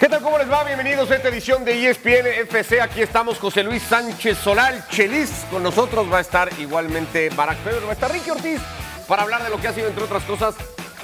¿Qué 0.00 0.08
tal? 0.08 0.22
¿Cómo 0.22 0.38
les 0.38 0.50
va? 0.50 0.64
Bienvenidos 0.64 1.10
a 1.10 1.16
esta 1.16 1.28
edición 1.28 1.62
de 1.62 1.90
ESPN 1.90 2.26
FC. 2.26 2.80
Aquí 2.80 3.02
estamos 3.02 3.38
José 3.38 3.62
Luis 3.62 3.82
Sánchez 3.82 4.38
Solal, 4.38 4.86
Chelis. 4.88 5.44
Con 5.50 5.62
nosotros 5.62 6.10
va 6.10 6.18
a 6.18 6.20
estar 6.22 6.48
igualmente 6.58 7.28
Barack 7.36 7.58
Feber, 7.58 7.84
va 7.84 7.90
a 7.90 7.92
estar 7.92 8.10
Ricky 8.10 8.30
Ortiz 8.30 8.60
para 9.06 9.22
hablar 9.22 9.42
de 9.42 9.50
lo 9.50 9.60
que 9.60 9.68
ha 9.68 9.74
sido, 9.74 9.88
entre 9.88 10.04
otras 10.04 10.22
cosas, 10.24 10.54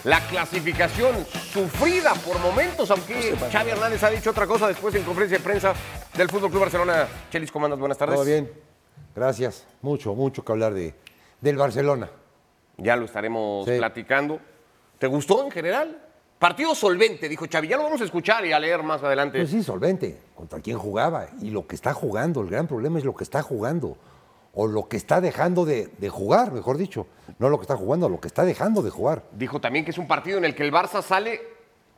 la 0.05 0.21
clasificación 0.29 1.27
sufrida 1.53 2.15
por 2.15 2.39
momentos, 2.39 2.91
aunque 2.91 3.37
Xavi 3.53 3.71
Hernández 3.73 4.03
ha 4.03 4.09
dicho 4.11 4.31
otra 4.31 4.47
cosa 4.47 4.69
después 4.69 4.95
en 4.95 5.03
conferencia 5.03 5.37
de 5.39 5.45
prensa 5.45 5.75
del 6.15 6.31
Fútbol 6.31 6.49
Club 6.51 6.63
Barcelona. 6.63 7.07
Chelis, 7.31 7.53
¿cómo 7.53 7.67
andas? 7.67 7.79
Buenas 7.79 7.99
tardes. 7.99 8.15
Todo 8.17 8.25
bien, 8.25 8.51
gracias. 9.15 9.67
Mucho, 9.83 10.15
mucho 10.15 10.43
que 10.43 10.53
hablar 10.53 10.73
de, 10.73 10.95
del 11.43 11.57
Barcelona. 11.59 12.09
Ya 12.79 12.97
lo 12.97 13.05
estaremos 13.05 13.67
Sí. 13.67 13.73
platicando. 13.77 14.41
¿Te 14.99 15.07
gustó 15.07 15.45
en 15.45 15.51
general? 15.51 16.01
Partido 16.39 16.75
solvente, 16.75 17.29
dijo 17.29 17.47
Xavi. 17.51 17.69
Ya 17.69 17.79
lo 17.79 17.85
vamos 17.85 18.01
a 18.03 18.05
escuchar 18.05 18.45
y 18.45 18.53
a 18.53 18.59
leer 18.59 18.83
más 18.83 19.03
adelante. 19.03 19.39
Pues 19.39 19.51
sí, 19.51 19.63
solvente. 19.63 20.21
¿Contra 20.35 20.61
quién 20.61 20.79
jugaba? 20.79 21.29
Y 21.41 21.51
lo 21.51 21.67
que 21.67 21.75
está 21.75 21.95
jugando. 21.95 22.43
El 22.43 22.51
gran 22.51 22.67
problema 22.67 22.99
es 22.99 23.05
lo 23.05 23.15
que 23.15 23.25
está 23.25 23.43
jugando. 23.43 23.97
O 24.53 24.67
lo 24.67 24.89
que 24.89 24.97
está 24.97 25.21
dejando 25.21 25.65
de, 25.65 25.89
de 25.99 26.09
jugar, 26.11 26.53
mejor 26.53 26.77
dicho. 26.77 27.07
No 27.39 27.49
lo 27.49 27.59
que 27.59 27.63
está 27.63 27.77
jugando, 27.77 28.09
lo 28.09 28.21
que 28.21 28.29
está 28.29 28.45
dejando 28.45 28.83
de 28.83 28.91
jugar. 28.91 29.23
Dijo 29.33 29.61
también 29.61 29.85
que 29.85 29.93
es 29.93 29.99
un 29.99 30.07
partido 30.07 30.37
en 30.39 30.45
el 30.45 30.55
que 30.55 30.63
el 30.63 30.73
Barça 30.73 31.03
sale 31.03 31.41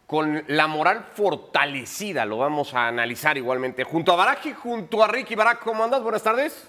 con 0.07 0.45
la 0.47 0.69
moral 0.69 1.07
fortalecida. 1.15 2.25
Lo 2.25 2.39
vamos 2.39 2.75
a 2.75 2.87
analizar 2.89 3.37
igualmente. 3.37 3.83
Junto 3.83 4.13
a 4.13 4.17
Barak 4.17 4.47
y 4.47 4.53
junto 4.53 5.03
a 5.03 5.09
Ricky. 5.09 5.35
Barak, 5.35 5.63
¿cómo 5.65 5.83
andas? 5.83 6.03
Buenas 6.03 6.23
tardes. 6.23 6.69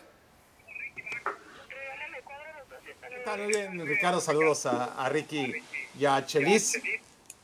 ¿Qué 3.09 3.25
tal? 3.25 3.41
Muy 3.43 3.53
bien, 3.53 3.87
Ricardo, 3.87 4.19
saludos 4.19 4.65
a, 4.65 4.95
a 5.03 5.09
Ricky 5.09 5.53
y 5.99 6.05
a 6.05 6.25
Chelis. 6.25 6.81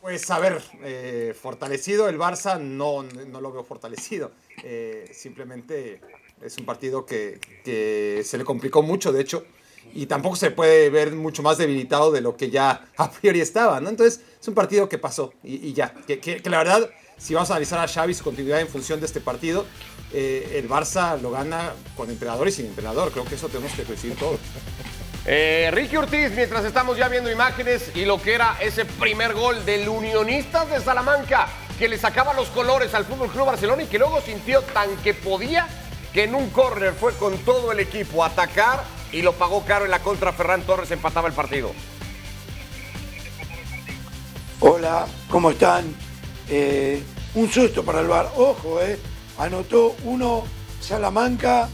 Pues 0.06 0.30
a 0.30 0.38
ver, 0.38 0.62
eh, 0.84 1.34
fortalecido 1.34 2.08
el 2.08 2.20
Barça, 2.20 2.60
no, 2.60 3.02
no 3.02 3.42
lo 3.42 3.52
veo 3.52 3.64
fortalecido. 3.64 4.30
Eh, 4.64 5.10
simplemente 5.12 6.00
es 6.44 6.56
un 6.60 6.66
partido 6.66 7.08
que, 7.08 7.40
se 8.24 8.38
le 8.38 8.44
complicó 8.44 8.84
mucho, 8.84 9.12
de 9.12 9.22
hecho, 9.22 9.48
y 9.96 10.06
tampoco 10.06 10.36
se 10.36 10.52
puede 10.52 10.92
ver 10.92 11.14
mucho 11.14 11.42
más 11.42 11.58
debilitado 11.58 12.12
de 12.12 12.22
lo 12.22 12.38
que 12.38 12.52
ya 12.52 12.86
a 12.98 13.12
priori 13.12 13.42
estaba, 13.42 13.82
¿no? 13.82 13.90
Entonces 13.90 14.22
es 14.40 14.48
un 14.48 14.54
partido 14.54 14.88
que 14.88 15.00
pasó 15.00 15.34
y, 15.42 15.74
ya. 15.74 15.96
Que, 16.06 16.40
la 16.46 16.60
verdad, 16.60 16.88
si 17.18 17.34
vamos 17.34 17.50
a 17.50 17.54
analizar 17.54 17.80
a 17.80 17.88
Xavi 17.88 18.14
su 18.14 18.24
continuidad 18.24 18.62
en 18.62 18.68
función 18.68 19.00
de 19.00 19.08
este 19.08 19.22
partido, 19.22 19.66
eh, 20.14 20.62
el 20.64 20.70
Barça 20.70 21.20
lo 21.20 21.32
gana 21.32 21.74
con 21.98 22.12
entrenador 22.12 22.48
y 22.48 22.52
sin 22.52 22.68
entrenador. 22.68 23.12
Creo 23.12 23.26
que 23.26 23.34
eso 23.34 23.50
tenemos 23.50 23.74
que 23.74 23.84
decir 23.84 24.16
todos. 24.20 24.40
Eh, 25.28 25.72
Ricky 25.74 25.98
Ortiz, 25.98 26.32
mientras 26.36 26.64
estamos 26.66 26.98
ya 26.98 27.08
viendo 27.08 27.32
imágenes 27.32 27.92
y 27.96 28.06
lo 28.06 28.22
que 28.22 28.36
era 28.36 28.58
ese 28.60 28.86
primer 28.86 29.34
gol 29.34 29.66
del 29.66 29.90
Unionistas 29.90 30.70
de 30.70 30.80
Salamanca, 30.80 31.48
que 31.80 31.90
le 31.90 31.98
sacaba 31.98 32.34
los 32.34 32.50
colores 32.50 32.94
al 32.94 33.06
Fútbol 33.06 33.32
Club 33.32 33.48
Barcelona 33.48 33.84
y 33.84 33.88
que 33.88 33.98
luego 33.98 34.22
sintió 34.22 34.62
tan 34.62 34.96
que 34.98 35.16
podía 35.16 35.68
que 36.14 36.26
en 36.26 36.36
un 36.36 36.52
córner 36.52 36.94
fue 36.94 37.14
con 37.14 37.38
todo 37.40 37.72
el 37.72 37.80
equipo 37.80 38.24
a 38.24 38.28
atacar 38.28 38.84
y 39.12 39.24
lo 39.24 39.34
pagó 39.34 39.66
caro 39.66 39.86
en 39.86 39.92
la 39.92 40.00
contra. 40.00 40.32
Ferran 40.32 40.62
Torres 40.62 40.92
empataba 40.92 41.28
el 41.28 41.34
partido. 41.34 41.72
Hola, 44.60 45.08
¿cómo 45.30 45.52
están? 45.52 45.94
Eh, 46.50 47.02
un 47.34 47.52
susto 47.52 47.84
para 47.84 48.02
el 48.02 48.08
bar. 48.08 48.32
Ojo, 48.36 48.80
eh. 48.80 49.00
Anotó 49.40 49.96
uno 50.04 50.44
Salamanca. 50.80 51.68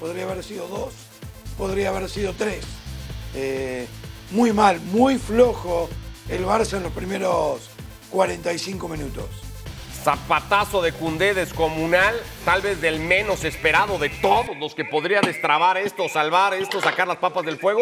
Podría 0.00 0.24
haber 0.24 0.42
sido 0.42 0.66
dos. 0.66 1.03
Podría 1.58 1.90
haber 1.90 2.08
sido 2.08 2.32
tres. 2.34 2.64
Eh, 3.34 3.86
muy 4.30 4.52
mal, 4.52 4.80
muy 4.80 5.18
flojo 5.18 5.88
el 6.28 6.44
Barça 6.44 6.76
en 6.76 6.82
los 6.84 6.92
primeros 6.92 7.70
45 8.10 8.88
minutos. 8.88 9.26
Zapatazo 10.02 10.82
de 10.82 10.92
Cundé 10.92 11.32
descomunal, 11.32 12.14
tal 12.44 12.60
vez 12.60 12.80
del 12.80 13.00
menos 13.00 13.44
esperado 13.44 13.98
de 13.98 14.10
todos 14.10 14.56
los 14.58 14.74
que 14.74 14.84
podría 14.84 15.20
destrabar 15.22 15.78
esto, 15.78 16.08
salvar 16.08 16.52
esto, 16.54 16.80
sacar 16.80 17.08
las 17.08 17.16
papas 17.16 17.44
del 17.46 17.56
fuego. 17.58 17.80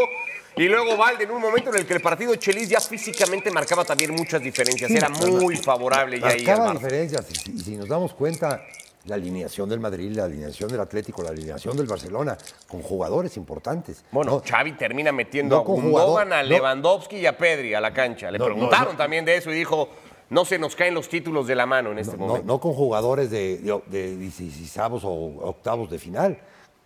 Y 0.57 0.69
luego 0.69 0.97
Valde 0.97 1.25
en 1.25 1.31
un 1.31 1.41
momento 1.41 1.71
en 1.71 1.77
el 1.81 1.87
que 1.87 1.95
el 1.95 2.01
partido 2.01 2.35
Chelis 2.37 2.69
ya 2.69 2.81
físicamente 2.81 3.51
marcaba 3.51 3.85
también 3.85 4.15
muchas 4.15 4.41
diferencias. 4.43 4.91
Era 4.91 5.09
muy 5.09 5.57
favorable 5.57 6.21
ya 6.21 6.27
ahí 6.29 6.41
al 6.41 6.47
Marcaba 6.47 6.71
Barça. 6.71 6.79
diferencias. 6.79 7.27
Y 7.31 7.35
si, 7.35 7.51
y 7.53 7.59
si 7.61 7.77
nos 7.77 7.89
damos 7.89 8.13
cuenta, 8.15 8.63
la 9.07 9.17
alineación 9.17 9.69
del 9.69 9.81
Madrid, 9.81 10.13
la 10.15 10.25
alineación 10.25 10.71
del 10.71 10.81
Atlético, 10.81 11.23
la 11.23 11.31
alineación 11.31 11.77
del 11.77 11.87
Barcelona, 11.87 12.37
con 12.69 12.83
jugadores 12.83 13.37
importantes. 13.37 14.05
Bueno, 14.13 14.33
No, 14.33 14.43
Xavi 14.49 14.73
termina 14.73 15.11
metiendo 15.13 15.57
no 15.57 15.63
a 15.63 15.65
Gundogan, 15.65 16.33
a 16.33 16.43
no. 16.43 16.49
Lewandowski 16.49 17.17
y 17.17 17.27
a 17.27 17.37
Pedri 17.37 17.75
a 17.75 17.81
la 17.81 17.93
cancha. 17.93 18.31
Le 18.31 18.39
preguntaron 18.39 18.97
también 18.97 19.25
de 19.25 19.37
eso 19.37 19.51
y 19.51 19.55
dijo, 19.55 19.89
no 20.31 20.45
se 20.45 20.59
nos 20.59 20.77
caen 20.77 20.95
los 20.95 21.09
títulos 21.09 21.47
de 21.47 21.55
la 21.57 21.67
mano 21.67 21.91
en 21.93 21.99
este 21.99 22.17
momento. 22.17 22.47
no 22.47 22.61
con 22.61 22.73
jugadores 22.75 23.31
de, 23.31 23.59
de, 23.59 23.81
de 23.87 24.17
16 24.17 24.79
o 25.05 25.41
octavos 25.43 25.91
de 25.91 25.99
final, 25.99 26.39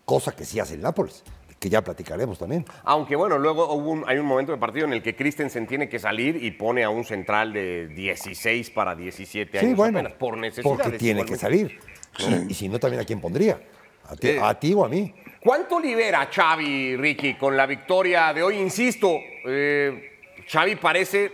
cosa 0.04 0.32
que 0.34 0.44
sí 0.44 0.58
hace 0.58 0.74
el 0.74 0.80
Nápoles, 0.80 1.22
que 1.60 1.68
ya 1.68 1.82
platicaremos 1.82 2.38
también. 2.38 2.64
Aunque 2.84 3.14
bueno, 3.14 3.38
luego 3.38 3.72
hubo 3.74 3.90
un- 3.90 4.04
hay 4.08 4.18
un 4.18 4.26
momento 4.26 4.52
de 4.52 4.58
partido 4.58 4.86
en 4.86 4.92
el 4.94 5.02
que 5.02 5.14
Christensen 5.14 5.66
tiene 5.66 5.88
que 5.88 5.98
salir 5.98 6.42
y 6.42 6.50
pone 6.52 6.82
a 6.82 6.90
un 6.90 7.04
central 7.04 7.52
de 7.52 7.88
16 7.88 8.70
para 8.70 8.94
17 8.94 9.58
años 9.58 9.68
Sí, 9.70 9.74
bueno, 9.74 9.98
apenas, 9.98 10.18
por 10.18 10.36
necesidad. 10.38 10.74
porque 10.74 10.98
tiene 10.98 11.24
que 11.24 11.36
salir. 11.36 11.78
Y, 12.18 12.50
y 12.52 12.54
si 12.54 12.68
no, 12.68 12.78
también 12.78 13.02
a 13.02 13.04
quién 13.04 13.20
pondría. 13.20 13.60
A 14.08 14.16
ti, 14.16 14.28
Eh. 14.28 14.40
a 14.42 14.54
ti 14.58 14.72
o 14.74 14.84
a 14.84 14.88
mí. 14.88 15.14
¿Cuánto 15.40 15.78
libera 15.78 16.28
Xavi, 16.32 16.96
Ricky, 16.96 17.34
con 17.34 17.56
la 17.56 17.66
victoria 17.66 18.32
de 18.32 18.42
hoy? 18.42 18.56
Insisto, 18.58 19.18
eh, 19.46 20.18
Xavi 20.48 20.76
parece 20.76 21.32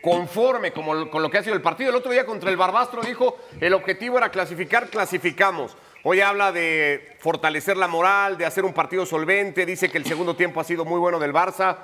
conforme 0.00 0.72
como- 0.72 1.08
con 1.10 1.22
lo 1.22 1.30
que 1.30 1.38
ha 1.38 1.42
sido 1.42 1.54
el 1.54 1.62
partido. 1.62 1.90
El 1.90 1.96
otro 1.96 2.10
día 2.12 2.26
contra 2.26 2.50
el 2.50 2.56
Barbastro 2.56 3.02
dijo, 3.02 3.38
el 3.60 3.72
objetivo 3.72 4.18
era 4.18 4.30
clasificar, 4.30 4.88
clasificamos. 4.88 5.76
Hoy 6.04 6.20
habla 6.20 6.50
de 6.50 7.14
fortalecer 7.20 7.76
la 7.76 7.86
moral, 7.86 8.36
de 8.36 8.44
hacer 8.44 8.64
un 8.64 8.72
partido 8.72 9.06
solvente, 9.06 9.64
dice 9.64 9.88
que 9.88 9.98
el 9.98 10.04
segundo 10.04 10.34
tiempo 10.34 10.60
ha 10.60 10.64
sido 10.64 10.84
muy 10.84 10.98
bueno 10.98 11.20
del 11.20 11.32
Barça. 11.32 11.78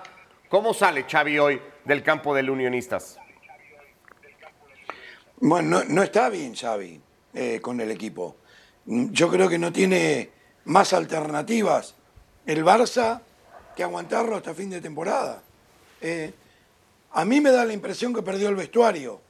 ¿Cómo 0.49 0.75
sale 0.75 1.05
Xavi 1.09 1.39
hoy 1.39 1.61
del 1.85 2.03
campo 2.03 2.35
del 2.35 2.51
Unionistas? 2.51 3.19
Bueno, 5.41 5.79
no, 5.81 5.85
no 5.85 6.03
está 6.03 6.29
bien 6.31 6.55
Xavi 6.57 7.01
eh, 7.35 7.61
con 7.61 7.81
el 7.81 7.91
equipo. 7.91 8.37
Mm, 8.87 9.11
Yo 9.11 9.31
creo 9.31 9.49
que 9.49 9.59
no 9.59 9.73
tiene 9.73 10.31
más 10.65 10.93
alternativas 10.93 11.95
el 12.47 12.65
Barça 12.65 13.21
que 13.77 13.83
aguantarlo 13.83 14.37
hasta 14.37 14.55
fin 14.55 14.71
de 14.71 14.81
temporada. 14.81 15.43
Eh, 16.01 16.33
a 17.13 17.25
mí 17.25 17.41
me 17.41 17.51
da 17.51 17.65
la 17.65 17.73
impresión 17.73 18.15
que 18.15 18.23
perdió 18.23 18.49
el 18.49 18.57
vestuario. 18.57 19.21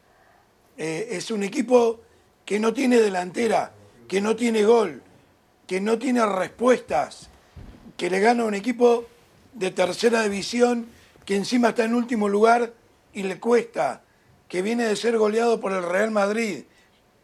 Eh, 0.76 1.08
es 1.12 1.30
un 1.30 1.42
equipo 1.42 2.00
que 2.44 2.58
no 2.58 2.72
tiene 2.72 2.98
delantera, 2.98 3.72
que 4.06 4.20
no 4.20 4.36
tiene 4.36 4.64
gol, 4.64 5.02
que 5.66 5.80
no 5.80 5.98
tiene 5.98 6.24
respuestas, 6.24 7.28
que 7.96 8.08
le 8.08 8.20
gana 8.20 8.44
a 8.44 8.46
un 8.46 8.54
equipo 8.54 9.06
de 9.52 9.70
tercera 9.70 10.22
división 10.22 10.88
que 11.24 11.36
encima 11.36 11.70
está 11.70 11.84
en 11.84 11.94
último 11.94 12.28
lugar 12.28 12.72
y 13.12 13.24
le 13.24 13.38
cuesta, 13.38 14.02
que 14.48 14.62
viene 14.62 14.84
de 14.84 14.96
ser 14.96 15.18
goleado 15.18 15.60
por 15.60 15.72
el 15.72 15.82
Real 15.82 16.10
Madrid, 16.10 16.64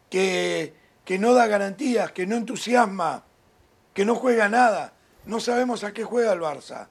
que, 0.09 0.73
que 1.03 1.19
no 1.19 1.33
da 1.33 1.47
garantías, 1.47 2.11
que 2.11 2.25
no 2.25 2.35
entusiasma, 2.35 3.23
que 3.93 4.05
no 4.05 4.15
juega 4.15 4.49
nada. 4.49 4.93
No 5.25 5.39
sabemos 5.39 5.83
a 5.83 5.93
qué 5.93 6.03
juega 6.03 6.33
el 6.33 6.41
Barça. 6.41 6.87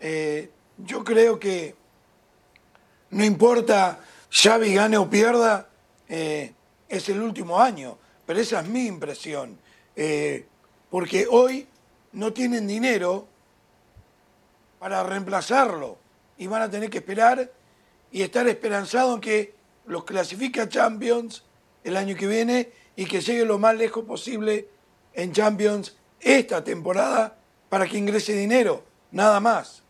Eh, 0.00 0.50
yo 0.78 1.04
creo 1.04 1.38
que 1.38 1.74
no 3.10 3.24
importa 3.24 4.00
Xavi 4.30 4.74
gane 4.74 4.96
o 4.96 5.08
pierda, 5.08 5.68
eh, 6.08 6.52
es 6.88 7.08
el 7.08 7.20
último 7.20 7.60
año. 7.60 7.98
Pero 8.26 8.40
esa 8.40 8.60
es 8.60 8.68
mi 8.68 8.86
impresión. 8.86 9.58
Eh, 9.96 10.46
porque 10.90 11.26
hoy 11.28 11.66
no 12.12 12.32
tienen 12.32 12.66
dinero 12.66 13.26
para 14.78 15.02
reemplazarlo 15.02 15.98
y 16.36 16.46
van 16.46 16.62
a 16.62 16.70
tener 16.70 16.88
que 16.88 16.98
esperar 16.98 17.50
y 18.12 18.22
estar 18.22 18.46
esperanzado 18.48 19.14
en 19.14 19.20
que 19.20 19.54
los 19.86 20.04
clasifique 20.04 20.60
a 20.60 20.68
Champions 20.68 21.42
el 21.88 21.96
año 21.96 22.16
que 22.16 22.26
viene 22.26 22.70
y 22.96 23.06
que 23.06 23.20
llegue 23.20 23.44
lo 23.44 23.58
más 23.58 23.74
lejos 23.76 24.04
posible 24.04 24.68
en 25.14 25.32
Champions 25.32 25.96
esta 26.20 26.62
temporada 26.62 27.36
para 27.68 27.86
que 27.86 27.98
ingrese 27.98 28.34
dinero, 28.34 28.84
nada 29.10 29.40
más. 29.40 29.82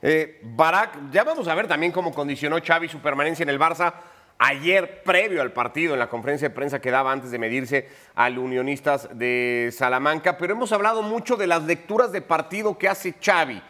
Eh, 0.00 0.40
Barak, 0.42 1.10
ya 1.10 1.24
vamos 1.24 1.48
a 1.48 1.54
ver 1.54 1.66
también 1.66 1.92
cómo 1.92 2.12
condicionó 2.12 2.58
Xavi 2.64 2.88
su 2.88 3.00
permanencia 3.00 3.42
en 3.42 3.48
el 3.48 3.58
Barça 3.58 3.94
ayer 4.38 5.02
previo 5.02 5.42
al 5.42 5.52
partido 5.52 5.94
en 5.94 5.98
la 5.98 6.08
conferencia 6.08 6.48
de 6.48 6.54
prensa 6.54 6.80
que 6.80 6.90
daba 6.90 7.10
antes 7.10 7.30
de 7.30 7.38
medirse 7.38 7.88
al 8.14 8.38
Unionistas 8.38 9.08
de 9.18 9.70
Salamanca, 9.76 10.38
pero 10.38 10.52
hemos 10.52 10.72
hablado 10.72 11.02
mucho 11.02 11.36
de 11.36 11.48
las 11.48 11.64
lecturas 11.64 12.12
de 12.12 12.22
partido 12.22 12.78
que 12.78 12.88
hace 12.88 13.14
Xavi 13.20 13.60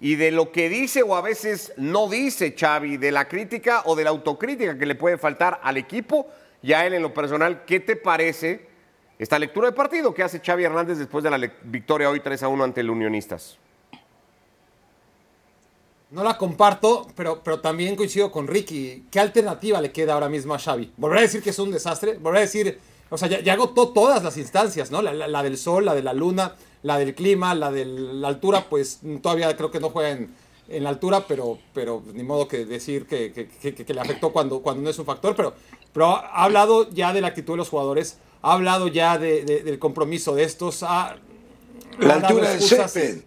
y 0.00 0.16
de 0.16 0.32
lo 0.32 0.50
que 0.50 0.68
dice 0.68 1.02
o 1.02 1.14
a 1.14 1.20
veces 1.20 1.72
no 1.76 2.08
dice 2.08 2.54
Xavi, 2.58 2.96
de 2.96 3.12
la 3.12 3.28
crítica 3.28 3.82
o 3.84 3.94
de 3.94 4.04
la 4.04 4.10
autocrítica 4.10 4.76
que 4.76 4.86
le 4.86 4.96
puede 4.96 5.16
faltar 5.16 5.60
al 5.62 5.76
equipo 5.76 6.28
y 6.62 6.72
a 6.72 6.86
él 6.86 6.94
en 6.94 7.02
lo 7.02 7.14
personal. 7.14 7.64
¿Qué 7.64 7.80
te 7.80 7.96
parece 7.96 8.66
esta 9.18 9.38
lectura 9.38 9.70
de 9.70 9.76
partido 9.76 10.12
que 10.12 10.22
hace 10.22 10.40
Xavi 10.40 10.64
Hernández 10.64 10.98
después 10.98 11.24
de 11.24 11.30
la 11.30 11.52
victoria 11.64 12.10
hoy 12.10 12.20
3 12.20 12.42
a 12.42 12.48
1 12.48 12.64
ante 12.64 12.80
el 12.80 12.90
Unionistas? 12.90 13.58
No 16.10 16.22
la 16.22 16.38
comparto, 16.38 17.08
pero, 17.16 17.42
pero 17.42 17.60
también 17.60 17.96
coincido 17.96 18.30
con 18.30 18.46
Ricky. 18.46 19.06
¿Qué 19.10 19.18
alternativa 19.18 19.80
le 19.80 19.90
queda 19.90 20.14
ahora 20.14 20.28
mismo 20.28 20.54
a 20.54 20.58
Xavi? 20.58 20.92
¿Volver 20.96 21.18
a 21.18 21.22
decir 21.22 21.42
que 21.42 21.50
es 21.50 21.58
un 21.58 21.70
desastre? 21.70 22.18
¿Volver 22.18 22.38
a 22.38 22.40
decir... 22.40 22.78
O 23.08 23.18
sea, 23.18 23.28
ya, 23.28 23.52
agotó 23.52 23.90
todas 23.90 24.22
las 24.24 24.36
instancias, 24.36 24.90
¿no? 24.90 25.00
La, 25.00 25.42
del 25.42 25.56
sol, 25.58 25.84
la 25.84 25.94
de 25.94 26.02
la 26.02 26.12
luna, 26.12 26.56
la 26.82 26.98
del 26.98 27.14
clima, 27.14 27.54
la 27.54 27.70
de 27.70 27.84
la 27.84 28.28
altura, 28.28 28.68
pues 28.68 29.00
todavía 29.22 29.56
creo 29.56 29.70
que 29.70 29.78
no 29.78 29.90
juega 29.90 30.10
en, 30.10 30.34
la 30.82 30.88
altura, 30.88 31.24
pero, 31.28 31.58
pero 31.72 32.02
ni 32.12 32.24
modo 32.24 32.48
que 32.48 32.64
decir 32.64 33.06
que, 33.06 33.32
que, 33.32 33.94
le 33.94 34.00
afectó 34.00 34.32
cuando, 34.32 34.60
cuando 34.60 34.82
no 34.82 34.90
es 34.90 34.98
un 34.98 35.04
factor. 35.04 35.36
Pero, 35.36 35.54
pero 35.96 36.08
ha 36.08 36.44
hablado 36.44 36.90
ya 36.90 37.14
de 37.14 37.22
la 37.22 37.28
actitud 37.28 37.54
de 37.54 37.56
los 37.56 37.70
jugadores, 37.70 38.18
ha 38.42 38.52
hablado 38.52 38.86
ya 38.88 39.16
del 39.16 39.78
compromiso 39.78 40.34
de 40.34 40.44
estos. 40.44 40.82
Ha, 40.82 41.16
la 41.98 42.16
altura 42.16 42.50
del 42.50 42.60
césped 42.60 43.22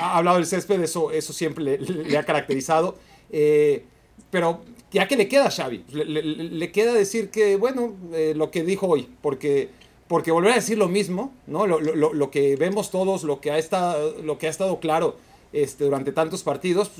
ha 0.00 0.18
hablado 0.18 0.36
del 0.36 0.46
césped, 0.46 0.80
eso, 0.80 1.10
eso 1.10 1.32
siempre 1.32 1.76
le, 1.76 2.16
ha 2.16 2.24
caracterizado. 2.24 2.96
Eh, 3.32 3.84
pero 4.30 4.60
ya 4.92 5.08
que 5.08 5.16
le 5.16 5.26
queda 5.26 5.46
a 5.46 5.50
Xavi, 5.50 5.84
le, 5.88 6.70
queda 6.70 6.92
decir 6.92 7.30
que, 7.30 7.56
bueno, 7.56 7.94
eh, 8.12 8.32
lo 8.36 8.52
que 8.52 8.62
dijo 8.62 8.86
hoy, 8.86 9.08
porque, 9.20 9.70
porque 10.06 10.30
volver 10.30 10.52
a 10.52 10.54
decir 10.54 10.78
lo 10.78 10.86
mismo, 10.86 11.32
¿no? 11.48 11.66
Lo, 11.66 12.30
que 12.30 12.54
vemos 12.54 12.92
todos, 12.92 13.24
lo 13.24 13.40
que 13.40 13.50
ha 13.50 13.58
estado, 13.58 14.22
lo 14.22 14.38
que 14.38 14.46
ha 14.46 14.50
estado 14.50 14.78
claro 14.78 15.16
este, 15.52 15.82
durante 15.82 16.12
tantos 16.12 16.44
partidos, 16.44 16.92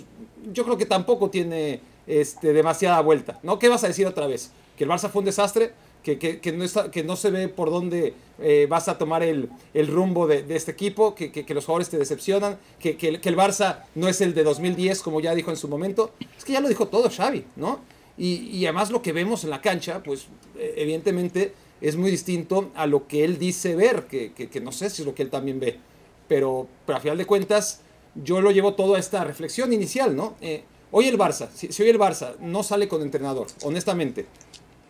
yo 0.52 0.64
creo 0.64 0.76
que 0.76 0.86
tampoco 0.86 1.30
tiene 1.30 1.82
este, 2.08 2.52
demasiada 2.52 3.00
vuelta, 3.00 3.38
¿no? 3.44 3.60
¿Qué 3.60 3.68
vas 3.68 3.84
a 3.84 3.88
decir 3.88 4.06
otra 4.06 4.26
vez? 4.26 4.50
¿Que 4.78 4.84
el 4.84 4.90
Barça 4.90 5.10
fue 5.10 5.20
un 5.20 5.26
desastre? 5.26 5.72
que, 6.16 6.52
no, 6.52 6.64
está, 6.64 6.90
que 6.90 7.02
no 7.02 7.16
se 7.16 7.30
ve 7.30 7.48
por 7.48 7.70
dónde 7.70 8.14
eh, 8.40 8.66
vas 8.68 8.88
a 8.88 8.96
tomar 8.96 9.22
el, 9.22 9.50
rumbo 9.88 10.26
de, 10.26 10.44
este 10.54 10.70
equipo, 10.70 11.14
que, 11.14 11.44
los 11.48 11.64
jugadores 11.64 11.90
te 11.90 11.98
decepcionan, 11.98 12.58
que, 12.78 12.96
el 13.00 13.36
Barça 13.36 13.84
no 13.94 14.08
es 14.08 14.20
el 14.20 14.34
de 14.34 14.44
2010, 14.44 15.02
como 15.02 15.20
ya 15.20 15.34
dijo 15.34 15.50
en 15.50 15.56
su 15.56 15.68
momento. 15.68 16.12
Es 16.36 16.44
que 16.44 16.52
ya 16.52 16.60
lo 16.60 16.68
dijo 16.68 16.88
todo 16.88 17.10
Xavi, 17.10 17.44
¿no? 17.56 17.80
Y, 18.16 18.64
además 18.64 18.90
lo 18.90 19.02
que 19.02 19.12
vemos 19.12 19.44
en 19.44 19.50
la 19.50 19.60
cancha, 19.60 20.02
pues 20.02 20.26
eh, 20.56 20.74
evidentemente 20.76 21.52
es 21.80 21.96
muy 21.96 22.10
distinto 22.10 22.72
a 22.74 22.86
lo 22.86 23.06
que 23.06 23.24
él 23.24 23.38
dice 23.38 23.76
ver, 23.76 24.06
que, 24.06 24.60
no 24.60 24.72
sé 24.72 24.90
si 24.90 25.02
es 25.02 25.06
lo 25.06 25.14
que 25.14 25.22
él 25.22 25.30
también 25.30 25.60
ve. 25.60 25.78
Pero, 26.26 26.66
pero 26.84 26.98
a 26.98 27.00
final 27.00 27.16
de 27.16 27.26
cuentas, 27.26 27.80
yo 28.14 28.40
lo 28.40 28.50
llevo 28.50 28.74
todo 28.74 28.96
a 28.96 28.98
esta 28.98 29.24
reflexión 29.24 29.72
inicial, 29.72 30.16
¿no? 30.16 30.34
Eh, 30.40 30.62
hoy 30.90 31.06
el 31.06 31.16
Barça, 31.16 31.48
si 31.50 31.82
hoy 31.82 31.88
el 31.88 31.98
Barça 31.98 32.36
no 32.40 32.62
sale 32.62 32.88
con 32.88 33.02
entrenador, 33.02 33.46
honestamente, 33.62 34.26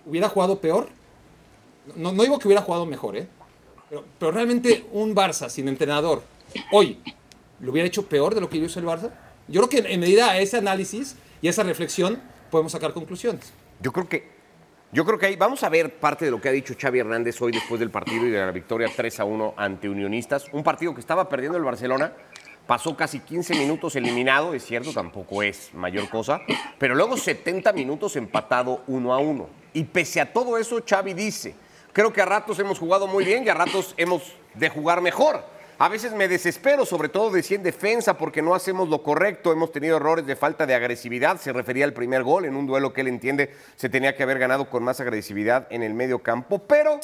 ¿hubiera 0.08 0.28
jugado 0.28 0.60
peor? 0.60 0.88
No, 1.96 2.12
digo 2.12 2.38
que 2.38 2.48
hubiera 2.48 2.62
jugado 2.62 2.86
mejor, 2.86 3.16
¿eh? 3.16 3.28
Pero, 4.18 4.32
realmente 4.32 4.86
un 4.92 5.14
Barça 5.14 5.48
sin 5.48 5.68
entrenador, 5.68 6.22
hoy, 6.72 6.98
¿lo 7.60 7.72
hubiera 7.72 7.86
hecho 7.86 8.06
peor 8.06 8.34
de 8.34 8.40
lo 8.40 8.48
que 8.48 8.58
hizo 8.58 8.78
el 8.80 8.86
Barça? 8.86 9.10
Yo 9.46 9.62
creo 9.62 9.68
que 9.68 9.92
en 9.92 10.00
medida 10.00 10.30
a 10.30 10.38
ese 10.38 10.58
análisis 10.58 11.16
y 11.40 11.48
esa 11.48 11.62
reflexión 11.62 12.20
podemos 12.50 12.72
sacar 12.72 12.92
conclusiones. 12.92 13.52
Yo 13.80 13.92
creo 13.92 14.08
que 14.08 14.38
yo 14.90 15.04
creo 15.04 15.18
que 15.18 15.26
ahí 15.26 15.36
vamos 15.36 15.62
a 15.64 15.68
ver 15.68 15.98
parte 15.98 16.24
de 16.24 16.30
lo 16.30 16.40
que 16.40 16.48
ha 16.48 16.52
dicho 16.52 16.74
Xavi 16.78 17.00
Hernández 17.00 17.40
hoy 17.42 17.52
después 17.52 17.78
del 17.78 17.90
partido 17.90 18.26
y 18.26 18.30
de 18.30 18.38
la 18.38 18.50
victoria 18.50 18.88
3 18.94 19.20
a 19.20 19.24
1 19.26 19.54
ante 19.54 19.86
Unionistas. 19.86 20.46
Un 20.50 20.62
partido 20.62 20.94
que 20.94 21.00
estaba 21.00 21.28
perdiendo 21.28 21.58
el 21.58 21.64
Barcelona, 21.64 22.14
pasó 22.68 22.96
casi 22.96 23.18
15 23.18 23.54
minutos 23.54 23.96
eliminado, 23.96 24.54
es 24.54 24.64
cierto, 24.64 24.92
tampoco 24.92 25.42
es 25.42 25.74
mayor 25.74 26.08
cosa, 26.08 26.40
pero 26.78 26.94
luego 26.94 27.16
70 27.16 27.72
minutos 27.72 28.14
empatado 28.14 28.84
1 28.86 29.12
a 29.12 29.18
1. 29.18 29.48
Y 29.72 29.82
pese 29.82 30.20
a 30.20 30.32
todo 30.32 30.56
eso, 30.56 30.80
Xavi 30.86 31.14
dice, 31.14 31.56
Creo 31.98 32.12
que 32.12 32.22
a 32.22 32.26
ratos 32.26 32.58
hemos 32.60 32.78
jugado 32.78 33.08
muy 33.08 33.24
bien 33.24 33.44
y 33.44 33.48
a 33.48 33.54
ratos 33.54 33.92
hemos 33.96 34.36
de 34.54 34.68
jugar 34.68 35.00
mejor. 35.00 35.42
A 35.80 35.88
veces 35.88 36.12
me 36.12 36.28
desespero, 36.28 36.86
sobre 36.86 37.08
todo 37.08 37.30
decía 37.30 37.56
en 37.56 37.64
defensa, 37.64 38.16
porque 38.16 38.40
no 38.40 38.54
hacemos 38.54 38.88
lo 38.88 39.02
correcto. 39.02 39.50
Hemos 39.50 39.72
tenido 39.72 39.96
errores 39.96 40.24
de 40.24 40.36
falta 40.36 40.64
de 40.64 40.76
agresividad. 40.76 41.40
Se 41.40 41.52
refería 41.52 41.84
al 41.84 41.92
primer 41.92 42.22
gol 42.22 42.44
en 42.44 42.54
un 42.54 42.68
duelo 42.68 42.92
que 42.92 43.00
él 43.00 43.08
entiende 43.08 43.52
se 43.74 43.88
tenía 43.88 44.14
que 44.14 44.22
haber 44.22 44.38
ganado 44.38 44.70
con 44.70 44.84
más 44.84 45.00
agresividad 45.00 45.66
en 45.70 45.82
el 45.82 45.94
medio 45.94 46.20
campo. 46.20 46.60
Pero 46.60 47.00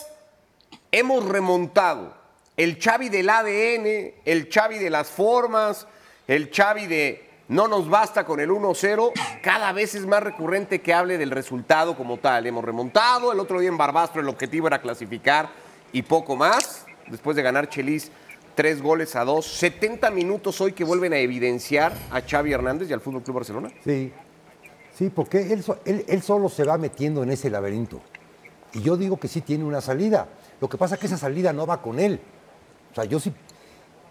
hemos 0.93 1.25
remontado. 1.29 2.24
El 2.57 2.79
Xavi 2.81 3.09
del 3.09 3.29
ADN, 3.29 4.15
el 4.25 4.49
Xavi 4.49 4.79
de 4.79 4.91
las 4.91 5.09
formas, 5.09 5.87
el 6.29 6.51
Xavi 6.55 6.87
de 6.87 7.29
no 7.49 7.69
nos 7.69 7.91
basta 7.91 8.25
con 8.25 8.41
el 8.41 8.51
1-0, 8.51 9.13
cada 9.43 9.73
vez 9.73 9.95
es 9.95 10.07
más 10.07 10.23
recurrente 10.23 10.81
que 10.81 10.95
hable 10.95 11.19
del 11.19 11.31
resultado 11.31 11.97
como 11.97 12.19
tal. 12.19 12.47
Hemos 12.47 12.65
remontado, 12.65 13.33
el 13.33 13.41
otro 13.41 13.61
día 13.61 13.69
en 13.69 13.77
Barbastro 13.77 14.21
el 14.21 14.29
objetivo 14.29 14.67
era 14.67 14.81
clasificar 14.81 15.51
y 15.93 16.03
poco 16.03 16.37
más, 16.37 16.87
después 17.09 17.37
de 17.37 17.43
ganar 17.43 17.69
Chelis 17.69 18.11
tres 18.55 18.81
goles 18.81 19.17
a 19.17 19.25
dos, 19.25 19.47
70 19.47 20.11
minutos 20.11 20.61
hoy 20.61 20.73
que 20.73 20.85
vuelven 20.85 21.13
a 21.13 21.19
evidenciar 21.19 21.93
a 22.11 22.21
Xavi 22.21 22.53
Hernández 22.53 22.89
y 22.89 22.93
al 22.93 23.01
Fútbol 23.01 23.23
Club 23.23 23.37
Barcelona. 23.37 23.71
Sí, 23.85 24.13
sí, 24.97 25.11
porque 25.11 25.53
él, 25.53 26.23
solo 26.23 26.49
se 26.49 26.65
va 26.65 26.79
metiendo 26.79 27.23
en 27.23 27.31
ese 27.31 27.51
laberinto. 27.51 28.01
Y 28.73 28.83
yo 28.83 28.97
digo 28.97 29.19
que 29.19 29.29
sí 29.29 29.41
tiene 29.41 29.65
una 29.65 29.81
salida. 29.81 30.29
Lo 30.61 30.69
que 30.69 30.79
pasa 30.79 30.95
es 30.95 31.01
que 31.01 31.07
esa 31.07 31.19
salida 31.19 31.53
no 31.53 31.67
va 31.67 31.83
con 31.83 32.01
él. 32.01 32.21
O 32.95 32.97
sea, 32.97 33.05
yo 33.05 33.21
sí, 33.21 33.33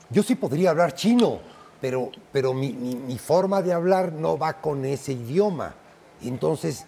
yo 0.10 0.24
sí 0.24 0.36
podría 0.36 0.70
hablar 0.70 0.94
chino 0.94 1.40
pero, 1.84 2.12
pero 2.32 2.54
mi, 2.54 3.18
forma 3.18 3.62
de 3.62 3.74
hablar 3.74 4.14
no 4.14 4.38
va 4.38 4.62
con 4.62 4.86
ese 4.86 5.12
idioma. 5.12 5.76
Entonces, 6.22 6.86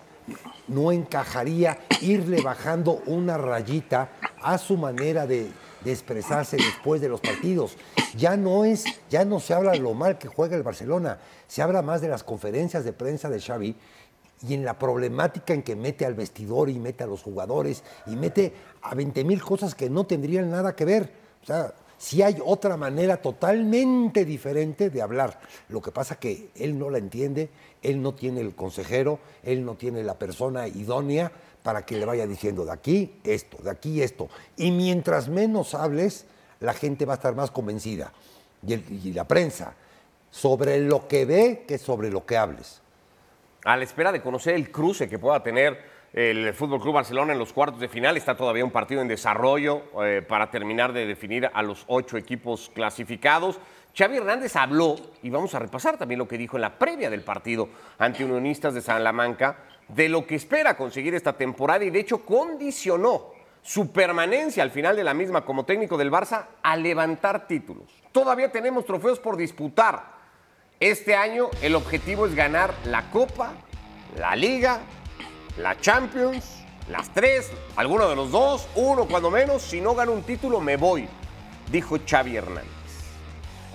no 0.69 0.94
encajaría 0.94 1.80
irle 2.00 2.42
bajando 2.42 3.01
una 3.06 3.38
rayita 3.38 4.07
a 4.42 4.57
su 4.57 4.77
manera 4.77 5.27
de, 5.27 5.51
expresarse 5.83 6.56
después 6.56 7.01
de 7.01 7.09
los 7.09 7.19
partidos. 7.19 7.75
Ya 8.15 8.38
no 8.38 8.63
es, 8.63 8.86
ya 9.09 9.25
no 9.25 9.41
se 9.41 9.53
habla 9.53 9.75
lo 9.75 9.94
mal 9.94 10.18
que 10.18 10.30
juega 10.30 10.56
el 10.56 10.63
Barcelona, 10.63 11.19
se 11.45 11.62
habla 11.62 11.81
más 11.81 12.00
de 12.00 12.07
las 12.07 12.24
conferencias 12.24 12.86
de 12.86 12.94
prensa 12.94 13.30
de 13.30 13.41
Xavi 13.41 13.75
y 14.48 14.53
en 14.53 14.63
la 14.63 14.80
problemática 14.80 15.53
en 15.53 15.62
que 15.62 15.75
mete 15.75 16.06
al 16.06 16.13
vestidor 16.13 16.69
y 16.69 16.80
mete 16.80 17.03
a 17.03 17.07
los 17.07 17.21
jugadores 17.21 17.83
y 18.07 18.15
mete 18.15 18.53
a 18.81 18.95
20 18.95 19.25
mil 19.25 19.44
cosas 19.44 19.75
que 19.75 19.89
no 19.89 20.06
tendrían 20.06 20.50
nada 20.50 20.74
que 20.74 20.86
ver. 20.86 21.12
O 21.44 21.45
sea, 21.45 21.74
si 21.97 22.21
hay 22.21 22.38
otra 22.44 22.77
manera 22.77 23.18
totalmente 23.18 24.25
diferente 24.25 24.89
de 24.89 25.01
hablar. 25.01 25.39
Lo 25.69 25.81
que 25.81 25.92
pasa 25.92 26.19
que 26.19 26.50
él 26.56 26.77
no 26.77 26.89
la 26.89 26.97
entiende, 26.97 27.50
él 27.81 28.01
no 28.01 28.13
tiene 28.13 28.42
el 28.42 28.56
consejero, 28.56 29.19
él 29.44 29.63
no 29.65 29.75
tiene 29.75 30.03
la 30.03 30.15
persona 30.15 30.68
idónea 30.68 31.31
para 31.63 31.86
que 31.86 31.97
le 31.97 32.06
vaya 32.06 32.27
diciendo 32.27 32.65
de 32.65 32.71
aquí 32.71 33.19
esto, 33.24 33.57
de 33.63 33.71
aquí 33.71 34.01
esto. 34.01 34.30
Y 34.57 34.71
mientras 34.71 35.30
menos 35.30 35.74
hables, 35.74 36.25
la 36.59 36.74
gente 36.74 37.06
va 37.06 37.13
a 37.13 37.15
estar 37.15 37.36
más 37.36 37.51
convencida, 37.51 38.13
y, 38.65 38.74
y 38.74 39.13
la 39.13 39.27
prensa, 39.27 39.74
sobre 40.31 40.80
lo 40.80 41.07
que 41.07 41.25
ve 41.25 41.65
que 41.68 41.77
sobre 41.77 42.12
lo 42.12 42.25
que 42.25 42.38
hables. 42.38 42.81
A 43.63 43.77
la 43.77 43.83
espera 43.83 44.12
de 44.12 44.21
conocer 44.21 44.53
el 44.53 44.71
cruce 44.71 45.09
que 45.09 45.18
pueda 45.18 45.41
tener 45.41 45.94
el 46.15 46.53
Fútbol 46.53 46.79
Club 46.79 46.94
Barcelona 46.94 47.33
en 47.33 47.39
los 47.39 47.51
cuartos 47.51 47.81
de 47.81 47.89
final. 47.89 48.15
Está 48.15 48.38
todavía 48.38 48.63
un 48.63 48.72
partido 48.72 49.01
en 49.01 49.07
desarrollo 49.10 49.84
eh, 50.01 50.24
para 50.25 50.50
terminar 50.50 50.93
de 50.93 51.05
definir 51.05 51.51
a 51.53 51.62
los 51.62 51.84
ocho 51.88 52.15
equipos 52.15 52.72
clasificados. 52.74 53.60
Xavi 53.93 54.17
Hernández 54.17 54.55
habló, 54.55 54.95
y 55.24 55.29
vamos 55.29 55.53
a 55.55 55.60
repasar 55.60 55.98
también 55.98 56.19
lo 56.19 56.27
que 56.27 56.38
dijo 56.38 56.55
en 56.55 56.62
la 56.62 56.79
previa 56.79 57.10
del 57.10 57.22
partido 57.22 57.67
ante 57.98 58.24
Unionistas 58.24 58.74
de 58.74 58.81
Salamanca, 58.81 59.57
de 59.89 60.07
lo 60.07 60.25
que 60.25 60.36
espera 60.36 60.77
conseguir 60.77 61.15
esta 61.15 61.34
temporada 61.34 61.84
y 61.84 61.89
de 61.89 62.00
hecho 62.00 62.25
condicionó 62.25 63.34
su 63.62 63.91
permanencia 63.91 64.63
al 64.63 64.72
final 64.72 64.95
de 64.95 65.03
la 65.03 65.13
misma 65.13 65.43
como 65.43 65.65
técnico 65.65 65.98
del 65.98 66.12
Barça 66.12 66.45
a 66.63 66.77
levantar 66.77 67.45
títulos. 67.45 67.91
Todavía 68.13 68.51
tenemos 68.51 68.86
trofeos 68.86 69.19
por 69.19 69.36
disputar. 69.36 70.15
Este 70.79 71.15
año 71.15 71.50
el 71.62 71.75
objetivo 71.75 72.25
es 72.25 72.36
ganar 72.36 72.74
la 72.86 73.10
Copa, 73.12 73.53
la 74.17 74.36
Liga 74.36 74.79
la 75.57 75.79
Champions, 75.79 76.45
las 76.89 77.13
tres, 77.13 77.50
alguno 77.75 78.09
de 78.09 78.15
los 78.15 78.31
dos, 78.31 78.67
uno 78.75 79.05
cuando 79.05 79.31
menos, 79.31 79.62
si 79.62 79.81
no 79.81 79.95
gano 79.95 80.12
un 80.12 80.24
título 80.24 80.59
me 80.59 80.77
voy, 80.77 81.07
dijo 81.71 81.97
Xavi 82.05 82.35
Hernández. 82.35 82.71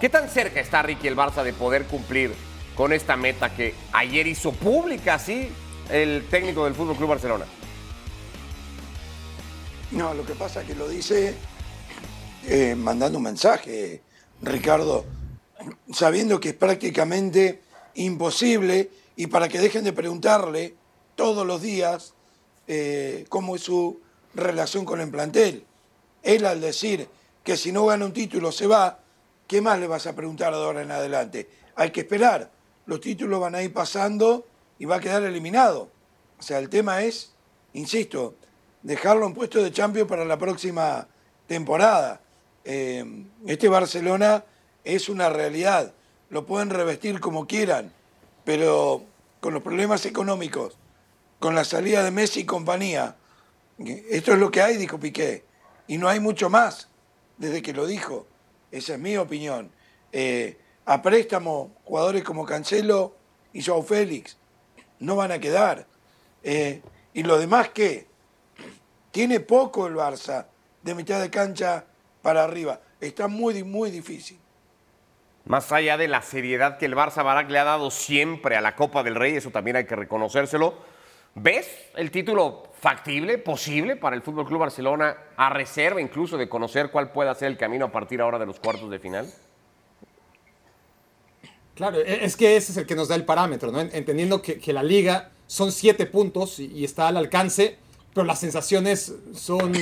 ¿Qué 0.00 0.08
tan 0.08 0.28
cerca 0.28 0.60
está 0.60 0.82
Ricky 0.82 1.08
el 1.08 1.16
Barça 1.16 1.42
de 1.42 1.52
poder 1.52 1.84
cumplir 1.84 2.32
con 2.74 2.92
esta 2.92 3.16
meta 3.16 3.54
que 3.54 3.74
ayer 3.92 4.26
hizo 4.26 4.52
pública 4.52 5.14
así 5.14 5.50
el 5.90 6.26
técnico 6.30 6.64
del 6.64 6.74
Fútbol 6.74 6.96
Club 6.96 7.10
Barcelona? 7.10 7.44
No, 9.90 10.14
lo 10.14 10.24
que 10.24 10.34
pasa 10.34 10.60
es 10.60 10.68
que 10.68 10.74
lo 10.74 10.88
dice 10.88 11.34
eh, 12.46 12.74
mandando 12.74 13.18
un 13.18 13.24
mensaje, 13.24 14.00
Ricardo, 14.40 15.04
sabiendo 15.92 16.40
que 16.40 16.50
es 16.50 16.54
prácticamente 16.54 17.60
imposible 17.94 18.90
y 19.16 19.26
para 19.26 19.48
que 19.48 19.58
dejen 19.58 19.84
de 19.84 19.92
preguntarle 19.92 20.74
todos 21.20 21.46
los 21.46 21.60
días 21.60 22.14
eh, 22.66 23.26
cómo 23.28 23.54
es 23.54 23.60
su 23.60 24.00
relación 24.32 24.86
con 24.86 25.02
el 25.02 25.10
plantel. 25.10 25.66
Él 26.22 26.46
al 26.46 26.62
decir 26.62 27.10
que 27.44 27.58
si 27.58 27.72
no 27.72 27.84
gana 27.84 28.06
un 28.06 28.14
título 28.14 28.50
se 28.50 28.66
va, 28.66 29.00
¿qué 29.46 29.60
más 29.60 29.78
le 29.78 29.86
vas 29.86 30.06
a 30.06 30.16
preguntar 30.16 30.54
de 30.54 30.64
ahora 30.64 30.80
en 30.80 30.90
adelante? 30.90 31.46
Hay 31.76 31.90
que 31.90 32.00
esperar. 32.00 32.50
Los 32.86 33.02
títulos 33.02 33.38
van 33.38 33.54
a 33.54 33.62
ir 33.62 33.70
pasando 33.70 34.46
y 34.78 34.86
va 34.86 34.96
a 34.96 35.00
quedar 35.00 35.22
eliminado. 35.24 35.90
O 36.38 36.42
sea, 36.42 36.58
el 36.58 36.70
tema 36.70 37.02
es, 37.02 37.34
insisto, 37.74 38.36
dejarlo 38.82 39.26
en 39.26 39.34
puesto 39.34 39.62
de 39.62 39.72
champion 39.72 40.08
para 40.08 40.24
la 40.24 40.38
próxima 40.38 41.06
temporada. 41.46 42.22
Eh, 42.64 43.26
este 43.46 43.68
Barcelona 43.68 44.42
es 44.84 45.10
una 45.10 45.28
realidad. 45.28 45.92
Lo 46.30 46.46
pueden 46.46 46.70
revestir 46.70 47.20
como 47.20 47.46
quieran, 47.46 47.92
pero 48.42 49.02
con 49.40 49.52
los 49.52 49.62
problemas 49.62 50.06
económicos, 50.06 50.79
con 51.40 51.56
la 51.56 51.64
salida 51.64 52.04
de 52.04 52.12
Messi 52.12 52.40
y 52.40 52.44
compañía, 52.44 53.16
esto 54.10 54.32
es 54.32 54.38
lo 54.38 54.50
que 54.50 54.62
hay, 54.62 54.76
dijo 54.76 55.00
Piqué, 55.00 55.44
y 55.88 55.98
no 55.98 56.08
hay 56.08 56.20
mucho 56.20 56.48
más 56.50 56.88
desde 57.38 57.62
que 57.62 57.72
lo 57.72 57.86
dijo. 57.86 58.26
Esa 58.70 58.94
es 58.94 59.00
mi 59.00 59.16
opinión. 59.16 59.72
Eh, 60.12 60.58
a 60.84 61.02
préstamo, 61.02 61.72
jugadores 61.84 62.22
como 62.22 62.44
Cancelo 62.44 63.16
y 63.52 63.62
Joao 63.62 63.82
Félix 63.82 64.36
no 65.00 65.16
van 65.16 65.32
a 65.32 65.40
quedar. 65.40 65.86
Eh, 66.44 66.82
y 67.14 67.22
lo 67.22 67.38
demás, 67.38 67.70
¿qué? 67.70 68.06
Tiene 69.10 69.40
poco 69.40 69.86
el 69.86 69.94
Barça 69.94 70.46
de 70.82 70.94
mitad 70.94 71.20
de 71.20 71.30
cancha 71.30 71.86
para 72.22 72.44
arriba. 72.44 72.80
Está 73.00 73.28
muy, 73.28 73.64
muy 73.64 73.90
difícil. 73.90 74.38
Más 75.46 75.72
allá 75.72 75.96
de 75.96 76.06
la 76.06 76.22
seriedad 76.22 76.78
que 76.78 76.84
el 76.84 76.94
Barça 76.94 77.24
Barak 77.24 77.50
le 77.50 77.58
ha 77.58 77.64
dado 77.64 77.90
siempre 77.90 78.56
a 78.56 78.60
la 78.60 78.76
Copa 78.76 79.02
del 79.02 79.14
Rey, 79.14 79.34
eso 79.34 79.50
también 79.50 79.76
hay 79.76 79.86
que 79.86 79.96
reconocérselo. 79.96 80.89
¿Ves 81.34 81.68
el 81.96 82.10
título 82.10 82.64
factible, 82.80 83.38
posible 83.38 83.96
para 83.96 84.16
el 84.16 84.22
Fútbol 84.22 84.46
Club 84.46 84.60
Barcelona, 84.60 85.16
a 85.36 85.50
reserva 85.50 86.00
incluso 86.00 86.36
de 86.36 86.48
conocer 86.48 86.90
cuál 86.90 87.12
pueda 87.12 87.34
ser 87.34 87.48
el 87.48 87.56
camino 87.56 87.86
a 87.86 87.92
partir 87.92 88.20
ahora 88.20 88.38
de 88.38 88.46
los 88.46 88.58
cuartos 88.58 88.90
de 88.90 88.98
final? 88.98 89.32
Claro, 91.74 91.98
e, 91.98 92.24
es 92.24 92.36
que 92.36 92.56
ese 92.56 92.72
es 92.72 92.78
el 92.78 92.86
que 92.86 92.94
nos 92.94 93.08
da 93.08 93.14
el 93.14 93.24
parámetro, 93.24 93.70
¿no? 93.70 93.80
Entendiendo 93.80 94.42
que, 94.42 94.72
la 94.72 94.82
liga 94.82 95.30
son 95.46 95.72
siete 95.72 96.06
puntos 96.06 96.58
y, 96.58 96.84
está 96.84 97.08
al 97.08 97.16
alcance, 97.16 97.76
pero 98.12 98.26
las 98.26 98.40
sensaciones 98.40 99.14
son 99.34 99.72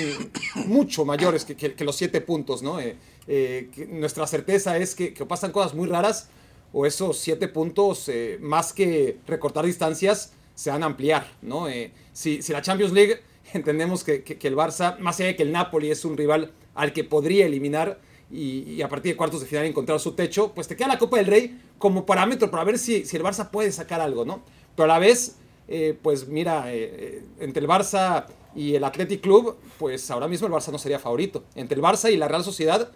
mucho 0.67 1.05
mayores 1.05 1.45
que, 1.45 1.85
los 1.85 1.97
siete 1.97 2.21
puntos, 2.21 2.63
¿no? 2.63 2.79
Eh, 2.79 2.97
eh, 3.27 3.89
nuestra 3.89 4.27
certeza 4.27 4.77
es 4.77 4.95
que, 4.95 5.11
pasan 5.27 5.51
cosas 5.51 5.75
muy 5.75 5.89
raras 5.89 6.29
o 6.73 6.85
esos 6.85 7.19
siete 7.19 7.49
puntos, 7.49 8.09
eh, 8.09 8.39
más 8.41 8.73
que 8.73 9.19
recortar 9.27 9.65
distancias, 9.65 10.33
se 10.59 10.71
van 10.71 10.83
a 10.83 10.87
ampliar, 10.87 11.25
¿no? 11.41 11.69
si, 12.13 12.41
la 12.49 12.61
Champions 12.63 12.93
League, 12.93 13.21
entendemos 13.55 14.03
que, 14.03 14.25
el 14.43 14.57
Barça, 14.57 14.99
más 14.99 15.21
allá 15.21 15.29
de 15.29 15.37
que 15.37 15.45
el 15.45 15.53
Napoli 15.53 15.89
es 15.89 16.05
un 16.05 16.17
rival 16.17 16.51
al 16.75 16.93
que 16.93 17.05
podría 17.05 17.47
eliminar, 17.47 18.01
y, 18.29 18.83
a 18.83 18.89
partir 18.89 19.13
de 19.13 19.17
cuartos 19.17 19.41
de 19.41 19.47
final 19.47 19.67
encontrar 19.67 20.01
su 20.01 20.13
techo, 20.13 20.53
pues 20.53 20.67
te 20.67 20.75
queda 20.75 20.89
la 20.89 20.99
Copa 20.99 21.17
del 21.19 21.27
Rey 21.27 21.61
como 21.79 22.05
parámetro 22.05 22.51
para 22.51 22.65
ver 22.65 22.77
si, 22.77 22.97
el 22.97 23.23
Barça 23.23 23.51
puede 23.51 23.71
sacar 23.71 24.01
algo, 24.01 24.25
¿no? 24.25 24.43
Pero 24.75 24.87
a 24.87 24.89
la 24.89 24.99
vez, 24.99 25.37
eh, 25.69 25.97
pues 26.03 26.27
mira, 26.27 26.73
eh, 26.75 26.91
eh, 26.93 27.23
entre 27.39 27.63
el 27.63 27.69
Barça 27.69 28.27
y 28.53 28.75
el 28.75 28.83
Athletic 28.83 29.21
Club, 29.21 29.57
pues 29.79 30.11
ahora 30.11 30.27
mismo 30.27 30.49
el 30.49 30.53
Barça 30.53 30.73
no 30.73 30.79
sería 30.79 30.99
favorito. 30.99 31.45
Entre 31.55 31.77
el 31.77 31.83
Barça 31.83 32.13
y 32.13 32.17
la 32.17 32.27
Real 32.27 32.43
Sociedad, 32.43 32.91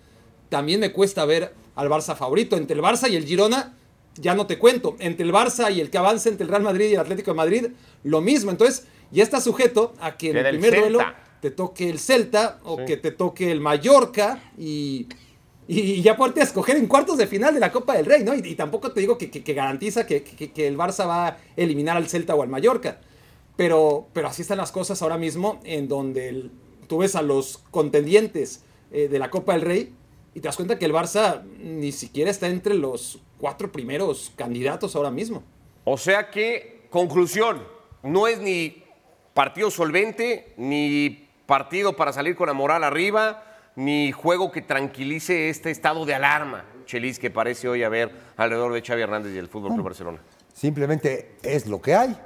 también 0.48 0.80
me 0.80 0.90
cuesta 0.90 1.24
ver 1.26 1.54
al 1.76 1.88
Barça 1.88 2.16
favorito. 2.16 2.56
Entre 2.56 2.74
el 2.74 2.82
Barça 2.82 3.08
y 3.08 3.14
el 3.14 3.24
Girona, 3.24 3.76
ya 4.16 4.34
no 4.34 4.46
te 4.46 4.58
cuento. 4.58 4.96
Entre 4.98 5.24
el 5.24 5.32
Barça 5.32 5.72
y 5.72 5.80
el 5.80 5.90
que 5.90 5.98
avance 5.98 6.28
entre 6.28 6.44
el 6.44 6.50
Real 6.50 6.62
Madrid 6.62 6.90
y 6.90 6.94
el 6.94 7.00
Atlético 7.00 7.30
de 7.32 7.36
Madrid, 7.36 7.66
lo 8.04 8.20
mismo. 8.20 8.50
Entonces, 8.50 8.86
ya 9.10 9.22
está 9.22 9.40
sujeto 9.40 9.94
a 10.00 10.16
que 10.16 10.30
en 10.30 10.38
el 10.38 10.58
primer 10.58 10.80
duelo 10.80 11.00
te 11.40 11.50
toque 11.50 11.90
el 11.90 11.98
Celta 11.98 12.60
o 12.64 12.84
que 12.84 12.96
te 12.96 13.10
toque 13.10 13.50
el 13.50 13.60
Mallorca 13.60 14.40
y, 14.56 15.08
y 15.66 16.02
ya 16.02 16.16
a 16.18 16.42
escoger 16.42 16.76
en 16.76 16.86
cuartos 16.86 17.18
de 17.18 17.26
final 17.26 17.54
de 17.54 17.60
la 17.60 17.72
Copa 17.72 17.96
del 17.96 18.06
Rey, 18.06 18.22
¿no? 18.22 18.34
Y, 18.34 18.54
tampoco 18.54 18.92
te 18.92 19.00
digo 19.00 19.18
que, 19.18 19.28
garantiza 19.52 20.06
que, 20.06 20.24
el 20.56 20.76
Barça 20.76 21.06
va 21.06 21.26
a 21.28 21.38
eliminar 21.56 21.96
al 21.96 22.08
Celta 22.08 22.34
o 22.34 22.42
al 22.42 22.48
Mallorca. 22.48 23.00
Pero, 23.56 24.06
pero 24.12 24.28
así 24.28 24.42
están 24.42 24.58
las 24.58 24.72
cosas 24.72 25.02
ahora 25.02 25.18
mismo, 25.18 25.60
en 25.64 25.88
donde 25.88 26.50
tú 26.88 26.98
ves 26.98 27.16
a 27.16 27.22
los 27.22 27.58
contendientes 27.70 28.64
eh, 28.90 29.08
de 29.08 29.18
la 29.18 29.30
Copa 29.30 29.52
del 29.52 29.62
Rey 29.62 29.94
y 30.34 30.40
te 30.40 30.48
das 30.48 30.56
cuenta 30.56 30.78
que 30.78 30.84
el 30.84 30.92
Barça 30.92 31.42
ni 31.62 31.92
siquiera 31.92 32.30
está 32.30 32.48
entre 32.48 32.74
los 32.74 33.20
cuatro 33.42 33.72
primeros 33.72 34.32
candidatos 34.36 34.94
ahora 34.94 35.10
mismo. 35.10 35.42
O 35.82 35.98
sea 35.98 36.30
que, 36.30 36.86
conclusión, 36.90 37.60
no 38.04 38.28
es 38.28 38.38
ni 38.38 38.84
partido 39.34 39.68
solvente, 39.68 40.54
ni 40.56 41.28
partido 41.44 41.96
para 41.96 42.12
salir 42.12 42.36
con 42.36 42.46
la 42.46 42.52
moral 42.52 42.84
arriba, 42.84 43.42
ni 43.74 44.12
juego 44.12 44.52
que 44.52 44.62
tranquilice 44.62 45.48
este 45.48 45.72
estado 45.72 46.06
de 46.06 46.14
alarma, 46.14 46.64
Chelis, 46.86 47.18
que 47.18 47.30
parece 47.30 47.68
hoy 47.68 47.82
haber 47.82 48.12
alrededor 48.36 48.72
de 48.74 48.80
Xavi 48.80 49.02
Hernández 49.02 49.34
y 49.34 49.38
el 49.38 49.48
Fútbol 49.48 49.72
Club 49.72 49.86
Barcelona. 49.86 50.20
Simplemente 50.54 51.32
es 51.42 51.66
lo 51.66 51.82
que 51.82 51.96
hay. 51.96 52.16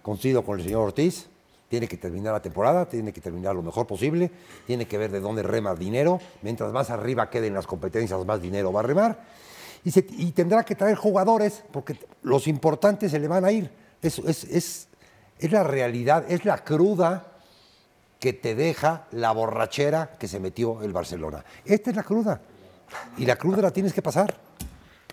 Coincido 0.00 0.44
con 0.44 0.60
el 0.60 0.64
señor 0.64 0.82
Ortiz. 0.82 1.28
Tiene 1.68 1.88
que 1.88 1.96
terminar 1.96 2.34
la 2.34 2.42
temporada, 2.42 2.88
tiene 2.88 3.12
que 3.12 3.20
terminar 3.20 3.56
lo 3.56 3.62
mejor 3.62 3.84
posible, 3.84 4.30
tiene 4.64 4.86
que 4.86 4.96
ver 4.96 5.10
de 5.10 5.18
dónde 5.18 5.42
rema 5.42 5.74
dinero. 5.74 6.20
Mientras 6.42 6.72
más 6.72 6.90
arriba 6.90 7.30
queden 7.30 7.54
las 7.54 7.66
competencias, 7.66 8.24
más 8.24 8.40
dinero 8.40 8.72
va 8.72 8.78
a 8.78 8.84
remar. 8.84 9.40
Y, 9.84 10.26
y 10.26 10.32
tendrá 10.32 10.64
que 10.64 10.74
traer 10.74 10.96
jugadores, 10.96 11.62
porque 11.72 11.96
los 12.22 12.46
importantes 12.46 13.10
se 13.10 13.18
le 13.18 13.28
van 13.28 13.44
a 13.44 13.52
ir. 13.52 13.70
es, 14.02 14.18
es, 14.18 14.88
es 15.38 15.52
la 15.52 15.64
realidad, 15.64 16.24
es 16.28 16.44
la 16.44 16.58
cruda 16.58 17.26
que 18.18 18.34
te 18.34 18.54
deja 18.54 19.06
la 19.12 19.32
borrachera 19.32 20.12
que 20.18 20.28
se 20.28 20.38
metió 20.38 20.82
el 20.82 20.92
Barcelona. 20.92 21.44
Esta 21.64 21.90
es 21.90 21.96
la 21.96 22.02
cruda. 22.02 22.40
Y 23.16 23.24
la 23.24 23.36
cruda 23.36 23.62
la 23.62 23.70
tienes 23.70 23.94
que 23.94 24.02
pasar. 24.02 24.49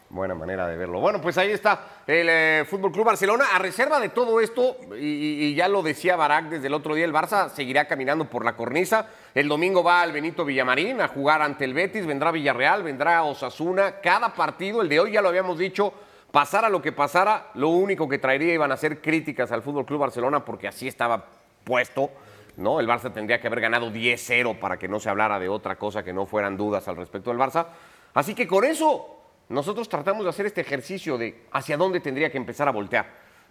Buena 0.10 0.36
manera 0.36 0.66
de 0.68 0.78
verlo. 0.78 1.02
Bueno, 1.02 1.20
pues 1.20 1.38
ahí 1.38 1.52
está 1.52 2.02
el 2.08 2.28
eh, 2.30 2.66
Fútbol 2.66 2.94
Club 2.94 3.08
Barcelona. 3.08 3.48
A 3.54 3.60
reserva 3.60 4.00
de 4.00 4.08
todo 4.08 4.40
esto, 4.40 4.78
y, 4.98 5.54
ya 5.54 5.68
lo 5.68 5.84
decía 5.84 6.16
Barak 6.16 6.46
desde 6.46 6.68
el 6.68 6.74
otro 6.74 6.96
día, 6.96 7.04
el 7.04 7.14
Barça 7.14 7.50
seguirá 7.50 7.86
caminando 7.90 8.30
por 8.30 8.46
la 8.46 8.56
cornisa. 8.56 9.08
El 9.36 9.50
domingo 9.50 9.84
va 9.84 10.02
al 10.02 10.14
Benito 10.14 10.46
Villamarín 10.46 11.02
a 11.02 11.10
jugar 11.10 11.42
ante 11.42 11.66
el 11.66 11.74
Betis, 11.74 12.06
vendrá 12.06 12.32
Villarreal, 12.32 12.84
vendrá 12.84 13.24
Osasuna. 13.24 14.00
Cada 14.00 14.34
partido, 14.34 14.82
el 14.82 14.88
de 14.88 15.02
hoy 15.02 15.12
ya 15.12 15.22
lo 15.22 15.28
habíamos 15.28 15.58
dicho, 15.58 15.94
pasara 16.32 16.70
lo 16.70 16.82
que 16.82 16.94
pasara, 16.94 17.52
lo 17.56 17.68
único 17.70 18.08
que 18.08 18.18
traería 18.18 18.54
iban 18.54 18.72
a 18.72 18.78
ser 18.78 19.02
críticas 19.02 19.52
al 19.52 19.62
Fútbol 19.62 19.86
Club 19.86 20.00
Barcelona 20.00 20.46
porque 20.46 20.70
así 20.70 20.88
estaba 20.88 21.26
puesto. 21.66 22.12
¿no? 22.56 22.80
El 22.80 22.88
Barça 22.88 23.12
tendría 23.12 23.42
que 23.42 23.48
haber 23.48 23.60
ganado 23.60 23.92
10-0 23.92 24.58
para 24.58 24.78
que 24.78 24.88
no 24.88 25.02
se 25.02 25.10
hablara 25.10 25.38
de 25.38 25.50
otra 25.50 25.76
cosa 25.76 26.02
que 26.02 26.14
no 26.14 26.26
fueran 26.26 26.56
dudas 26.56 26.88
al 26.88 26.96
respecto 26.96 27.30
del 27.30 27.40
Barça. 27.40 27.68
Así 28.14 28.34
que 28.34 28.48
con 28.48 28.64
eso 28.64 29.17
nosotros 29.50 29.88
tratamos 29.88 30.24
de 30.24 30.30
hacer 30.30 30.46
este 30.46 30.62
ejercicio 30.62 31.18
de 31.18 31.46
hacia 31.52 31.78
dónde 31.78 32.00
tendría 32.00 32.32
que 32.32 32.38
empezar 32.38 32.68
a 32.68 32.72
voltear 32.72 33.06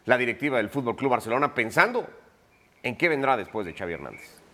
la 0.05 0.19
directiva 0.19 0.59
del 0.59 0.69
Fútbol 0.69 0.97
Club 0.97 1.11
Barcelona 1.11 1.55
pensando 1.55 2.07
en 2.83 2.97
qué 2.97 3.09
vendrá 3.09 3.37
después 3.37 3.67
de 3.67 3.75
Xavi 3.75 3.95
Hernández. 3.95 4.47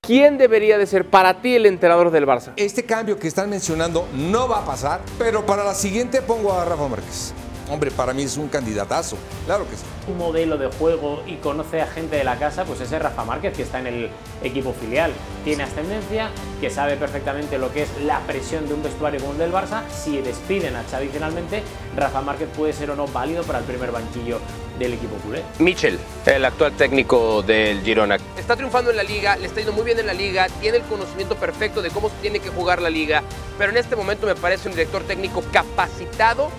¿Quién 0.00 0.38
debería 0.38 0.78
de 0.78 0.86
ser 0.86 1.04
para 1.04 1.42
ti 1.42 1.56
el 1.56 1.66
entrenador 1.66 2.10
del 2.10 2.26
Barça? 2.26 2.52
Este 2.56 2.84
cambio 2.84 3.18
que 3.18 3.28
están 3.28 3.50
mencionando 3.50 4.08
no 4.14 4.48
va 4.48 4.60
a 4.60 4.64
pasar, 4.64 5.00
pero 5.18 5.44
para 5.44 5.64
la 5.64 5.74
siguiente 5.74 6.22
pongo 6.22 6.52
a 6.52 6.64
Rafa 6.64 6.88
Márquez. 6.88 7.34
Hombre, 7.70 7.90
para 7.90 8.14
mí 8.14 8.22
es 8.22 8.36
un 8.38 8.48
candidatazo, 8.48 9.18
claro 9.44 9.68
que 9.68 9.76
sí. 9.76 9.82
Un 10.06 10.16
modelo 10.16 10.56
de 10.56 10.68
juego 10.68 11.22
y 11.26 11.36
conoce 11.36 11.82
a 11.82 11.86
gente 11.86 12.16
de 12.16 12.24
la 12.24 12.38
casa, 12.38 12.64
pues 12.64 12.80
ese 12.80 12.98
Rafa 12.98 13.24
Márquez 13.24 13.54
que 13.54 13.62
está 13.62 13.78
en 13.78 13.88
el 13.88 14.10
equipo 14.42 14.72
filial. 14.72 15.12
Tiene 15.44 15.64
ascendencia, 15.64 16.30
que 16.60 16.70
sabe 16.70 16.96
perfectamente 16.96 17.58
lo 17.58 17.70
que 17.72 17.82
es 17.82 17.88
la 18.04 18.20
presión 18.20 18.66
de 18.68 18.74
un 18.74 18.82
vestuario 18.82 19.20
como 19.20 19.32
el 19.32 19.38
del 19.38 19.52
Barça. 19.52 19.82
Si 19.90 20.18
despiden 20.22 20.76
a 20.76 20.84
Xavi 20.84 21.08
finalmente, 21.08 21.62
Rafa 21.94 22.22
Márquez 22.22 22.48
puede 22.56 22.72
ser 22.72 22.90
o 22.90 22.96
no 22.96 23.06
válido 23.06 23.42
para 23.42 23.58
el 23.58 23.64
primer 23.64 23.92
banquillo 23.92 24.40
del 24.78 24.94
equipo 24.94 25.16
culé. 25.16 25.42
Michel, 25.58 25.98
el 26.24 26.44
actual 26.44 26.72
técnico 26.72 27.42
del 27.42 27.82
Girona. 27.82 28.16
Está 28.38 28.56
triunfando 28.56 28.90
en 28.90 28.96
la 28.96 29.02
liga, 29.02 29.36
le 29.36 29.46
está 29.46 29.60
yendo 29.60 29.72
muy 29.72 29.84
bien 29.84 29.98
en 29.98 30.06
la 30.06 30.14
liga, 30.14 30.46
tiene 30.60 30.78
el 30.78 30.84
conocimiento 30.84 31.34
perfecto 31.34 31.82
de 31.82 31.90
cómo 31.90 32.08
se 32.08 32.14
tiene 32.22 32.40
que 32.40 32.48
jugar 32.48 32.80
la 32.80 32.88
liga, 32.88 33.22
pero 33.58 33.70
en 33.72 33.76
este 33.76 33.96
momento 33.96 34.26
me 34.26 34.36
parece 34.36 34.68
un 34.68 34.74
director 34.74 35.02
técnico 35.02 35.42
capacitado 35.52 36.50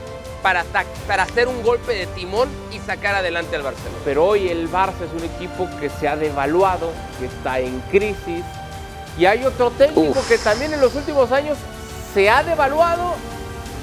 para, 0.42 0.64
para 1.08 1.24
hacer 1.24 1.48
un 1.48 1.62
golpe 1.64 1.94
de 1.94 2.06
timón 2.08 2.50
y 2.72 2.80
sacar 2.80 3.16
adelante 3.16 3.56
al 3.56 3.64
Barcelona. 3.64 3.98
Pero 4.06 4.26
hoy 4.26 4.50
el 4.50 4.70
Barça 4.70 5.04
es 5.06 5.22
un 5.22 5.24
equipo 5.24 5.68
que 5.80 5.90
se 5.90 6.08
ha 6.08 6.16
devaluado, 6.16 6.92
que 7.20 7.26
está 7.26 7.60
en 7.60 7.80
crisis. 7.92 8.44
Y 9.18 9.26
hay 9.26 9.44
otro 9.44 9.72
técnico 9.72 10.22
que 10.28 10.38
también 10.38 10.74
en 10.74 10.82
los 10.82 10.96
últimos 10.96 11.32
años 11.32 11.58
se 12.14 12.30
ha 12.30 12.44
devaluado 12.44 13.16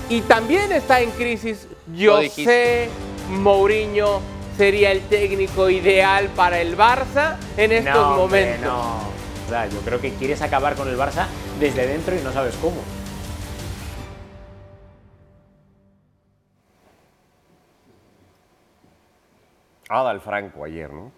y 0.08 0.20
también 0.22 0.72
está 0.72 1.00
en 1.00 1.10
crisis. 1.10 1.66
Yo 1.94 2.22
sé, 2.22 2.88
Mourinho 3.28 4.20
sería 4.56 4.92
el 4.92 5.02
técnico 5.02 5.68
ideal 5.68 6.28
para 6.34 6.60
el 6.60 6.76
Barça 6.76 7.36
en 7.56 7.72
estos 7.72 8.16
momentos. 8.16 8.60
No, 8.62 9.68
yo 9.70 9.80
creo 9.84 10.00
que 10.00 10.14
quieres 10.14 10.42
acabar 10.42 10.74
con 10.74 10.88
el 10.88 10.96
Barça 10.96 11.26
desde 11.60 11.86
dentro 11.86 12.16
y 12.16 12.20
no 12.20 12.32
sabes 12.32 12.54
cómo. 12.60 12.76
Adal 19.88 20.20
Franco 20.20 20.64
ayer, 20.64 20.92
¿no? 20.92 21.12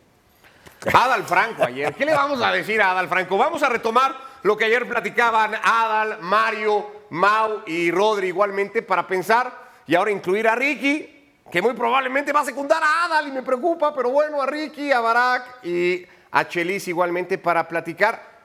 Adal 0.92 1.24
Franco 1.24 1.64
ayer. 1.64 1.94
¿Qué 1.94 2.04
le 2.04 2.14
vamos 2.14 2.40
a 2.42 2.52
decir 2.52 2.80
a 2.80 2.92
Adal 2.92 3.08
Franco? 3.08 3.36
Vamos 3.36 3.62
a 3.62 3.68
retomar 3.68 4.14
lo 4.42 4.56
que 4.56 4.66
ayer 4.66 4.86
platicaban 4.86 5.54
Adal, 5.54 6.18
Mario, 6.20 7.06
Mau 7.10 7.62
y 7.66 7.90
Rodri 7.90 8.28
igualmente 8.28 8.82
para 8.82 9.06
pensar 9.06 9.52
y 9.86 9.94
ahora 9.94 10.10
incluir 10.10 10.46
a 10.46 10.54
Ricky, 10.54 11.32
que 11.50 11.62
muy 11.62 11.72
probablemente 11.72 12.32
va 12.32 12.40
a 12.40 12.44
secundar 12.44 12.82
a 12.82 13.06
Adal 13.06 13.28
y 13.28 13.32
me 13.32 13.42
preocupa, 13.42 13.94
pero 13.94 14.10
bueno, 14.10 14.40
a 14.40 14.46
Ricky, 14.46 14.92
a 14.92 15.00
Barak 15.00 15.64
y 15.64 16.06
a 16.30 16.46
Chelis 16.46 16.88
igualmente 16.88 17.38
para 17.38 17.66
platicar 17.66 18.38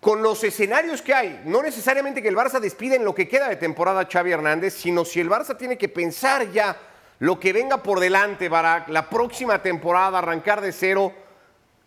con 0.00 0.20
los 0.20 0.42
escenarios 0.42 1.00
que 1.00 1.14
hay. 1.14 1.42
No 1.44 1.62
necesariamente 1.62 2.20
que 2.20 2.28
el 2.28 2.36
Barça 2.36 2.58
despida 2.58 2.96
en 2.96 3.04
lo 3.04 3.14
que 3.14 3.28
queda 3.28 3.48
de 3.48 3.54
temporada 3.54 4.00
a 4.00 4.08
Xavi 4.10 4.32
Hernández, 4.32 4.74
sino 4.74 5.04
si 5.04 5.20
el 5.20 5.30
Barça 5.30 5.56
tiene 5.56 5.78
que 5.78 5.88
pensar 5.88 6.50
ya 6.50 6.76
lo 7.22 7.38
que 7.38 7.52
venga 7.52 7.84
por 7.84 8.00
delante, 8.00 8.48
Barak, 8.48 8.88
la 8.88 9.08
próxima 9.08 9.62
temporada, 9.62 10.18
arrancar 10.18 10.60
de 10.60 10.72
cero, 10.72 11.12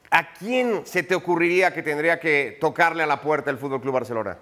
¿a 0.09 0.31
quién 0.33 0.85
se 0.85 1.03
te 1.03 1.13
ocurriría 1.13 1.73
que 1.73 1.83
tendría 1.83 2.21
que 2.21 2.57
tocarle 2.61 3.03
a 3.03 3.05
la 3.05 3.19
puerta 3.19 3.51
el 3.51 3.57
Fútbol 3.57 3.81
Club 3.81 3.95
Barcelona? 3.95 4.37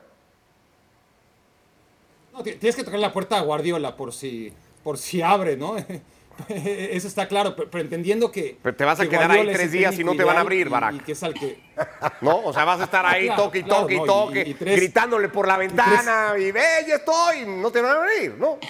No, 2.32 2.44
ti- 2.44 2.54
tienes 2.58 2.76
que 2.76 2.84
tocar 2.84 3.00
la 3.00 3.12
puerta 3.12 3.40
a 3.40 3.42
Guardiola 3.42 3.96
por 3.96 4.14
si, 4.14 4.54
por 4.84 5.00
si 5.00 5.24
abre, 5.24 5.58
¿no? 5.58 5.78
Eso 6.48 7.08
está 7.08 7.28
claro, 7.28 7.56
pero, 7.56 7.72
pero 7.72 7.84
entendiendo 7.84 8.32
que. 8.32 8.58
Pero 8.62 8.76
te 8.76 8.86
vas 8.86 9.00
a 9.00 9.04
que 9.04 9.10
quedar 9.10 9.32
ahí 9.32 9.38
Guardiola 9.38 9.58
tres 9.58 9.72
días 9.72 9.98
y 9.98 10.04
no 10.04 10.16
te 10.16 10.24
van 10.24 10.38
a 10.38 10.42
abrir, 10.42 10.70
Barak. 10.70 10.94
Y, 10.94 11.00
que 11.00 11.12
es 11.14 11.24
al 11.24 11.34
que. 11.34 11.60
¿No? 12.22 12.38
O 12.44 12.54
sea, 12.54 12.66
vas 12.66 12.80
a 12.82 12.84
estar 12.84 13.04
ahí, 13.04 13.26
Claro, 13.26 13.44
toque 13.46 13.64
claro, 13.64 13.82
toque 13.82 13.96
y 13.96 14.06
toque, 14.06 14.44
y 14.48 14.54
tres- 14.54 14.76
gritándole 14.76 15.30
por 15.30 15.48
la 15.48 15.58
ventana 15.58 16.34
y, 16.38 16.52
ve, 16.52 16.62
ya 16.88 16.96
estoy, 16.98 17.46
no 17.48 17.72
te 17.72 17.82
van 17.82 17.96
a 17.98 18.00
abrir, 18.00 18.36
¿no? 18.38 18.60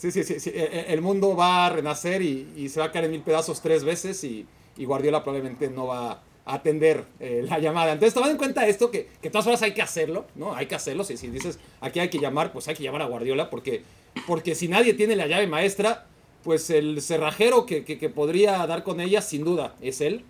Sí, 0.00 0.10
sí, 0.10 0.24
sí, 0.24 0.40
sí, 0.40 0.50
e- 0.54 0.64
e- 0.88 0.92
El 0.94 1.02
mundo 1.02 1.36
va 1.36 1.66
a 1.66 1.70
renacer 1.70 2.22
y, 2.22 2.48
y 2.56 2.70
se 2.70 2.80
va 2.80 2.86
a 2.86 2.90
caer 2.92 3.04
en 3.04 3.10
mil 3.10 3.20
pedazos 3.20 3.60
tres 3.60 3.84
veces 3.84 4.24
y, 4.24 4.46
y 4.78 4.84
Guardiola 4.86 5.22
probablemente 5.22 5.68
no 5.68 5.88
va 5.88 6.12
a 6.46 6.54
atender 6.54 7.04
eh, 7.20 7.44
la 7.46 7.58
llamada. 7.58 7.92
Entonces, 7.92 8.14
tomando 8.14 8.32
en 8.32 8.38
cuenta 8.38 8.66
esto, 8.66 8.90
que, 8.90 9.08
que 9.20 9.28
todas 9.28 9.46
horas 9.46 9.60
hay 9.60 9.74
que 9.74 9.82
hacerlo, 9.82 10.24
¿no? 10.36 10.54
Hay 10.54 10.64
que 10.66 10.74
hacerlo. 10.74 11.04
Si, 11.04 11.18
si 11.18 11.28
dices 11.28 11.58
aquí 11.82 12.00
hay 12.00 12.08
que 12.08 12.18
llamar, 12.18 12.50
pues 12.50 12.66
hay 12.68 12.74
que 12.76 12.82
llamar 12.82 13.02
a 13.02 13.06
Guardiola 13.06 13.50
porque, 13.50 13.82
porque 14.26 14.54
si 14.54 14.68
nadie 14.68 14.94
tiene 14.94 15.16
la 15.16 15.26
llave 15.26 15.46
maestra, 15.46 16.06
pues 16.44 16.70
el 16.70 17.02
cerrajero 17.02 17.66
que, 17.66 17.84
que- 17.84 17.98
que 17.98 18.08
podría 18.08 18.66
dar 18.66 18.82
con 18.84 19.02
ella, 19.02 19.20
sin 19.20 19.44
duda, 19.44 19.74
es 19.82 20.00
él. 20.00 20.24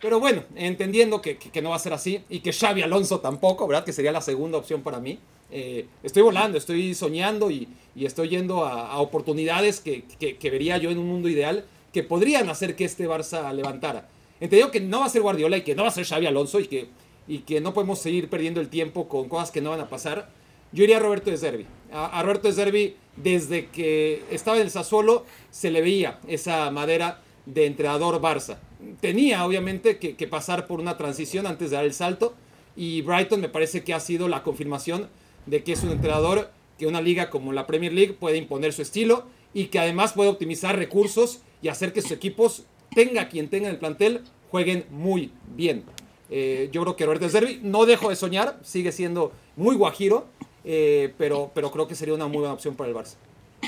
Pero 0.00 0.18
bueno, 0.18 0.42
entendiendo 0.56 1.22
que- 1.22 1.38
que 1.38 1.62
no 1.62 1.70
va 1.70 1.76
a 1.76 1.78
ser 1.78 1.92
así 1.92 2.24
y 2.28 2.40
que 2.40 2.52
Xavi 2.52 2.82
Alonso 2.82 3.20
tampoco, 3.20 3.68
¿verdad? 3.68 3.84
Que 3.84 3.92
sería 3.92 4.10
la 4.10 4.20
segunda 4.20 4.58
opción 4.58 4.82
para 4.82 4.98
mí. 4.98 5.20
Eh, 5.54 5.86
estoy 6.02 6.22
volando, 6.22 6.58
estoy 6.58 6.94
soñando 6.94 7.50
y, 7.50 7.68
y 7.96 8.04
estoy 8.04 8.28
yendo 8.28 8.64
a, 8.66 8.90
a 8.92 8.98
oportunidades 8.98 9.80
que, 9.80 10.04
que- 10.18 10.36
que 10.36 10.50
vería 10.50 10.76
yo 10.78 10.90
en 10.90 10.98
un 10.98 11.06
mundo 11.08 11.28
ideal 11.28 11.64
que 11.92 12.02
podrían 12.02 12.48
hacer 12.50 12.74
que 12.76 12.84
este 12.84 13.08
Barça 13.08 13.50
levantara. 13.54 14.08
Entendido 14.40 14.70
que 14.70 14.80
no 14.80 15.00
va 15.00 15.06
a 15.06 15.08
ser 15.08 15.22
Guardiola 15.22 15.56
y 15.56 15.62
que 15.62 15.74
no 15.76 15.82
va 15.84 15.88
a 15.88 15.92
ser 15.92 16.04
Xavi 16.04 16.26
Alonso 16.26 16.58
y 16.60 16.66
que, 16.66 16.88
y 17.28 17.38
que 17.38 17.60
no 17.60 17.72
podemos 17.72 18.00
seguir 18.00 18.28
perdiendo 18.28 18.60
el 18.60 18.68
tiempo 18.68 19.08
con 19.08 19.28
cosas 19.28 19.50
que 19.52 19.60
no 19.62 19.70
van 19.70 19.80
a 19.80 19.88
pasar. 19.88 20.28
Yo 20.72 20.82
iría 20.82 20.96
a 20.96 21.00
Roberto 21.00 21.30
de 21.30 21.38
Zerbi. 21.38 21.66
A, 21.92 22.18
a 22.18 22.22
Roberto 22.24 22.48
de 22.48 22.54
Zerbi, 22.54 22.96
desde 23.16 23.66
que 23.66 24.24
estaba 24.32 24.56
en 24.56 24.64
el 24.64 24.70
Sassuolo, 24.70 25.24
se 25.52 25.70
le 25.70 25.80
veía 25.82 26.18
esa 26.26 26.68
madera 26.72 27.22
de 27.46 27.66
entrenador 27.66 28.20
Barça. 28.20 28.58
Tenía, 29.00 29.46
obviamente, 29.46 29.98
que, 29.98 30.16
que 30.16 30.26
pasar 30.26 30.66
por 30.66 30.80
una 30.80 30.96
transición 30.96 31.46
antes 31.46 31.70
de 31.70 31.76
dar 31.76 31.84
el 31.84 31.94
salto. 31.94 32.34
Y 32.76 33.02
Brighton 33.02 33.40
me 33.40 33.48
parece 33.48 33.84
que 33.84 33.94
ha 33.94 34.00
sido 34.00 34.26
la 34.26 34.42
confirmación 34.42 35.08
de 35.46 35.62
que 35.62 35.72
es 35.72 35.82
un 35.82 35.90
entrenador 35.90 36.50
que 36.78 36.86
una 36.86 37.00
liga 37.00 37.30
como 37.30 37.52
la 37.52 37.66
Premier 37.66 37.92
League 37.92 38.14
puede 38.14 38.36
imponer 38.36 38.72
su 38.72 38.82
estilo 38.82 39.26
y 39.52 39.66
que 39.66 39.78
además 39.78 40.12
puede 40.12 40.30
optimizar 40.30 40.76
recursos 40.76 41.42
y 41.62 41.68
hacer 41.68 41.92
que 41.92 42.02
sus 42.02 42.12
equipos, 42.12 42.64
tenga 42.94 43.28
quien 43.28 43.48
tenga 43.48 43.68
en 43.68 43.74
el 43.74 43.78
plantel, 43.78 44.22
jueguen 44.50 44.84
muy 44.90 45.32
bien. 45.56 45.84
Eh, 46.30 46.68
yo 46.72 46.82
creo 46.82 46.96
que 46.96 47.06
Roberto 47.06 47.26
de 47.26 47.30
Zerbi, 47.30 47.60
no 47.62 47.86
dejo 47.86 48.10
de 48.10 48.16
soñar, 48.16 48.58
sigue 48.62 48.92
siendo 48.92 49.32
muy 49.56 49.76
guajiro, 49.76 50.26
eh, 50.64 51.12
pero, 51.18 51.50
pero 51.54 51.70
creo 51.70 51.86
que 51.86 51.94
sería 51.94 52.14
una 52.14 52.26
muy 52.26 52.38
buena 52.38 52.54
opción 52.54 52.74
para 52.74 52.90
el 52.90 52.96
Barça. 52.96 53.16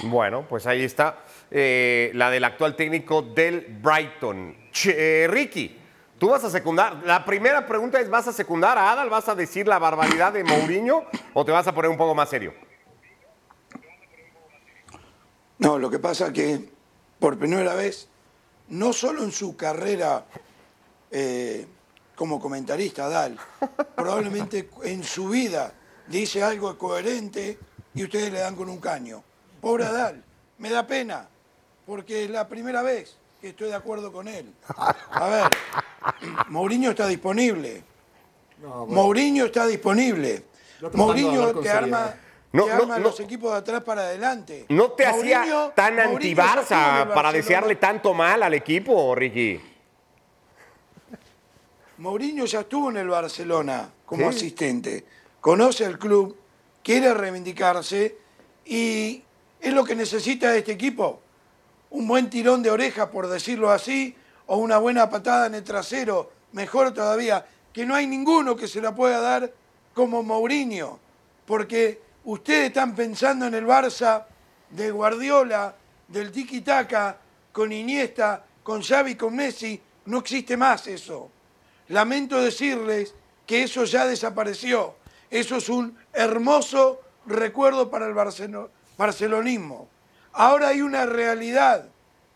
Bueno, 0.04 0.44
pues 0.48 0.66
ahí 0.66 0.82
está 0.82 1.24
eh, 1.50 2.10
la 2.14 2.30
del 2.30 2.44
actual 2.44 2.76
técnico 2.76 3.22
del 3.22 3.78
Brighton. 3.82 4.54
Ricky, 5.28 5.76
tú 6.18 6.28
vas 6.28 6.44
a 6.44 6.50
secundar. 6.50 7.02
La 7.04 7.24
primera 7.24 7.66
pregunta 7.66 8.00
es, 8.00 8.08
¿vas 8.08 8.28
a 8.28 8.32
secundar 8.32 8.78
a 8.78 8.92
Adal? 8.92 9.10
¿Vas 9.10 9.28
a 9.28 9.34
decir 9.34 9.66
la 9.66 9.78
barbaridad 9.78 10.32
de 10.32 10.44
Mourinho 10.44 11.04
o 11.34 11.44
te 11.44 11.52
vas 11.52 11.66
a 11.66 11.74
poner 11.74 11.90
un 11.90 11.96
poco 11.96 12.14
más 12.14 12.28
serio? 12.28 12.54
No, 15.58 15.78
lo 15.78 15.90
que 15.90 15.98
pasa 15.98 16.32
que 16.32 16.68
por 17.18 17.38
primera 17.38 17.74
vez, 17.74 18.08
no 18.68 18.92
solo 18.92 19.22
en 19.22 19.32
su 19.32 19.56
carrera 19.56 20.26
eh, 21.10 21.66
como 22.14 22.40
comentarista, 22.40 23.08
Dal, 23.08 23.38
probablemente 23.94 24.68
en 24.82 25.02
su 25.02 25.28
vida 25.30 25.72
dice 26.08 26.42
algo 26.42 26.76
coherente 26.76 27.58
y 27.94 28.04
ustedes 28.04 28.32
le 28.32 28.40
dan 28.40 28.54
con 28.54 28.68
un 28.68 28.78
caño. 28.78 29.22
Pobre 29.60 29.84
Dal, 29.84 30.22
me 30.58 30.70
da 30.70 30.86
pena, 30.86 31.28
porque 31.86 32.24
es 32.24 32.30
la 32.30 32.48
primera 32.48 32.82
vez 32.82 33.16
que 33.46 33.50
estoy 33.50 33.68
de 33.68 33.76
acuerdo 33.76 34.10
con 34.10 34.26
él. 34.26 34.52
A 35.12 35.28
ver, 35.28 35.44
Mourinho 36.48 36.90
está 36.90 37.06
disponible. 37.06 37.80
Mourinho 38.88 39.44
está 39.46 39.66
disponible. 39.68 40.42
Mourinho 40.94 41.54
te 41.60 41.70
arma, 41.70 42.12
No, 42.52 42.64
te 42.64 42.70
no, 42.70 42.76
arma 42.76 42.98
no. 42.98 43.04
los 43.04 43.20
equipos 43.20 43.52
de 43.52 43.58
atrás 43.58 43.84
para 43.84 44.02
adelante. 44.02 44.66
¿No 44.68 44.90
te 44.92 45.06
Mourinho- 45.06 45.40
hacía 45.42 45.72
tan 45.76 45.96
anti-Barça 46.00 47.14
para 47.14 47.30
desearle 47.30 47.76
tanto 47.76 48.12
mal 48.14 48.42
al 48.42 48.54
equipo, 48.54 49.14
Ricky? 49.14 49.60
Mourinho 51.98 52.44
ya 52.46 52.60
estuvo 52.60 52.90
en 52.90 52.96
el 52.96 53.08
Barcelona 53.08 53.88
como 54.04 54.28
asistente, 54.28 55.04
conoce 55.40 55.84
el 55.84 55.98
club, 56.00 56.36
quiere 56.82 57.14
reivindicarse 57.14 58.18
y 58.64 59.22
es 59.60 59.72
lo 59.72 59.84
que 59.84 59.94
necesita 59.94 60.54
este 60.56 60.72
equipo. 60.72 61.22
Un 61.90 62.06
buen 62.08 62.28
tirón 62.30 62.62
de 62.62 62.70
oreja, 62.70 63.10
por 63.10 63.28
decirlo 63.28 63.70
así, 63.70 64.14
o 64.46 64.56
una 64.58 64.78
buena 64.78 65.08
patada 65.08 65.46
en 65.46 65.54
el 65.54 65.64
trasero, 65.64 66.30
mejor 66.52 66.92
todavía, 66.92 67.46
que 67.72 67.86
no 67.86 67.94
hay 67.94 68.06
ninguno 68.06 68.56
que 68.56 68.68
se 68.68 68.80
la 68.80 68.94
pueda 68.94 69.20
dar 69.20 69.52
como 69.94 70.22
Mourinho, 70.22 70.98
porque 71.46 72.00
ustedes 72.24 72.68
están 72.68 72.94
pensando 72.94 73.46
en 73.46 73.54
el 73.54 73.66
Barça 73.66 74.24
de 74.70 74.90
Guardiola, 74.90 75.74
del 76.08 76.32
tiki-taka, 76.32 77.16
con 77.52 77.72
Iniesta, 77.72 78.44
con 78.62 78.82
Xavi, 78.82 79.14
con 79.14 79.34
Messi, 79.34 79.80
no 80.06 80.18
existe 80.18 80.56
más 80.56 80.86
eso. 80.86 81.30
Lamento 81.88 82.40
decirles 82.40 83.14
que 83.46 83.62
eso 83.62 83.84
ya 83.84 84.06
desapareció. 84.06 84.96
Eso 85.30 85.56
es 85.56 85.68
un 85.68 85.96
hermoso 86.12 87.00
recuerdo 87.26 87.90
para 87.90 88.06
el 88.06 88.14
barcelo- 88.14 88.70
barcelonismo. 88.98 89.88
Ahora 90.36 90.68
hay 90.68 90.82
una 90.82 91.06
realidad. 91.06 91.86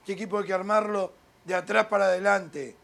Este 0.01 0.13
equipo 0.13 0.39
hay 0.39 0.45
que 0.47 0.53
armarlo 0.55 1.13
de 1.45 1.55
atrás 1.55 1.87
para 1.87 2.07
adelante. 2.07 2.75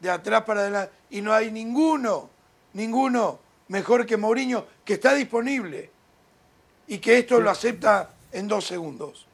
De 0.00 0.10
atrás 0.10 0.42
para 0.42 0.60
adelante. 0.60 0.92
Y 1.10 1.20
no 1.22 1.32
hay 1.32 1.50
ninguno, 1.50 2.28
ninguno 2.74 3.38
mejor 3.68 4.04
que 4.06 4.16
Mourinho, 4.16 4.64
que 4.84 4.94
está 4.94 5.14
disponible. 5.14 5.90
Y 6.86 6.98
que 6.98 7.18
esto 7.18 7.40
lo 7.40 7.50
acepta 7.50 8.10
en 8.32 8.46
dos 8.48 8.66
segundos. 8.66 9.26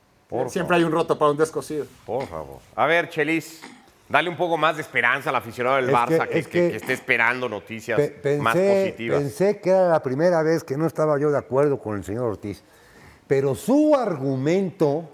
Siempre 0.48 0.76
hay 0.76 0.84
un 0.84 0.92
roto 0.92 1.18
para 1.18 1.30
un 1.32 1.36
descosido. 1.36 1.86
Por 2.04 2.26
favor. 2.28 2.58
A 2.76 2.86
ver, 2.86 3.08
Chelis, 3.08 3.60
dale 4.08 4.28
un 4.28 4.36
poco 4.36 4.56
más 4.58 4.76
de 4.76 4.82
esperanza 4.82 5.30
al 5.30 5.36
aficionado 5.36 5.76
del 5.76 5.86
Es 5.86 5.90
que- 5.90 5.96
Barça 5.96 6.28
que, 6.28 6.38
es 6.38 6.46
que- 6.46 6.52
que- 6.62 6.70
que 6.70 6.76
esté 6.76 6.92
esperando 6.92 7.48
noticias 7.48 7.98
Pe- 7.98 8.38
más 8.38 8.54
positivas. 8.54 9.20
pensé 9.20 9.58
que 9.60 9.70
era 9.70 9.88
la 9.88 10.02
primera 10.02 10.42
vez 10.42 10.62
que 10.62 10.76
no 10.76 10.86
estaba 10.86 11.18
yo 11.18 11.30
de 11.30 11.38
acuerdo 11.38 11.78
con 11.80 11.96
el 11.96 12.04
señor 12.04 12.24
Ortiz, 12.26 12.62
pero 13.28 13.54
su 13.54 13.94
argumento 13.94 15.04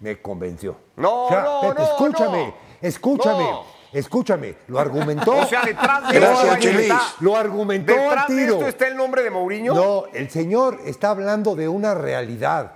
me 0.00 0.20
convenció. 0.22 0.76
No, 0.96 1.28
no, 1.30 1.60
Pepe, 1.62 1.74
no, 1.80 1.84
escúchame, 1.84 2.46
no. 2.46 2.54
escúchame, 2.80 3.44
No. 3.50 3.62
escúchame, 3.92 4.54
lo 4.68 4.78
argumentó. 4.78 5.32
O 5.40 5.46
sea, 5.46 5.62
detrás 5.64 6.08
de 6.08 6.20
Gracias, 6.20 6.64
esto 6.64 6.78
está. 6.78 7.00
Lo 7.20 7.36
argumentó 7.36 7.92
Detrás 7.92 8.30
al 8.30 8.36
de 8.36 8.44
esto 8.44 8.66
está 8.68 8.86
el 8.88 8.96
nombre 8.96 9.22
de 9.22 9.30
Mourinho. 9.30 9.74
No, 9.74 10.04
el 10.12 10.28
señor 10.30 10.80
está 10.84 11.10
hablando 11.10 11.56
de 11.56 11.68
una 11.68 11.94
realidad. 11.94 12.72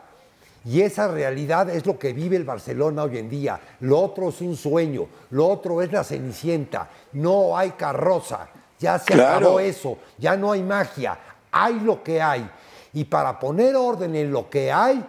Y 0.64 0.80
esa 0.80 1.06
realidad 1.06 1.70
es 1.70 1.86
lo 1.86 1.96
que 1.96 2.12
vive 2.12 2.34
el 2.36 2.42
Barcelona 2.42 3.04
hoy 3.04 3.18
en 3.18 3.28
día. 3.30 3.60
Lo 3.80 4.00
otro 4.00 4.30
es 4.30 4.40
un 4.40 4.56
sueño, 4.56 5.06
lo 5.30 5.46
otro 5.46 5.80
es 5.80 5.92
la 5.92 6.02
cenicienta. 6.02 6.88
No 7.12 7.56
hay 7.56 7.70
carroza, 7.72 8.48
ya 8.78 8.98
se 8.98 9.12
Claro. 9.12 9.36
acabó 9.36 9.60
eso, 9.60 9.98
ya 10.18 10.36
no 10.36 10.50
hay 10.50 10.64
magia, 10.64 11.16
hay 11.52 11.74
lo 11.78 12.02
que 12.02 12.20
hay. 12.20 12.50
Y 12.96 13.04
para 13.04 13.38
poner 13.38 13.76
orden 13.76 14.16
en 14.16 14.32
lo 14.32 14.48
que 14.48 14.72
hay, 14.72 15.04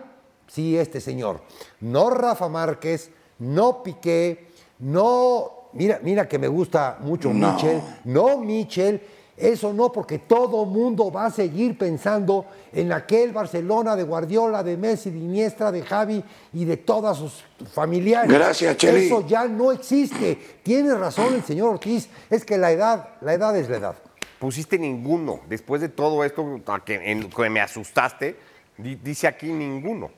sí, 0.45 0.78
este 0.78 1.00
señor. 1.00 1.39
No 1.80 2.10
Rafa 2.10 2.50
Márquez, 2.50 3.12
no 3.39 3.82
Piqué, 3.82 4.50
no. 4.80 5.69
Mira, 5.71 6.02
mira 6.04 6.28
que 6.28 6.38
me 6.38 6.50
gusta 6.50 6.97
mucho 7.00 7.34
No. 7.34 7.54
Michel, 7.54 7.82
no 8.04 8.39
Michel. 8.39 9.02
Eso 9.38 9.71
no, 9.71 9.89
porque 9.93 10.19
todo 10.19 10.65
mundo 10.65 11.10
va 11.10 11.28
a 11.28 11.32
seguir 11.32 11.78
pensando 11.78 12.47
en 12.73 12.91
aquel 12.91 13.32
Barcelona 13.32 13.95
de 13.95 14.04
Guardiola, 14.04 14.63
de 14.63 14.76
Messi, 14.76 15.10
de 15.10 15.19
Iniesta, 15.19 15.71
de 15.71 15.82
Javi 15.82 16.21
y 16.52 16.65
de 16.65 16.76
todas 16.76 17.15
sus 17.15 17.45
familiares. 17.71 18.30
Gracias, 18.30 18.76
Cheli. 18.76 19.06
Eso 19.06 19.26
ya 19.26 19.47
no 19.47 19.71
existe. 19.71 20.60
Tiene 20.62 20.93
razón 20.93 21.36
el 21.36 21.43
señor 21.43 21.69
Ortiz. 21.69 22.10
Es 22.30 22.43
que 22.43 22.58
la 22.58 22.69
edad, 22.69 23.12
la 23.21 23.34
edad 23.34 23.56
es 23.56 23.69
la 23.69 23.78
edad. 23.78 23.95
Pusiste 24.39 24.78
ninguno. 24.78 25.39
Después 25.50 25.82
de 25.82 25.89
todo 25.89 26.23
esto 26.23 26.62
a 26.67 26.84
que, 26.84 26.95
en 27.12 27.30
que 27.30 27.50
me 27.50 27.60
asustaste, 27.60 28.36
di- 28.78 28.95
dice 28.95 29.28
aquí 29.28 29.47
ninguno. 29.52 30.12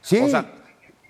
Sí. 0.00 0.18
O 0.18 0.28
sea- 0.28 0.50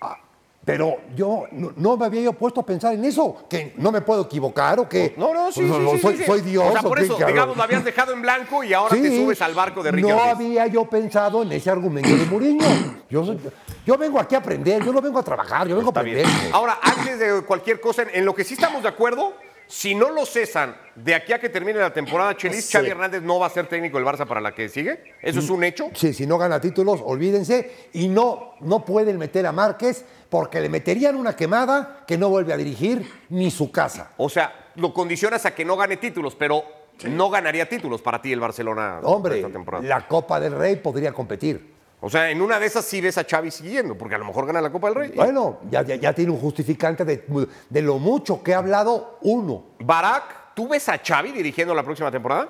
ah, 0.01 0.19
pero 0.63 0.97
yo 1.15 1.45
no, 1.51 1.73
no 1.75 1.97
me 1.97 2.05
había 2.05 2.21
yo 2.21 2.33
puesto 2.33 2.61
a 2.61 2.65
pensar 2.65 2.93
en 2.93 3.03
eso, 3.05 3.45
que 3.49 3.73
no 3.77 3.91
me 3.91 4.01
puedo 4.01 4.21
equivocar 4.21 4.79
o 4.79 4.87
que 4.87 5.13
No, 5.17 5.33
no, 5.33 5.51
sí, 5.51 5.61
no, 5.61 5.75
sí, 5.77 5.81
no, 5.83 5.91
sí, 5.93 5.99
soy, 5.99 6.17
sí. 6.17 6.23
soy 6.25 6.41
Dios. 6.41 6.63
O 6.69 6.71
sea, 6.71 6.81
por 6.83 6.99
eso, 6.99 7.13
cabrón? 7.17 7.33
digamos, 7.33 7.57
lo 7.57 7.63
habías 7.63 7.83
dejado 7.83 8.13
en 8.13 8.21
blanco 8.21 8.63
y 8.63 8.71
ahora 8.73 8.95
te 8.95 9.09
subes 9.09 9.41
al 9.41 9.55
barco 9.55 9.81
de 9.81 9.91
Ricky 9.91 10.07
No 10.07 10.21
había 10.23 10.67
yo 10.67 10.85
pensado 10.85 11.41
en 11.41 11.51
ese 11.53 11.69
argumento 11.71 12.15
de 12.15 12.25
Mourinho. 12.27 12.65
Yo 13.09 13.25
soy- 13.25 13.39
Yo 13.85 13.97
vengo 13.97 14.17
aquí 14.19 14.35
a 14.35 14.37
aprender, 14.37 14.81
yo 14.85 14.93
no 14.93 15.01
vengo 15.01 15.19
a 15.19 15.23
trabajar, 15.23 15.67
yo 15.67 15.75
vengo 15.75 15.89
Está 15.89 15.99
a 15.99 16.03
bien. 16.03 16.19
aprender. 16.25 16.53
Ahora, 16.53 16.77
antes 16.81 17.19
de 17.19 17.41
cualquier 17.41 17.81
cosa, 17.81 18.03
en 18.13 18.23
lo 18.25 18.33
que 18.33 18.45
sí 18.45 18.53
estamos 18.53 18.81
de 18.83 18.87
acuerdo, 18.89 19.33
si 19.73 19.95
no 19.95 20.11
lo 20.11 20.23
cesan 20.27 20.75
de 20.93 21.15
aquí 21.15 21.33
a 21.33 21.39
que 21.39 21.49
termine 21.49 21.79
la 21.79 21.91
temporada, 21.91 22.37
Chelis, 22.37 22.63
Sí. 22.65 22.73
Xavi 22.73 22.89
Hernández 22.91 23.23
no 23.23 23.39
va 23.39 23.47
a 23.47 23.49
ser 23.49 23.65
técnico 23.65 23.97
del 23.97 24.05
Barça 24.05 24.27
para 24.27 24.39
la 24.39 24.53
que 24.53 24.69
sigue. 24.69 25.15
¿Eso 25.19 25.39
es 25.39 25.49
un 25.49 25.63
hecho? 25.63 25.89
Sí, 25.95 26.13
si 26.13 26.27
no 26.27 26.37
gana 26.37 26.61
títulos, 26.61 27.01
olvídense. 27.03 27.87
Y 27.93 28.07
no, 28.07 28.53
no 28.61 28.85
pueden 28.85 29.17
meter 29.17 29.47
a 29.47 29.51
Márquez 29.51 30.05
porque 30.29 30.61
le 30.61 30.69
meterían 30.69 31.15
una 31.15 31.35
quemada 31.35 32.03
que 32.07 32.19
no 32.19 32.29
vuelve 32.29 32.53
a 32.53 32.57
dirigir 32.57 33.03
ni 33.29 33.49
su 33.49 33.71
casa. 33.71 34.11
O 34.17 34.29
sea, 34.29 34.69
lo 34.75 34.93
condicionas 34.93 35.43
a 35.47 35.55
que 35.55 35.65
no 35.65 35.75
gane 35.75 35.97
títulos, 35.97 36.35
pero 36.35 36.63
no 37.09 37.31
ganaría 37.31 37.67
títulos 37.67 37.99
para 38.03 38.21
ti 38.21 38.31
el 38.31 38.39
Barcelona 38.39 38.99
Hombre, 39.01 39.37
esta 39.37 39.49
temporada. 39.49 39.83
la 39.83 40.07
Copa 40.07 40.39
del 40.39 40.53
Rey 40.55 40.75
podría 40.75 41.11
competir. 41.13 41.73
O 42.05 42.09
sea, 42.09 42.29
en 42.29 42.41
una 42.41 42.59
de 42.59 42.65
esas 42.65 42.83
sí 42.83 42.99
ves 42.99 43.17
a 43.17 43.23
Xavi 43.23 43.49
siguiendo, 43.49 43.97
porque 43.97 44.15
a 44.15 44.17
lo 44.17 44.25
mejor 44.25 44.45
gana 44.45 44.59
la 44.59 44.69
Copa 44.69 44.87
del 44.89 44.95
Rey. 44.95 45.11
Bueno, 45.15 45.59
ya, 45.71 45.83
ya, 45.83 45.95
ya 45.95 46.13
tiene 46.13 46.31
un 46.31 46.37
justificante 46.37 47.05
de, 47.05 47.23
de 47.69 47.81
lo 47.81 47.97
mucho 47.97 48.43
que 48.43 48.53
ha 48.53 48.57
hablado 48.57 49.19
uno. 49.21 49.63
Barak, 49.79 50.53
¿tú 50.53 50.67
ves 50.67 50.89
a 50.89 50.97
Xavi 50.97 51.31
dirigiendo 51.31 51.73
la 51.73 51.81
próxima 51.81 52.11
temporada? 52.11 52.49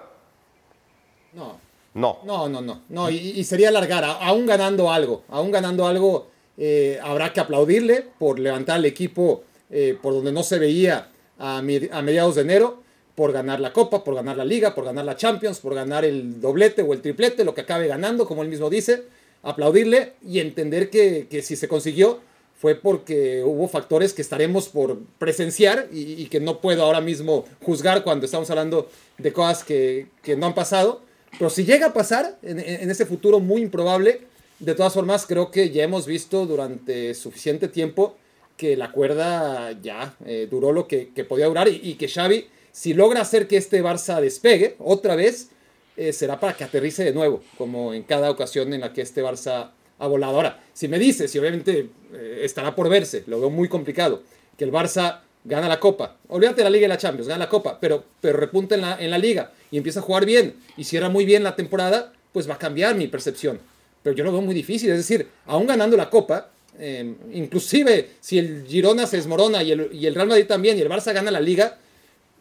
No. 1.34 1.58
No. 1.94 2.18
No, 2.26 2.50
no, 2.50 2.62
no. 2.62 2.82
no 2.90 3.10
y, 3.12 3.16
y 3.18 3.44
sería 3.44 3.70
alargar, 3.70 4.04
aún 4.04 4.48
ganando 4.48 4.92
algo, 4.92 5.22
aún 5.30 5.52
ganando 5.52 5.86
algo, 5.86 6.28
eh, 6.58 7.00
habrá 7.04 7.32
que 7.32 7.40
aplaudirle 7.40 8.02
por 8.18 8.40
levantar 8.40 8.78
al 8.78 8.86
equipo 8.86 9.44
eh, 9.70 9.96
por 10.02 10.14
donde 10.16 10.32
no 10.32 10.42
se 10.42 10.58
veía 10.58 11.10
a, 11.38 11.62
mi- 11.62 11.90
a 11.92 12.02
mediados 12.02 12.34
de 12.36 12.42
enero, 12.42 12.82
por 13.14 13.32
ganar 13.32 13.60
la 13.60 13.72
Copa, 13.72 14.04
por 14.04 14.16
ganar 14.16 14.36
la 14.38 14.46
Liga, 14.46 14.74
por 14.74 14.86
ganar 14.86 15.06
la 15.06 15.16
Champions, 15.16 15.60
por 15.60 15.76
ganar 15.76 16.04
el 16.04 16.42
doblete 16.42 16.82
o 16.82 16.94
el 16.94 17.02
triplete, 17.04 17.44
lo 17.46 17.54
que 17.54 17.62
acabe 17.62 17.86
ganando, 17.88 18.26
como 18.28 18.42
él 18.42 18.50
mismo 18.50 18.72
dice, 18.72 19.04
aplaudirle 19.44 20.14
y 20.26 20.40
entender 20.40 20.90
que, 20.90 21.28
que 21.30 21.42
si 21.42 21.56
se 21.56 21.68
consiguió 21.68 22.20
fue 22.60 22.76
porque 22.76 23.44
hubo 23.44 23.68
factores 23.68 24.14
que 24.14 24.22
estaremos 24.22 24.70
por 24.70 25.00
presenciar 25.20 25.90
y, 25.92 26.26
que 26.28 26.40
no 26.40 26.62
puedo 26.62 26.84
ahora 26.84 27.02
mismo 27.02 27.44
juzgar 27.62 28.04
cuando 28.06 28.26
estamos 28.26 28.50
hablando 28.50 28.90
de 29.18 29.34
cosas 29.34 29.66
que, 29.66 30.08
que 30.22 30.38
no 30.38 30.46
han 30.46 30.56
pasado. 30.56 31.02
Pero 31.38 31.50
si 31.50 31.66
llega 31.66 31.88
a 31.88 31.94
pasar 31.94 32.38
en, 32.42 32.60
en- 32.60 32.82
en 32.84 32.90
ese 32.92 33.06
futuro 33.06 33.42
muy 33.42 33.62
improbable, 33.62 34.22
de 34.60 34.76
todas 34.76 34.94
formas 34.94 35.26
creo 35.26 35.52
que 35.52 35.72
ya 35.72 35.84
hemos 35.84 36.06
visto 36.06 36.46
durante 36.46 37.14
suficiente 37.16 37.68
tiempo 37.68 38.16
que 38.56 38.78
la 38.78 38.92
cuerda 38.94 39.78
ya 39.82 40.16
eh, 40.26 40.48
duró 40.50 40.72
lo 40.72 40.88
que, 40.88 41.10
que 41.14 41.26
podía 41.26 41.48
durar 41.48 41.68
y, 41.68 41.82
y 41.84 41.96
que 41.96 42.08
Xavi, 42.08 42.48
si 42.72 42.94
logra 42.94 43.20
hacer 43.22 43.48
que 43.48 43.58
este 43.58 43.84
Barça 43.84 44.22
despegue 44.22 44.76
otra 44.80 45.16
vez, 45.18 45.50
eh, 45.98 46.14
será 46.14 46.40
para 46.40 46.54
que 46.54 46.64
aterrice 46.64 47.04
de 47.04 47.14
nuevo, 47.14 47.44
como 47.58 47.94
en 47.94 48.04
cada 48.04 48.32
ocasión 48.32 48.74
en 48.74 48.82
la 48.82 48.94
que 48.94 49.02
este 49.02 49.24
Barça 49.24 49.72
ha 50.00 50.08
volado. 50.08 50.36
Ahora, 50.36 50.64
si 50.74 50.88
me 50.88 51.00
dices, 51.00 51.32
si 51.32 51.40
obviamente 51.40 51.90
eh, 52.14 52.42
estará 52.44 52.76
por 52.76 52.90
verse, 52.90 53.24
lo 53.28 53.40
veo 53.40 53.50
muy 53.50 53.68
complicado, 53.68 54.24
que 54.58 54.64
el 54.64 54.72
Barça 54.72 55.22
gana 55.46 55.68
la 55.68 55.80
Copa, 55.80 56.18
olvídate 56.30 56.58
de 56.58 56.64
la 56.64 56.70
Liga 56.70 56.86
y 56.86 56.90
la 56.90 56.98
Champions, 56.98 57.28
gana 57.28 57.46
la 57.46 57.50
Copa, 57.50 57.80
pero, 57.80 58.04
pero 58.22 58.38
repunta 58.38 58.76
en 58.76 58.82
la, 58.82 58.98
en 59.00 59.12
la 59.12 59.18
Liga 59.18 59.52
y 59.72 59.78
empieza 59.78 60.00
a 60.00 60.04
jugar 60.04 60.26
bien 60.26 60.56
y 60.78 60.84
cierra 60.86 61.10
muy 61.10 61.26
bien 61.26 61.44
la 61.44 61.56
temporada, 61.56 62.14
pues 62.32 62.50
va 62.50 62.56
a 62.56 62.60
cambiar 62.60 62.96
mi 62.96 63.08
percepción. 63.08 63.60
Pero 64.02 64.16
yo 64.16 64.24
lo 64.24 64.32
veo 64.32 64.42
muy 64.42 64.56
difícil, 64.56 64.90
es 64.90 64.98
decir, 64.98 65.28
aún 65.46 65.68
ganando 65.68 65.96
la 65.96 66.10
Copa, 66.10 66.50
eh, 66.80 67.14
inclusive 67.34 68.10
si 68.20 68.40
el 68.40 68.66
Girona 68.68 69.06
se 69.06 69.18
desmorona 69.18 69.62
y 69.62 69.72
el, 69.72 69.90
y 69.94 70.08
el 70.08 70.16
Real 70.16 70.28
Madrid 70.28 70.48
también 70.48 70.78
y 70.78 70.82
el 70.82 70.90
Barça 70.90 71.14
gana 71.14 71.30
la 71.30 71.40
Liga, 71.40 71.78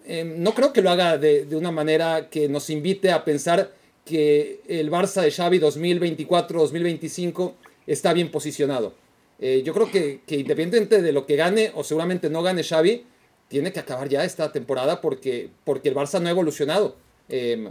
eh, 0.07 0.25
no 0.25 0.55
creo 0.55 0.73
que 0.73 0.83
lo 0.83 0.91
haga 0.91 1.19
de, 1.19 1.47
una 1.53 1.71
manera 1.71 2.29
que 2.31 2.49
nos 2.49 2.71
invite 2.71 3.11
a 3.11 3.25
pensar 3.25 3.73
que 4.05 4.61
el 4.69 4.91
Barça 4.91 5.23
de 5.23 5.31
Xavi 5.31 5.61
2024-2025 5.61 7.53
está 7.87 8.13
bien 8.13 8.31
posicionado. 8.31 8.95
Eh, 9.39 9.63
yo 9.65 9.73
creo 9.75 9.91
que, 9.91 10.21
que 10.27 10.37
independientemente 10.37 11.03
de 11.03 11.13
lo 11.13 11.27
que 11.27 11.37
gane 11.37 11.73
o 11.75 11.85
seguramente 11.85 12.31
no 12.31 12.43
gane 12.43 12.63
Xavi, 12.63 13.05
tiene 13.53 13.71
que 13.71 13.81
acabar 13.81 14.09
ya 14.09 14.25
esta 14.25 14.51
temporada 14.51 15.03
porque, 15.03 15.51
porque 15.65 15.91
el 15.91 15.95
Barça 15.95 16.19
no 16.21 16.29
ha 16.29 16.31
evolucionado. 16.31 16.97
Eh, 17.29 17.71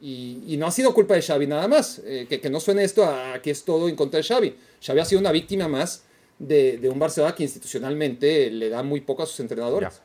y, 0.00 0.56
no 0.58 0.66
ha 0.68 0.70
sido 0.70 0.94
culpa 0.94 1.14
de 1.14 1.22
Xavi 1.22 1.48
nada 1.48 1.66
más. 1.66 2.00
Eh, 2.04 2.26
que, 2.28 2.48
no 2.48 2.60
suene 2.60 2.84
esto 2.84 3.04
a 3.04 3.40
que 3.42 3.50
es 3.50 3.64
todo 3.64 3.88
en 3.88 3.96
contra 3.96 4.18
de 4.18 4.24
Xavi. 4.24 4.54
Xavi 4.80 5.00
ha 5.00 5.04
sido 5.04 5.20
una 5.20 5.32
víctima 5.32 5.66
más 5.66 6.04
de, 6.38 6.88
un 6.88 7.00
Barcelona 7.00 7.34
que 7.34 7.42
institucionalmente 7.42 8.48
le 8.50 8.68
da 8.68 8.84
muy 8.84 9.00
poco 9.00 9.24
a 9.24 9.26
sus 9.26 9.40
entrenadores. 9.40 10.00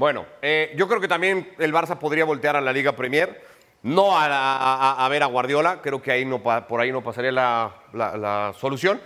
Bueno, 0.00 0.24
eh, 0.40 0.72
yo 0.76 0.88
creo 0.88 0.98
que 0.98 1.08
también 1.08 1.52
el 1.58 1.74
Barça 1.74 1.98
podría 1.98 2.24
voltear 2.24 2.56
a 2.56 2.62
la 2.62 2.72
Liga 2.72 2.96
Premier, 2.96 3.38
no 3.82 4.18
a, 4.18 5.06
ver 5.10 5.22
a 5.22 5.26
Guardiola, 5.26 5.82
creo 5.82 6.00
que 6.00 6.10
ahí 6.10 6.24
no, 6.24 6.42
por 6.42 6.80
ahí 6.80 6.90
no 6.90 7.04
pasaría 7.04 7.30
la, 7.30 7.70
la- 7.92 8.54
solución, 8.58 8.98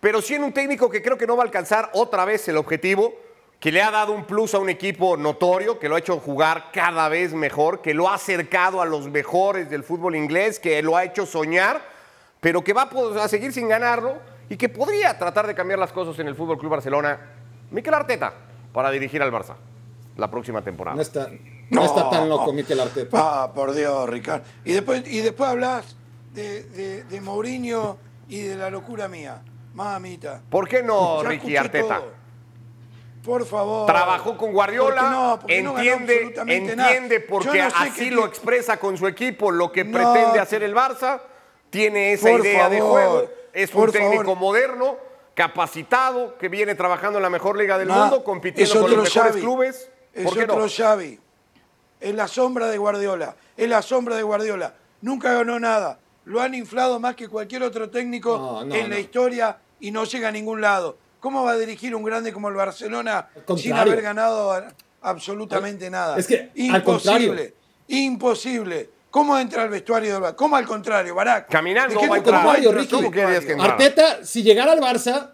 pero 0.00 0.20
sí 0.20 0.34
en 0.34 0.42
un 0.42 0.52
técnico 0.52 0.90
que 0.90 1.02
creo 1.02 1.16
que 1.16 1.28
no 1.28 1.36
va 1.36 1.44
a 1.44 1.46
alcanzar 1.46 1.90
otra 1.92 2.24
vez 2.24 2.48
el 2.48 2.56
objetivo, 2.56 3.14
que 3.60 3.70
le 3.70 3.80
ha 3.80 3.92
dado 3.92 4.10
un 4.10 4.24
plus 4.24 4.52
a 4.54 4.58
un 4.58 4.68
equipo 4.68 5.16
notorio, 5.16 5.78
que 5.78 5.88
lo 5.88 5.94
ha 5.94 6.00
hecho 6.00 6.18
jugar 6.18 6.72
cada 6.72 7.08
vez 7.08 7.32
mejor, 7.32 7.80
que 7.80 7.94
lo 7.94 8.08
ha 8.08 8.14
acercado 8.14 8.82
a 8.82 8.86
los 8.86 9.08
mejores 9.08 9.70
del 9.70 9.84
fútbol 9.84 10.16
inglés, 10.16 10.58
que 10.58 10.82
lo 10.82 10.96
ha 10.96 11.04
hecho 11.04 11.26
soñar, 11.26 11.80
pero 12.40 12.64
que 12.64 12.72
va 12.72 12.90
a, 13.22 13.28
seguir 13.28 13.52
sin 13.52 13.68
ganarlo 13.68 14.16
y 14.48 14.56
que 14.56 14.68
podría 14.68 15.16
tratar 15.16 15.46
de 15.46 15.54
cambiar 15.54 15.78
las 15.78 15.92
cosas 15.92 16.18
en 16.18 16.26
el 16.26 16.34
Fútbol 16.34 16.58
Club 16.58 16.72
Barcelona. 16.72 17.20
Mikel 17.70 17.94
Arteta 17.94 18.32
para 18.72 18.90
dirigir 18.90 19.22
al 19.22 19.30
Barça 19.30 19.54
la 20.20 20.30
próxima 20.30 20.62
temporada. 20.62 20.94
No 20.96 21.02
está, 21.02 21.28
no 21.70 21.84
está 21.84 22.10
tan 22.10 22.28
loco 22.28 22.52
Mikel 22.52 22.78
Arteta. 22.78 23.16
Ah, 23.44 23.52
por 23.54 23.72
Dios, 23.72 24.08
Ricardo. 24.08 24.44
Y 24.64 24.72
después, 24.72 25.02
y 25.06 25.20
después 25.20 25.50
hablas 25.50 25.96
de, 26.32 26.62
de, 26.64 27.04
de 27.04 27.20
Mourinho 27.20 27.96
y 28.28 28.42
de 28.42 28.56
la 28.56 28.70
locura 28.70 29.08
mía. 29.08 29.42
Mamita. 29.74 30.42
¿Por 30.50 30.68
qué 30.68 30.82
no, 30.82 31.22
Ya 31.22 31.28
Ricky 31.28 31.56
Arteta? 31.56 31.96
todo. 31.98 32.20
Por 33.24 33.44
favor. 33.44 33.86
Trabajó 33.86 34.36
con 34.36 34.52
Guardiola, 34.52 34.94
Porque 35.02 35.10
no, 35.10 35.38
porque 35.40 35.62
no 35.62 35.74
ganó 35.74 35.90
entiende, 35.90 36.32
nada. 36.36 36.52
entiende 36.52 37.20
porque 37.20 37.48
no 37.62 37.70
sé 37.70 37.76
así 37.76 38.10
lo 38.10 38.26
expresa 38.26 38.78
con 38.78 38.96
su 38.96 39.06
equipo 39.06 39.50
lo 39.50 39.70
que 39.70 39.84
No. 39.84 39.92
pretende 39.92 40.40
hacer 40.40 40.62
el 40.62 40.74
Barça, 40.74 41.20
tiene 41.68 42.12
esa 42.14 42.30
Por 42.30 42.40
idea 42.40 42.68
de 42.70 42.80
juego, 42.80 43.28
es 43.52 43.74
un 43.74 43.92
técnico 43.92 44.22
favor. 44.22 44.38
moderno, 44.38 44.96
capacitado, 45.34 46.36
que 46.38 46.48
viene 46.48 46.74
trabajando 46.74 47.18
en 47.18 47.22
la 47.22 47.30
mejor 47.30 47.56
liga 47.58 47.76
del 47.78 47.88
No, 47.88 47.94
mundo, 47.96 48.24
compitiendo 48.24 48.72
con 48.80 48.90
los 48.90 49.02
mejores 49.04 49.32
Xavi. 49.32 49.40
clubes. 49.40 49.90
Es 50.12 50.24
¿Por 50.24 50.34
qué 50.34 50.44
otro 50.44 50.58
no? 50.60 50.68
Xavi. 50.68 51.18
Es 52.00 52.14
la 52.14 52.26
sombra 52.28 52.68
de 52.68 52.78
Guardiola. 52.78 53.36
Es 53.56 53.68
la 53.68 53.82
sombra 53.82 54.16
de 54.16 54.22
Guardiola. 54.22 54.74
Nunca 55.02 55.32
ganó 55.32 55.58
nada. 55.60 55.98
Lo 56.24 56.40
han 56.40 56.54
inflado 56.54 56.98
más 57.00 57.14
que 57.14 57.28
cualquier 57.28 57.62
otro 57.62 57.90
técnico 57.90 58.36
No, 58.36 58.64
no, 58.64 58.74
en 58.74 58.90
la 58.90 58.98
historia 58.98 59.58
y 59.80 59.90
no 59.90 60.04
llega 60.04 60.28
a 60.28 60.32
ningún 60.32 60.60
lado. 60.60 60.96
¿Cómo 61.20 61.44
va 61.44 61.52
a 61.52 61.56
dirigir 61.56 61.94
un 61.94 62.02
grande 62.02 62.32
como 62.32 62.48
el 62.48 62.54
Barcelona 62.54 63.28
sin 63.56 63.72
haber 63.74 64.00
ganado 64.02 64.62
absolutamente 65.02 65.90
nada? 65.90 66.18
Es 66.18 66.26
que, 66.26 66.50
al 66.70 66.76
imposible, 66.76 67.54
imposible. 67.88 68.90
¿Cómo 69.10 69.36
entra 69.38 69.64
al 69.64 69.70
vestuario 69.70 70.14
del 70.14 70.22
Barça? 70.22 70.36
¿Cómo 70.36 70.54
al 70.56 70.66
contrario, 70.66 71.14
Barak? 71.16 71.48
Caminando 71.50 71.94
¿De 71.94 72.00
qué 72.00 72.08
va 72.08 72.16
a 72.16 72.18
te- 72.18 72.24
cómo 72.24 72.36
entrar. 72.38 72.44
contrario, 72.44 72.72
Ricky. 72.72 72.94
al. 72.94 73.60
Arteta, 73.60 74.24
si 74.24 74.42
llegara 74.44 74.70
al 74.72 74.80
Barça, 74.80 75.32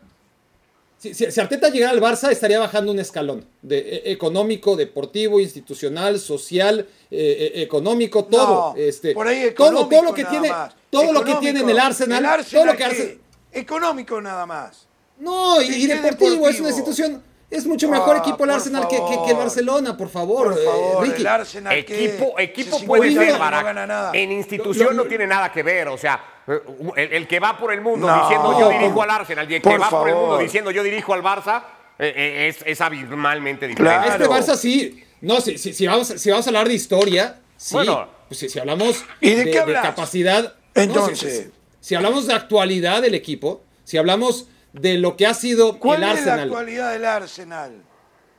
si, 0.98 1.14
si- 1.14 1.30
si 1.30 1.40
Arteta 1.40 1.68
llegara 1.68 1.92
al 1.92 2.00
Barça, 2.00 2.30
estaría 2.30 2.59
bajando 2.59 2.90
un 2.92 2.98
escalón 2.98 3.44
de, 3.62 3.78
e- 3.78 4.12
económico, 4.12 4.76
deportivo, 4.76 5.40
institucional, 5.40 6.18
social, 6.18 6.87
eh, 7.11 7.52
eh, 7.54 7.62
económico, 7.62 8.24
todo. 8.24 8.72
No, 8.72 8.76
este, 8.76 9.12
por 9.14 9.28
ahí 9.28 9.40
todo, 9.54 9.68
económico 9.70 9.88
todo 9.90 10.02
lo 10.04 10.14
que 10.14 10.22
nada 10.22 10.30
tiene, 10.32 10.48
más. 10.50 10.74
todo 10.90 11.12
lo 11.12 11.24
que 11.24 11.35
tiene 11.37 11.61
en 11.61 11.70
el 11.70 11.78
Arsenal, 11.78 12.24
¿El 12.40 12.44
todo 12.46 12.66
lo 12.66 12.76
que? 12.76 12.85
Arsenal- 12.85 13.18
Económico 13.52 14.20
nada 14.20 14.44
más. 14.46 14.87
No, 15.18 15.62
y, 15.62 15.66
¿Y 15.66 15.85
y 15.85 15.87
qué 15.87 15.94
deportivo, 15.94 16.28
es 16.30 16.32
deportivo? 16.35 16.61
una 16.66 16.68
institución. 16.76 17.22
Es 17.48 17.64
mucho 17.64 17.88
mejor 17.88 18.16
Ah, 18.16 18.18
equipo 18.18 18.42
el 18.44 18.50
Arsenal 18.50 18.88
que, 18.88 18.96
que- 18.96 19.18
que 19.24 19.30
el. 19.30 19.37
Barcelona, 19.37 19.96
por 19.96 20.09
favor. 20.09 20.52
Por 20.52 20.61
eh, 20.61 20.64
favor, 20.64 21.06
Ricky. 21.06 21.20
el 21.20 21.26
Arsenal 21.28 21.85
que 21.85 22.06
Equipo, 22.06 22.35
equipo 22.38 22.78
se 22.78 22.87
puede 22.87 23.09
50 23.11 23.30
ser, 23.32 23.40
Barak. 23.40 23.61
no 23.61 23.66
gana 23.66 23.87
nada. 23.87 24.11
En 24.14 24.32
institución 24.32 24.87
Lo- 24.88 24.92
lo- 24.94 25.02
no 25.04 25.09
tiene 25.09 25.26
nada 25.28 25.52
que 25.52 25.62
ver. 25.62 25.87
O 25.88 25.96
sea, 25.96 26.20
eh, 26.48 26.61
el, 26.96 27.12
el 27.12 27.28
que 27.28 27.38
va 27.38 27.56
por 27.56 27.72
el 27.72 27.80
mundo 27.80 28.06
No, 28.09 28.22
diciendo 28.22 28.59
yo 28.59 28.68
dirijo 28.70 29.02
al 29.02 29.11
Arsenal 29.11 29.50
y 29.50 29.54
el 29.54 29.62
que 29.62 29.78
va 29.78 29.88
por 29.88 30.09
el 30.09 30.14
mundo 30.16 30.38
diciendo 30.38 30.70
yo 30.72 30.82
dirijo 30.82 31.14
al 31.14 31.22
Barça 31.22 31.62
eh, 31.98 32.12
eh, 32.16 32.48
es, 32.48 32.59
es 32.66 32.80
abismalmente 32.80 33.68
diferente. 33.68 34.06
Claro. 34.06 34.24
Este 34.24 34.28
Barça 34.52 34.56
sí. 34.56 35.04
No, 35.20 35.40
si, 35.40 35.56
si, 35.56 35.72
si 35.72 35.87
vamos, 35.87 36.09
si 36.09 36.30
vamos 36.30 36.46
a 36.46 36.50
hablar 36.50 36.66
de 36.68 36.74
historia, 36.74 37.40
sí. 37.56 37.74
Bueno. 37.74 38.09
Pues 38.28 38.40
si, 38.40 38.48
si 38.48 38.59
hablamos 38.59 39.04
¿Y 39.20 39.30
de 39.30 39.50
qué 39.52 39.61
hablas? 39.61 39.82
capacidad. 39.85 40.42
no, 40.42 40.50
si- 40.74 40.80
Entonces. 40.82 41.44
si, 41.44 41.50
si 41.80 41.94
hablamos 41.94 42.26
de 42.26 42.35
actualidad 42.35 43.02
del 43.02 43.14
equipo, 43.14 43.62
si 43.85 43.98
hablamos 43.98 44.48
de 44.80 44.98
lo 44.98 45.16
que 45.16 45.26
ha 45.26 45.34
sido 45.34 45.78
¿Cuál 45.78 46.02
el 46.02 46.10
es 46.10 46.14
la 46.26 46.32
Arsenal. 46.34 46.40
actualidad 46.48 46.92
del 46.92 47.04
Arsenal? 47.04 47.82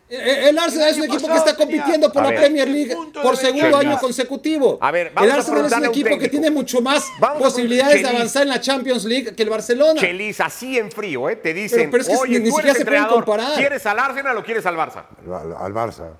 El 0.09 0.57
Arsenal 0.57 0.87
El 0.87 0.93
es 0.93 0.97
un 0.99 1.03
equipo 1.03 1.27
que 1.27 1.35
está 1.35 1.53
compitiendo 1.57 2.13
por 2.13 2.23
la 2.23 2.29
ver. 2.29 2.39
Premier 2.39 2.65
League 2.69 2.95
por 3.21 3.35
segundo 3.35 3.75
año 3.75 3.97
consecutivo. 3.99 4.77
A 4.79 4.89
ver, 4.89 5.11
vamos 5.13 5.27
el 5.29 5.31
a 5.35 5.39
Arsenal 5.39 5.65
es 5.65 5.73
un 5.73 5.85
equipo 5.85 6.17
que 6.17 6.29
tiene 6.29 6.49
mucho 6.49 6.81
más 6.81 7.03
Vamos 7.19 7.41
posibilidades 7.43 8.01
de 8.01 8.07
avanzar 8.07 8.43
en 8.43 8.49
la 8.49 8.61
Champions 8.61 9.03
League 9.03 9.35
que 9.35 9.43
el 9.43 9.49
Barcelona. 9.49 9.99
Chelis, 9.99 10.39
así 10.39 10.77
en 10.77 10.91
frío, 10.93 11.29
¿eh? 11.29 11.35
Te 11.35 11.53
dicen, 11.53 11.79
Pero- 11.79 11.91
pero 11.91 12.03
es 12.03 12.09
que 12.09 12.15
oye, 12.15 12.39
ni 12.39 12.45
tú 12.49 12.55
siquiera 12.55 12.69
eres 12.71 12.77
se 12.77 12.85
pueden 12.85 13.05
comparar". 13.07 13.55
¿quieres 13.57 13.85
al 13.85 13.99
Arsenal 13.99 14.37
o 14.37 14.43
quieres 14.45 14.65
al 14.65 14.75
Barça? 14.77 15.03
Al, 15.25 15.53
al 15.57 15.73
Barça. 15.73 16.11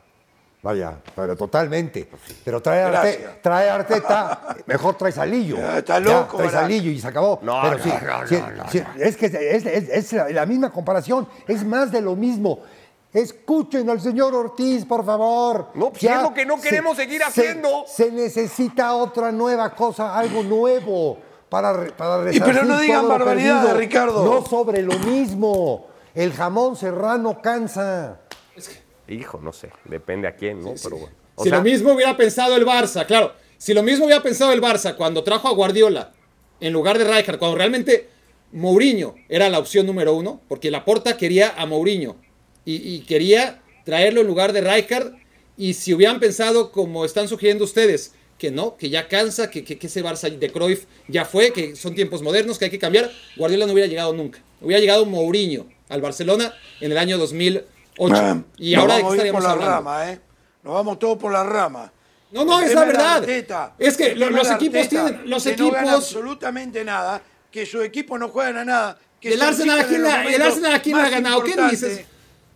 Vaya, 0.64 0.98
pero 1.16 1.36
totalmente. 1.36 2.10
Pero 2.44 2.62
trae, 2.62 2.84
Arte- 2.84 3.40
trae 3.42 3.70
Arteta, 3.70 4.56
mejor 4.66 4.96
trae 4.96 5.12
Salillo. 5.12 5.58
Está 5.78 6.00
loco, 6.00 6.38
trae. 6.38 6.50
Salillo 6.50 6.90
y 6.92 7.00
se 7.00 7.08
acabó. 7.08 7.40
No, 7.44 7.60
pero 7.62 7.78
no, 7.78 7.84
sí, 7.84 7.90
no, 7.90 8.28
sí, 8.28 8.36
no, 8.36 8.64
no, 8.64 8.70
sí, 8.72 8.84
es 9.00 9.16
que 9.18 9.28
es, 9.28 9.34
es- 9.66 9.90
es 10.14 10.34
la, 10.34 10.46
misma 10.46 10.72
comparación, 10.72 11.28
es 11.48 11.64
más 11.64 11.92
de 11.92 12.02
lo 12.02 12.16
mismo. 12.16 12.60
Escuchen 13.14 13.90
al 13.90 14.02
señor 14.02 14.36
Ortiz, 14.36 14.84
por 14.86 15.06
favor. 15.06 15.70
No, 15.76 15.92
pues, 15.92 16.04
es 16.04 16.22
lo 16.22 16.34
que 16.34 16.46
no 16.46 16.60
queremos 16.60 16.98
seguir 16.98 17.24
haciendo. 17.24 17.86
Se 17.88 18.12
necesita 18.12 18.94
otra 18.96 19.32
nueva 19.32 19.74
cosa, 19.74 20.18
algo 20.18 20.44
nuevo 20.44 21.18
para, 21.50 21.88
para 21.96 22.32
Y 22.34 22.40
pero 22.40 22.64
no 22.64 22.80
digan 22.80 23.08
barbaridades. 23.08 23.78
Ricardo. 23.78 24.26
No 24.26 24.46
sobre 24.46 24.82
lo 24.82 24.98
mismo. 25.00 25.88
El 26.14 26.34
jamón 26.34 26.76
serrano 26.76 27.42
cansa. 27.42 28.20
Hijo, 29.08 29.40
no 29.42 29.54
sé, 29.54 29.70
depende 29.86 30.28
a 30.28 30.36
quién, 30.36 30.62
¿no? 30.62 30.74
Pero 30.82 30.98
bueno. 30.98 31.16
O 31.36 31.44
si 31.44 31.50
sea, 31.50 31.60
lo 31.60 31.64
mismo 31.64 31.94
hubiera 31.94 32.18
pensado 32.18 32.56
el 32.56 32.66
Barça, 32.66 33.06
claro, 33.06 33.34
si 33.58 33.74
lo 33.74 33.84
mismo 33.84 34.06
hubiera 34.06 34.24
pensado 34.24 34.52
el 34.54 34.62
Barça 34.62 34.96
cuando 34.96 35.24
trajo 35.24 35.48
a 35.48 35.52
Guardiola 35.52 36.14
en 36.60 36.74
lugar 36.74 36.98
de 36.98 37.04
Rijkaard, 37.04 37.38
cuando 37.40 37.58
realmente 37.58 38.10
Mourinho 38.52 39.16
era 39.30 39.50
la 39.50 39.60
opción 39.60 39.86
número 39.86 40.14
uno, 40.14 40.42
porque 40.48 40.72
Laporta 40.72 41.18
quería 41.18 41.54
a 41.58 41.66
Mourinho 41.66 42.16
y, 42.66 42.76
y 42.76 43.02
quería 43.02 43.62
traerlo 43.86 44.22
en 44.22 44.28
lugar 44.28 44.52
de 44.52 44.62
Rijkaard, 44.62 45.14
y 45.58 45.74
si 45.74 45.94
hubieran 45.94 46.20
pensado 46.20 46.72
como 46.72 47.06
están 47.06 47.28
sugiriendo 47.28 47.64
ustedes, 47.64 48.14
que 48.38 48.52
no, 48.52 48.78
que 48.78 48.90
ya 48.90 49.08
cansa, 49.08 49.50
que, 49.50 49.64
que, 49.64 49.78
que 49.78 49.88
ese 49.88 50.04
Barça 50.04 50.30
de 50.30 50.52
Cruyff 50.52 50.86
ya 51.08 51.26
fue, 51.26 51.52
que 51.52 51.76
son 51.76 51.96
tiempos 51.96 52.22
modernos, 52.22 52.60
que 52.60 52.66
hay 52.66 52.72
que 52.72 52.80
cambiar, 52.80 53.12
Guardiola 53.36 53.66
no 53.66 53.74
hubiera 53.74 53.90
llegado 53.90 54.14
nunca. 54.14 54.40
Hubiera 54.62 54.80
llegado 54.80 55.06
Mourinho 55.06 55.68
al 55.90 56.02
Barcelona 56.02 56.54
en 56.82 56.92
el 56.92 56.98
año 56.98 57.18
2008. 57.98 58.22
Ah, 58.24 58.44
y 58.58 58.76
ahora 58.76 58.96
de 58.96 59.02
qué 59.04 59.10
estaríamos 59.10 59.42
por 59.42 59.44
la 59.44 59.54
hablando. 59.54 59.72
rama, 59.76 60.12
¿eh? 60.12 60.22
Nos 60.64 60.74
vamos 60.74 61.00
todos 61.00 61.18
por 61.18 61.32
la 61.32 61.44
rama. 61.44 61.92
No, 62.32 62.44
no, 62.46 62.60
El 62.60 62.66
es 62.68 62.74
la 62.76 62.84
verdad. 62.86 63.16
Arteta, 63.18 63.74
Es 63.80 63.96
que 63.96 64.16
lo- 64.16 64.30
los 64.30 64.50
equipos 64.52 64.82
Arteta, 64.82 65.06
tienen- 65.08 65.30
los 65.30 65.44
que 65.44 65.56
no 65.56 65.72
gana 65.72 65.88
equipos- 65.88 65.96
absolutamente 66.04 66.84
nada, 66.84 67.22
que 67.52 67.66
su 67.66 67.82
equipo 67.82 68.18
no 68.18 68.30
juegan 68.30 68.58
a 68.58 68.66
nada. 68.66 68.98
Que 69.22 69.34
el 69.34 69.40
se 69.40 69.46
Arsenal, 69.46 69.80
¿a 69.80 69.84
olvidan 69.86 69.90
quién 69.90 70.02
de 70.04 70.10
le- 70.10 70.24
los 70.26 70.34
el 70.36 70.42
Arsenal, 70.42 70.74
¿a 70.76 70.82
quién 70.82 70.98
le 70.98 71.04
ha 71.04 71.10
ganado? 71.10 71.44
¿Qué 71.44 71.56
dices? 71.72 72.06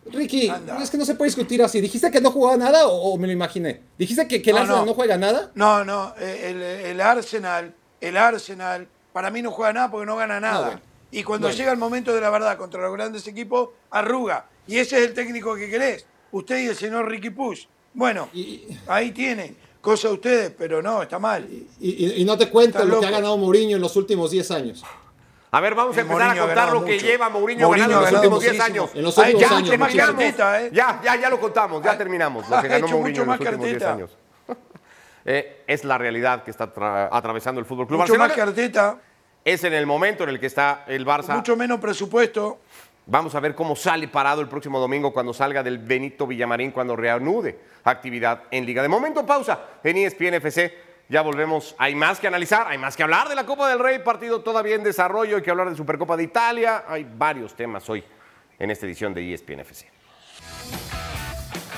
Ricky, 0.06 0.50
Anda. 0.50 0.82
es 0.82 0.90
que 0.90 0.98
no 0.98 1.06
se 1.06 1.14
puede 1.16 1.30
discutir 1.30 1.62
así. 1.64 1.80
¿Dijiste 1.80 2.10
que 2.12 2.20
no 2.20 2.32
jugaba 2.32 2.58
nada 2.58 2.88
o, 2.88 3.14
o 3.14 3.18
me 3.18 3.28
lo 3.28 3.34
imaginé? 3.34 3.82
¿Dijiste 3.98 4.28
que, 4.28 4.42
que 4.42 4.50
el 4.50 4.56
No, 4.56 4.62
Arsenal 4.64 4.82
no. 4.82 4.86
no. 4.88 4.94
juega 4.96 5.16
nada? 5.18 5.52
No, 5.54 5.86
no, 5.86 6.14
eh, 6.20 6.50
el, 6.50 6.62
el 6.62 7.02
Arsenal, 7.02 7.74
el 8.02 8.18
Arsenal, 8.18 8.88
para 9.14 9.30
mí 9.30 9.42
no 9.44 9.52
juega 9.52 9.74
nada 9.74 9.92
porque 9.92 10.06
no 10.08 10.16
gana 10.18 10.40
nada. 10.40 10.66
bueno. 10.66 10.82
Y 11.12 11.24
cuando 11.24 11.48
Bueno. 11.48 11.58
llega 11.58 11.72
el 11.72 11.78
momento 11.78 12.14
de 12.16 12.22
la 12.22 12.30
verdad 12.32 12.58
contra 12.58 12.82
los 12.82 12.92
grandes 12.94 13.28
equipos, 13.28 13.70
arruga. 13.92 14.46
Y 14.68 14.78
ese 14.78 14.98
es 15.00 15.08
el 15.10 15.14
técnico 15.14 15.56
que 15.56 15.70
querés. 15.70 16.06
Usted 16.32 16.60
y 16.60 16.68
el 16.68 16.76
señor 16.76 17.10
Ricky 17.10 17.30
Push. 17.30 17.66
Bueno, 17.94 18.30
Y- 18.34 18.66
ahí 18.88 19.12
tienen. 19.12 19.56
Cosa 19.82 20.10
de 20.10 20.14
ustedes, 20.14 20.52
pero 20.58 20.82
no, 20.82 21.02
está 21.02 21.18
mal. 21.18 21.48
Y, 21.50 21.68
y- 21.80 22.22
y 22.22 22.26
no 22.26 22.38
te 22.38 22.50
cuento 22.50 22.78
Está 22.78 22.88
lo 22.90 23.00
que 23.00 23.08
ha 23.08 23.12
ganado 23.12 23.36
Mourinho 23.38 23.76
en 23.78 23.82
los 23.82 23.96
últimos 23.96 24.30
10 24.30 24.52
años. 24.52 24.84
A 25.54 25.60
ver, 25.60 25.74
vamos 25.76 25.98
a 25.98 26.02
empezar 26.02 26.22
Mourinho 26.22 26.44
a 26.44 26.46
contar 26.46 26.72
lo 26.72 26.86
que 26.86 26.94
mucho. 26.94 27.06
lleva 27.06 27.30
Mourinho, 27.30 27.66
Mourinho 27.68 27.88
ganando 27.88 27.98
en 27.98 28.02
los 28.02 28.06
ganado 28.06 28.22
últimos 28.22 28.40
10 28.42 28.54
muchísimo. 28.54 28.84
años. 28.84 28.96
En 28.96 29.04
los 29.04 29.18
últimos 29.18 29.42
hecho 29.44 29.54
años, 29.56 29.68
mucho 29.68 29.80
más 29.80 29.90
que 29.92 29.98
muchísimo. 29.98 30.20
Arteta, 30.22 30.62
¿eh? 30.62 30.70
Ya, 30.72 31.02
ya, 31.04 31.16
ya 31.20 31.30
lo 31.30 31.40
contamos, 31.40 31.84
ya 31.84 31.98
terminamos 31.98 32.48
lo 32.48 32.56
Ha 32.56 32.62
que 32.62 32.68
ganó 32.68 32.86
hecho 32.86 32.96
Mourinho 32.98 33.10
mucho 33.10 33.22
en 33.24 33.28
más 33.28 33.40
los 33.40 33.48
últimos 33.48 33.66
10 33.66 33.76
Arteta. 33.84 33.94
años. 33.94 34.18
Eh, 35.26 35.64
es 35.68 35.84
la 35.84 35.98
realidad 36.00 36.44
que 36.44 36.50
está 36.52 36.74
tra- 36.74 37.08
atravesando 37.12 37.60
el 37.60 37.66
Fútbol 37.66 37.86
Club 37.88 38.00
Mucho 38.00 38.14
más 38.14 38.30
Barcelona. 38.30 38.54
que 38.56 38.62
Arteta, 38.62 39.00
Es 39.46 39.64
en 39.64 39.74
el 39.74 39.86
momento 39.86 40.24
en 40.24 40.30
el 40.30 40.40
que 40.40 40.48
está 40.48 40.84
el 40.88 41.06
Barça. 41.06 41.36
mucho 41.36 41.56
menos 41.56 41.80
presupuesto. 41.80 42.60
Vamos 43.06 43.34
a 43.36 43.40
ver 43.40 43.56
cómo 43.56 43.76
sale 43.76 44.08
parado 44.08 44.42
el 44.42 44.48
próximo 44.48 44.80
domingo 44.80 45.12
cuando 45.12 45.34
salga 45.34 45.64
del 45.64 45.80
Benito 45.80 46.28
Villamarín, 46.28 46.72
cuando 46.72 46.96
reanude 46.96 47.60
actividad 47.84 48.44
en 48.52 48.66
Liga. 48.66 48.82
De 48.82 48.88
momento, 48.88 49.26
pausa 49.26 49.60
en 49.84 49.98
ESPN 49.98 50.36
FC. 50.36 50.92
Ya 51.10 51.22
volvemos. 51.22 51.76
Hay 51.78 51.94
más 51.94 52.20
que 52.20 52.28
analizar, 52.28 52.68
hay 52.68 52.78
más 52.78 52.96
que 52.96 53.04
hablar 53.04 53.28
de 53.28 53.36
la 53.36 53.46
Copa 53.46 53.68
del 53.68 53.80
Rey, 53.80 54.00
partido 54.00 54.42
todavía 54.42 54.76
en 54.76 54.84
desarrollo, 54.84 55.36
hay 55.36 55.42
que 55.42 55.52
hablar 55.52 55.70
de 55.70 55.76
Supercopa 55.76 56.16
de 56.16 56.24
Italia. 56.24 56.86
Hay 56.88 57.06
varios 57.18 57.54
temas 57.54 57.90
hoy 57.90 58.04
en 58.58 58.72
esta 58.72 58.86
edición 58.86 59.14
de 59.14 59.34
ESPN 59.34 59.60
FC. 59.60 59.90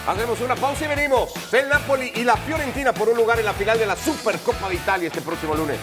Hacemos 0.05 0.41
una 0.41 0.55
pausa 0.55 0.85
y 0.85 0.87
venimos. 0.89 1.33
El 1.53 1.69
Napoli 1.69 2.11
y 2.15 2.23
la 2.23 2.35
Fiorentina 2.35 2.93
por 2.93 3.07
un 3.09 3.15
lugar 3.15 3.39
en 3.39 3.45
la 3.45 3.53
final 3.53 3.79
de 3.79 3.85
la 3.85 3.95
Supercopa 3.95 4.67
de 4.67 4.75
Italia 4.75 5.07
este 5.07 5.21
próximo 5.21 5.55
lunes. 5.55 5.79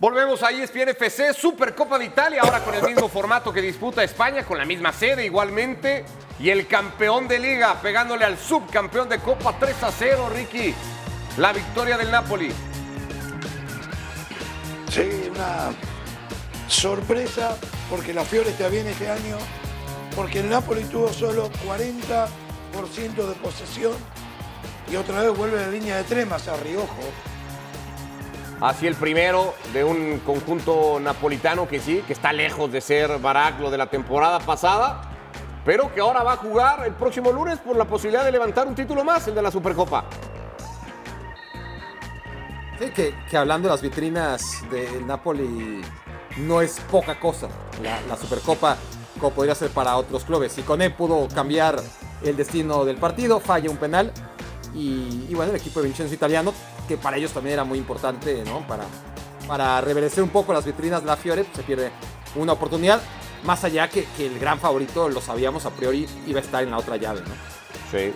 Volvemos 0.00 0.44
a 0.44 0.52
ESPN 0.52 0.90
FC, 0.90 1.34
Supercopa 1.34 1.98
de 1.98 2.04
Italia, 2.04 2.42
ahora 2.42 2.62
con 2.62 2.72
el 2.72 2.84
mismo 2.84 3.08
formato 3.08 3.52
que 3.52 3.60
disputa 3.60 4.04
España, 4.04 4.44
con 4.44 4.56
la 4.56 4.64
misma 4.64 4.92
sede 4.92 5.24
igualmente, 5.24 6.04
y 6.38 6.50
el 6.50 6.68
campeón 6.68 7.26
de 7.26 7.40
liga 7.40 7.74
pegándole 7.82 8.24
al 8.24 8.38
subcampeón 8.38 9.08
de 9.08 9.18
Copa 9.18 9.56
3 9.58 9.82
a 9.82 9.90
0, 9.90 10.30
Ricky. 10.32 10.72
La 11.38 11.52
victoria 11.52 11.98
del 11.98 12.12
Napoli. 12.12 12.52
Sí, 14.88 15.30
una 15.34 15.70
sorpresa 16.68 17.56
porque 17.90 18.14
la 18.14 18.24
Fiore 18.24 18.50
está 18.50 18.68
bien 18.68 18.86
este 18.86 19.10
año, 19.10 19.36
porque 20.14 20.38
el 20.40 20.48
Napoli 20.48 20.84
tuvo 20.84 21.12
solo 21.12 21.50
40% 21.66 22.28
de 23.26 23.34
posesión 23.42 23.94
y 24.90 24.94
otra 24.94 25.22
vez 25.22 25.36
vuelve 25.36 25.60
la 25.60 25.68
línea 25.68 25.96
de 25.96 26.04
tres 26.04 26.24
más 26.24 26.46
a 26.46 26.56
Riojo. 26.56 27.02
Así 28.60 28.88
el 28.88 28.96
primero 28.96 29.54
de 29.72 29.84
un 29.84 30.18
conjunto 30.26 30.98
napolitano 30.98 31.68
que 31.68 31.78
sí, 31.78 32.02
que 32.04 32.12
está 32.12 32.32
lejos 32.32 32.72
de 32.72 32.80
ser 32.80 33.20
Barak 33.20 33.60
lo 33.60 33.70
de 33.70 33.78
la 33.78 33.86
temporada 33.86 34.40
pasada, 34.40 35.02
pero 35.64 35.94
que 35.94 36.00
ahora 36.00 36.24
va 36.24 36.32
a 36.32 36.36
jugar 36.38 36.84
el 36.84 36.92
próximo 36.94 37.30
lunes 37.30 37.60
por 37.60 37.76
la 37.76 37.84
posibilidad 37.84 38.24
de 38.24 38.32
levantar 38.32 38.66
un 38.66 38.74
título 38.74 39.04
más, 39.04 39.28
el 39.28 39.36
de 39.36 39.42
la 39.42 39.52
Supercopa. 39.52 40.06
Sí, 42.80 42.90
que, 42.90 43.36
hablando 43.36 43.68
de 43.68 43.74
las 43.74 43.82
vitrinas 43.82 44.42
del 44.72 45.06
Napoli, 45.06 45.80
no 46.38 46.60
es 46.60 46.80
poca 46.90 47.20
cosa. 47.20 47.48
La, 47.80 48.16
Supercopa, 48.16 48.76
como 49.20 49.34
podría 49.34 49.54
ser 49.54 49.70
para 49.70 49.96
otros 49.96 50.24
clubes. 50.24 50.58
Y 50.58 50.62
con 50.62 50.82
él 50.82 50.92
pudo 50.94 51.28
cambiar 51.28 51.80
el 52.24 52.36
destino 52.36 52.84
del 52.84 52.96
partido, 52.96 53.38
falla 53.38 53.70
un 53.70 53.76
penal. 53.76 54.12
Y 54.74 55.32
bueno, 55.34 55.52
el 55.52 55.58
equipo 55.58 55.80
de 55.80 55.86
Vincenzo 55.86 56.14
italiano, 56.14 56.52
que 56.88 56.96
para 56.96 57.18
ellos 57.18 57.32
también 57.32 57.52
era 57.54 57.64
muy 57.64 57.78
importante, 57.78 58.42
¿no? 58.44 58.66
Para, 58.66 58.84
para 59.46 59.80
reverdecer 59.80 60.24
un 60.24 60.30
poco 60.30 60.52
las 60.52 60.64
vitrinas 60.64 61.02
de 61.02 61.06
la 61.06 61.16
Fiore, 61.16 61.44
pues, 61.44 61.58
se 61.58 61.62
pierde 61.62 61.90
una 62.34 62.54
oportunidad. 62.54 63.00
Más 63.44 63.62
allá 63.62 63.88
que, 63.88 64.04
que 64.16 64.26
el 64.26 64.38
gran 64.40 64.58
favorito, 64.58 65.08
lo 65.08 65.20
sabíamos 65.20 65.66
a 65.66 65.70
priori, 65.70 66.08
iba 66.26 66.40
a 66.40 66.42
estar 66.42 66.64
en 66.64 66.72
la 66.72 66.78
otra 66.78 66.96
llave, 66.96 67.20
¿no? 67.20 67.34
Sí. 67.92 68.12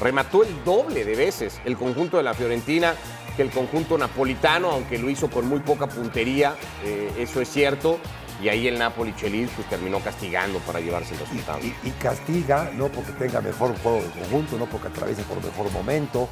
Remató 0.00 0.42
el 0.42 0.64
doble 0.64 1.04
de 1.04 1.14
veces 1.14 1.60
el 1.64 1.76
conjunto 1.76 2.16
de 2.16 2.22
la 2.22 2.34
Fiorentina 2.34 2.94
que 3.36 3.42
el 3.42 3.50
conjunto 3.50 3.98
napolitano, 3.98 4.70
aunque 4.70 4.98
lo 4.98 5.10
hizo 5.10 5.28
con 5.28 5.46
muy 5.46 5.60
poca 5.60 5.88
puntería, 5.88 6.54
eh, 6.84 7.12
eso 7.18 7.40
es 7.40 7.48
cierto. 7.48 7.98
Y 8.42 8.48
ahí 8.48 8.66
el 8.66 8.78
Napoli 8.78 9.14
Chelis 9.14 9.50
pues, 9.54 9.68
terminó 9.68 10.00
castigando 10.00 10.58
para 10.60 10.80
llevarse 10.80 11.14
el 11.14 11.20
resultado. 11.20 11.60
Y, 11.62 11.74
y 11.84 11.90
castiga, 11.92 12.70
no 12.74 12.88
porque 12.88 13.12
tenga 13.12 13.40
mejor 13.40 13.76
juego 13.78 14.02
de 14.02 14.10
conjunto, 14.10 14.56
no 14.58 14.66
porque 14.66 14.88
atraviese 14.88 15.22
por 15.22 15.42
mejor 15.42 15.70
momento. 15.72 16.28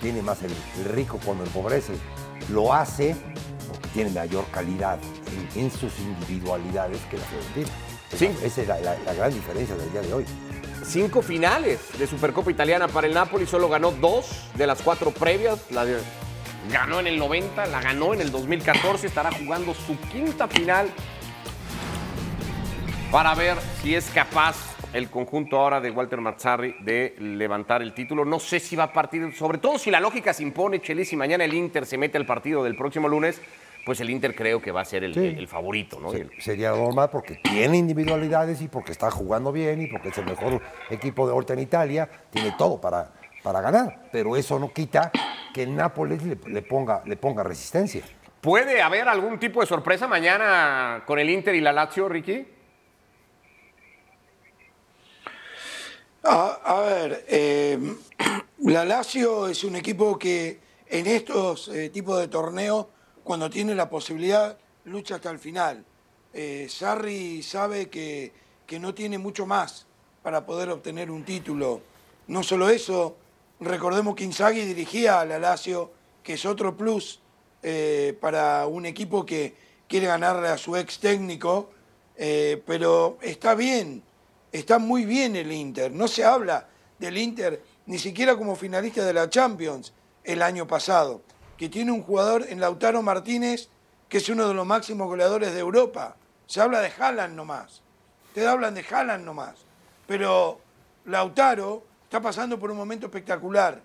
Tiene 0.00 0.22
más 0.22 0.42
el, 0.42 0.52
el 0.78 0.84
rico 0.86 1.18
cuando 1.24 1.44
empobrece. 1.44 1.92
Lo 2.50 2.72
hace 2.72 3.14
porque 3.68 3.88
tiene 3.90 4.10
mayor 4.10 4.44
calidad 4.50 4.98
en, 5.54 5.60
en 5.64 5.70
sus 5.70 5.98
individualidades 5.98 6.98
que 7.10 7.18
la 7.18 7.24
Fiorentina. 7.24 7.68
Sí. 8.16 8.30
Esa 8.44 8.62
es 8.62 8.68
la, 8.68 8.80
la- 8.80 8.98
la 8.98 9.14
gran 9.14 9.32
diferencia 9.32 9.76
del 9.76 9.90
día 9.92 10.00
de 10.00 10.12
hoy. 10.14 10.24
Cinco 10.84 11.20
finales 11.22 11.78
de 11.98 12.06
Supercopa 12.06 12.50
Italiana 12.50 12.88
para 12.88 13.06
el 13.06 13.14
Napoli, 13.14 13.46
solo 13.46 13.68
ganó 13.68 13.92
dos 13.92 14.46
de 14.54 14.66
las 14.66 14.80
cuatro 14.82 15.10
previas. 15.12 15.58
La 15.70 15.84
de- 15.84 16.00
ganó 16.72 16.98
en 17.00 17.06
el 17.06 17.18
90, 17.18 17.66
la 17.66 17.80
ganó 17.80 18.12
en 18.14 18.20
el 18.22 18.30
2014, 18.32 19.06
estará 19.06 19.30
jugando 19.32 19.74
su 19.74 19.98
quinta 20.10 20.48
final 20.48 20.90
para 23.12 23.34
ver 23.34 23.56
si 23.82 23.94
es 23.94 24.06
capaz 24.10 24.56
el 24.92 25.08
conjunto 25.08 25.58
ahora 25.58 25.80
de 25.80 25.90
Walter 25.90 26.20
Mazzarri 26.20 26.74
de 26.80 27.14
levantar 27.18 27.80
el 27.82 27.92
título. 27.94 28.24
No 28.24 28.40
sé 28.40 28.58
si 28.60 28.74
va 28.76 28.84
a 28.84 28.92
partir, 28.92 29.32
sobre 29.34 29.58
todo 29.58 29.78
si 29.78 29.90
la 29.90 30.00
lógica 30.00 30.32
se 30.32 30.42
impone, 30.42 30.80
Chelis, 30.80 31.12
y 31.12 31.16
mañana 31.16 31.44
el 31.44 31.54
Inter 31.54 31.86
se 31.86 31.96
mete 31.96 32.18
al 32.18 32.26
partido 32.26 32.64
del 32.64 32.74
próximo 32.76 33.08
lunes, 33.08 33.40
pues 33.86 34.00
el 34.00 34.10
Inter 34.10 34.34
creo 34.34 34.60
que 34.60 34.72
va 34.72 34.80
a 34.82 34.84
ser 34.84 35.04
el, 35.04 35.14
Sí. 35.14 35.20
el- 35.20 35.38
el 35.38 35.48
favorito, 35.48 36.00
¿no? 36.00 36.10
Se- 36.10 36.28
sería 36.40 36.70
normal 36.70 37.08
porque 37.10 37.36
tiene 37.36 37.78
individualidades 37.78 38.60
y 38.62 38.68
porque 38.68 38.92
está 38.92 39.10
jugando 39.10 39.52
bien 39.52 39.80
y 39.80 39.86
porque 39.86 40.08
es 40.08 40.18
el 40.18 40.26
mejor 40.26 40.60
equipo 40.90 41.26
de 41.26 41.32
ahorita 41.32 41.52
en 41.54 41.60
Italia, 41.60 42.08
tiene 42.30 42.52
todo 42.58 42.80
para, 42.80 43.10
para 43.42 43.60
ganar. 43.60 44.02
Pero 44.12 44.36
eso 44.36 44.58
no 44.58 44.72
quita 44.72 45.10
que 45.54 45.62
el 45.62 45.74
Nápoles 45.74 46.22
le, 46.24 46.36
le 46.46 46.62
ponga, 46.62 47.00
le 47.06 47.16
ponga 47.16 47.42
resistencia. 47.44 48.02
¿Puede 48.40 48.82
haber 48.82 49.08
algún 49.08 49.38
tipo 49.38 49.60
de 49.60 49.66
sorpresa 49.66 50.08
mañana 50.08 51.02
con 51.06 51.18
el 51.18 51.30
Inter 51.30 51.54
y 51.54 51.60
la 51.60 51.72
Lazio, 51.72 52.08
Ricky? 52.08 52.46
A, 56.22 56.80
ver, 56.80 57.24
eh, 57.28 57.78
la 58.58 58.84
Lazio 58.84 59.48
es 59.48 59.64
un 59.64 59.74
equipo 59.76 60.18
que 60.18 60.60
en 60.86 61.06
estos 61.06 61.68
eh, 61.68 61.88
tipos 61.88 62.18
de 62.18 62.28
torneos, 62.28 62.86
cuando 63.24 63.48
tiene 63.48 63.74
la 63.74 63.88
posibilidad, 63.88 64.58
lucha 64.84 65.14
hasta 65.14 65.30
el 65.30 65.38
final. 65.38 65.82
Eh, 66.34 66.66
Sarri 66.68 67.42
sabe 67.42 67.88
que, 67.88 68.32
que 68.66 68.78
no 68.78 68.92
tiene 68.92 69.16
mucho 69.16 69.46
más 69.46 69.86
para 70.22 70.44
poder 70.44 70.68
obtener 70.68 71.10
un 71.10 71.24
título. 71.24 71.80
No 72.26 72.42
solo 72.42 72.68
eso, 72.68 73.16
recordemos 73.58 74.14
que 74.14 74.24
Inzaghi 74.24 74.60
dirigía 74.60 75.20
a 75.20 75.24
la 75.24 75.38
Lazio, 75.38 75.90
que 76.22 76.34
es 76.34 76.44
otro 76.44 76.76
plus 76.76 77.20
eh, 77.62 78.16
para 78.20 78.66
un 78.66 78.84
equipo 78.84 79.24
que 79.24 79.54
quiere 79.88 80.06
ganarle 80.06 80.48
a 80.48 80.58
su 80.58 80.76
ex 80.76 80.98
técnico, 80.98 81.70
pero 82.66 83.16
está 83.22 83.54
bien, 83.54 84.02
está 84.52 84.78
muy 84.78 85.04
bien 85.04 85.36
el 85.36 85.52
Inter. 85.52 85.92
No 85.92 86.08
se 86.08 86.24
habla 86.24 86.68
del 86.98 87.18
Inter 87.18 87.62
ni 87.86 87.98
siquiera 87.98 88.36
como 88.36 88.56
finalista 88.56 89.04
de 89.04 89.12
la 89.12 89.28
Champions 89.28 89.92
el 90.24 90.42
año 90.42 90.66
pasado, 90.66 91.22
que 91.56 91.68
tiene 91.68 91.92
un 91.92 92.02
jugador 92.02 92.46
en 92.48 92.60
Lautaro 92.60 93.02
Martínez 93.02 93.68
que 94.10 94.18
es 94.18 94.28
uno 94.28 94.48
de 94.48 94.54
los 94.54 94.66
máximos 94.66 95.06
goleadores 95.06 95.54
de 95.54 95.60
Europa. 95.60 96.16
Se 96.46 96.60
habla 96.60 96.80
de 96.80 96.90
Haaland 96.98 97.36
nomás. 97.36 97.80
Te 98.34 98.46
hablan 98.46 98.74
de 98.74 98.84
Haaland 98.84 99.24
nomás. 99.24 99.54
Pero 100.06 100.60
Lautaro 101.06 101.84
está 102.02 102.20
pasando 102.20 102.58
por 102.58 102.72
un 102.72 102.76
momento 102.76 103.06
espectacular, 103.06 103.80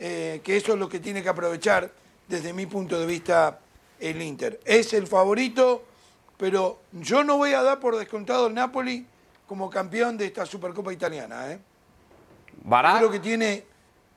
eh, 0.00 0.40
que 0.42 0.56
eso 0.56 0.72
es 0.72 0.78
lo 0.80 0.88
que 0.88 0.98
tiene 0.98 1.22
que 1.22 1.28
aprovechar 1.28 1.92
desde 2.26 2.52
mi 2.52 2.66
punto 2.66 2.98
de 2.98 3.06
vista 3.06 3.60
el 4.00 4.20
Inter. 4.20 4.58
Es 4.64 4.92
el 4.92 5.06
favorito, 5.06 5.84
pero 6.36 6.80
yo 6.90 7.22
no 7.22 7.36
voy 7.38 7.52
a 7.52 7.62
dar 7.62 7.78
por 7.78 7.96
descontado 7.96 8.48
el 8.48 8.54
Napoli 8.54 9.06
como 9.48 9.70
campeón 9.70 10.16
de 10.18 10.26
esta 10.26 10.44
Supercopa 10.46 10.92
italiana. 10.92 11.50
¿eh? 11.50 11.58
Barak, 12.62 12.98
Creo 12.98 13.10
que 13.10 13.18
tiene 13.18 13.64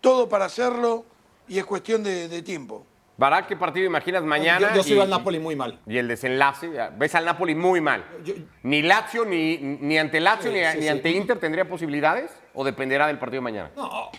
todo 0.01 0.27
para 0.27 0.45
hacerlo 0.45 1.05
y 1.47 1.57
es 1.57 1.65
cuestión 1.65 2.03
de, 2.03 2.27
de 2.27 2.41
tiempo. 2.43 2.85
Barak, 3.17 3.47
¿qué 3.47 3.55
partido 3.55 3.85
imaginas 3.85 4.23
mañana? 4.23 4.59
Yo, 4.71 4.75
yo 4.77 4.83
sigo 4.83 4.97
Y- 4.99 5.03
al 5.03 5.09
Napoli 5.09 5.39
muy 5.39 5.55
mal. 5.55 5.79
Y 5.87 5.97
el 5.97 6.07
desenlace, 6.07 6.71
ya, 6.73 6.89
ves 6.89 7.15
al 7.15 7.23
Napoli 7.23 7.55
muy 7.55 7.79
mal. 7.79 8.03
Yo- 8.25 8.33
ni 8.63 8.81
Lazio, 8.81 9.23
ni, 9.25 9.57
ni 9.57 9.97
ante 9.97 10.19
Lazio, 10.19 10.51
Sí, 10.51 10.57
ni, 10.57 10.65
sí, 10.65 10.77
ni 10.77 10.83
sí. 10.83 10.87
ante 10.89 11.09
Inter 11.11 11.39
tendría 11.39 11.67
posibilidades 11.67 12.31
o 12.53 12.63
dependerá 12.65 13.07
del 13.07 13.17
partido 13.19 13.37
de 13.39 13.43
mañana. 13.43 13.71
No, 13.75 14.09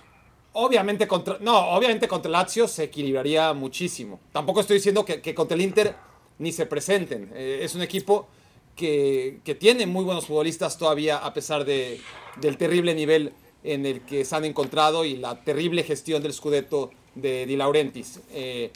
obviamente 0.55 1.07
contra, 1.07 1.37
no, 1.41 1.59
obviamente 1.73 2.09
contra 2.09 2.31
Lazio 2.31 2.67
se 2.67 2.85
equilibraría 2.85 3.53
muchísimo. 3.53 4.19
Tampoco 4.33 4.61
estoy 4.61 4.77
diciendo 4.77 5.05
que, 5.05 5.21
que 5.21 5.35
contra 5.35 5.57
el 5.57 5.61
Inter 5.63 5.95
ni 6.39 6.53
se 6.53 6.65
presenten. 6.65 7.31
Eh, 7.35 7.61
es 7.63 7.75
un 7.75 7.83
equipo 7.83 8.29
que, 8.77 9.41
que 9.45 9.55
tiene 9.55 9.87
muy 9.87 10.05
buenos 10.05 10.27
futbolistas 10.27 10.79
todavía 10.79 11.19
a 11.19 11.33
pesar 11.35 11.65
de, 11.65 12.01
del 12.41 12.57
terrible 12.57 12.95
nivel 12.95 13.33
en 13.65 13.87
el 13.87 14.01
que 14.01 14.25
se 14.25 14.35
han 14.35 14.45
encontrado 14.45 15.05
y 15.05 15.17
la 15.17 15.43
terrible 15.45 15.83
gestión 15.85 16.23
del 16.23 16.33
Scudetto 16.33 16.91
de 17.15 17.47
Di 17.47 17.57
Laurentiis. 17.57 18.21
Eh, 18.33 18.71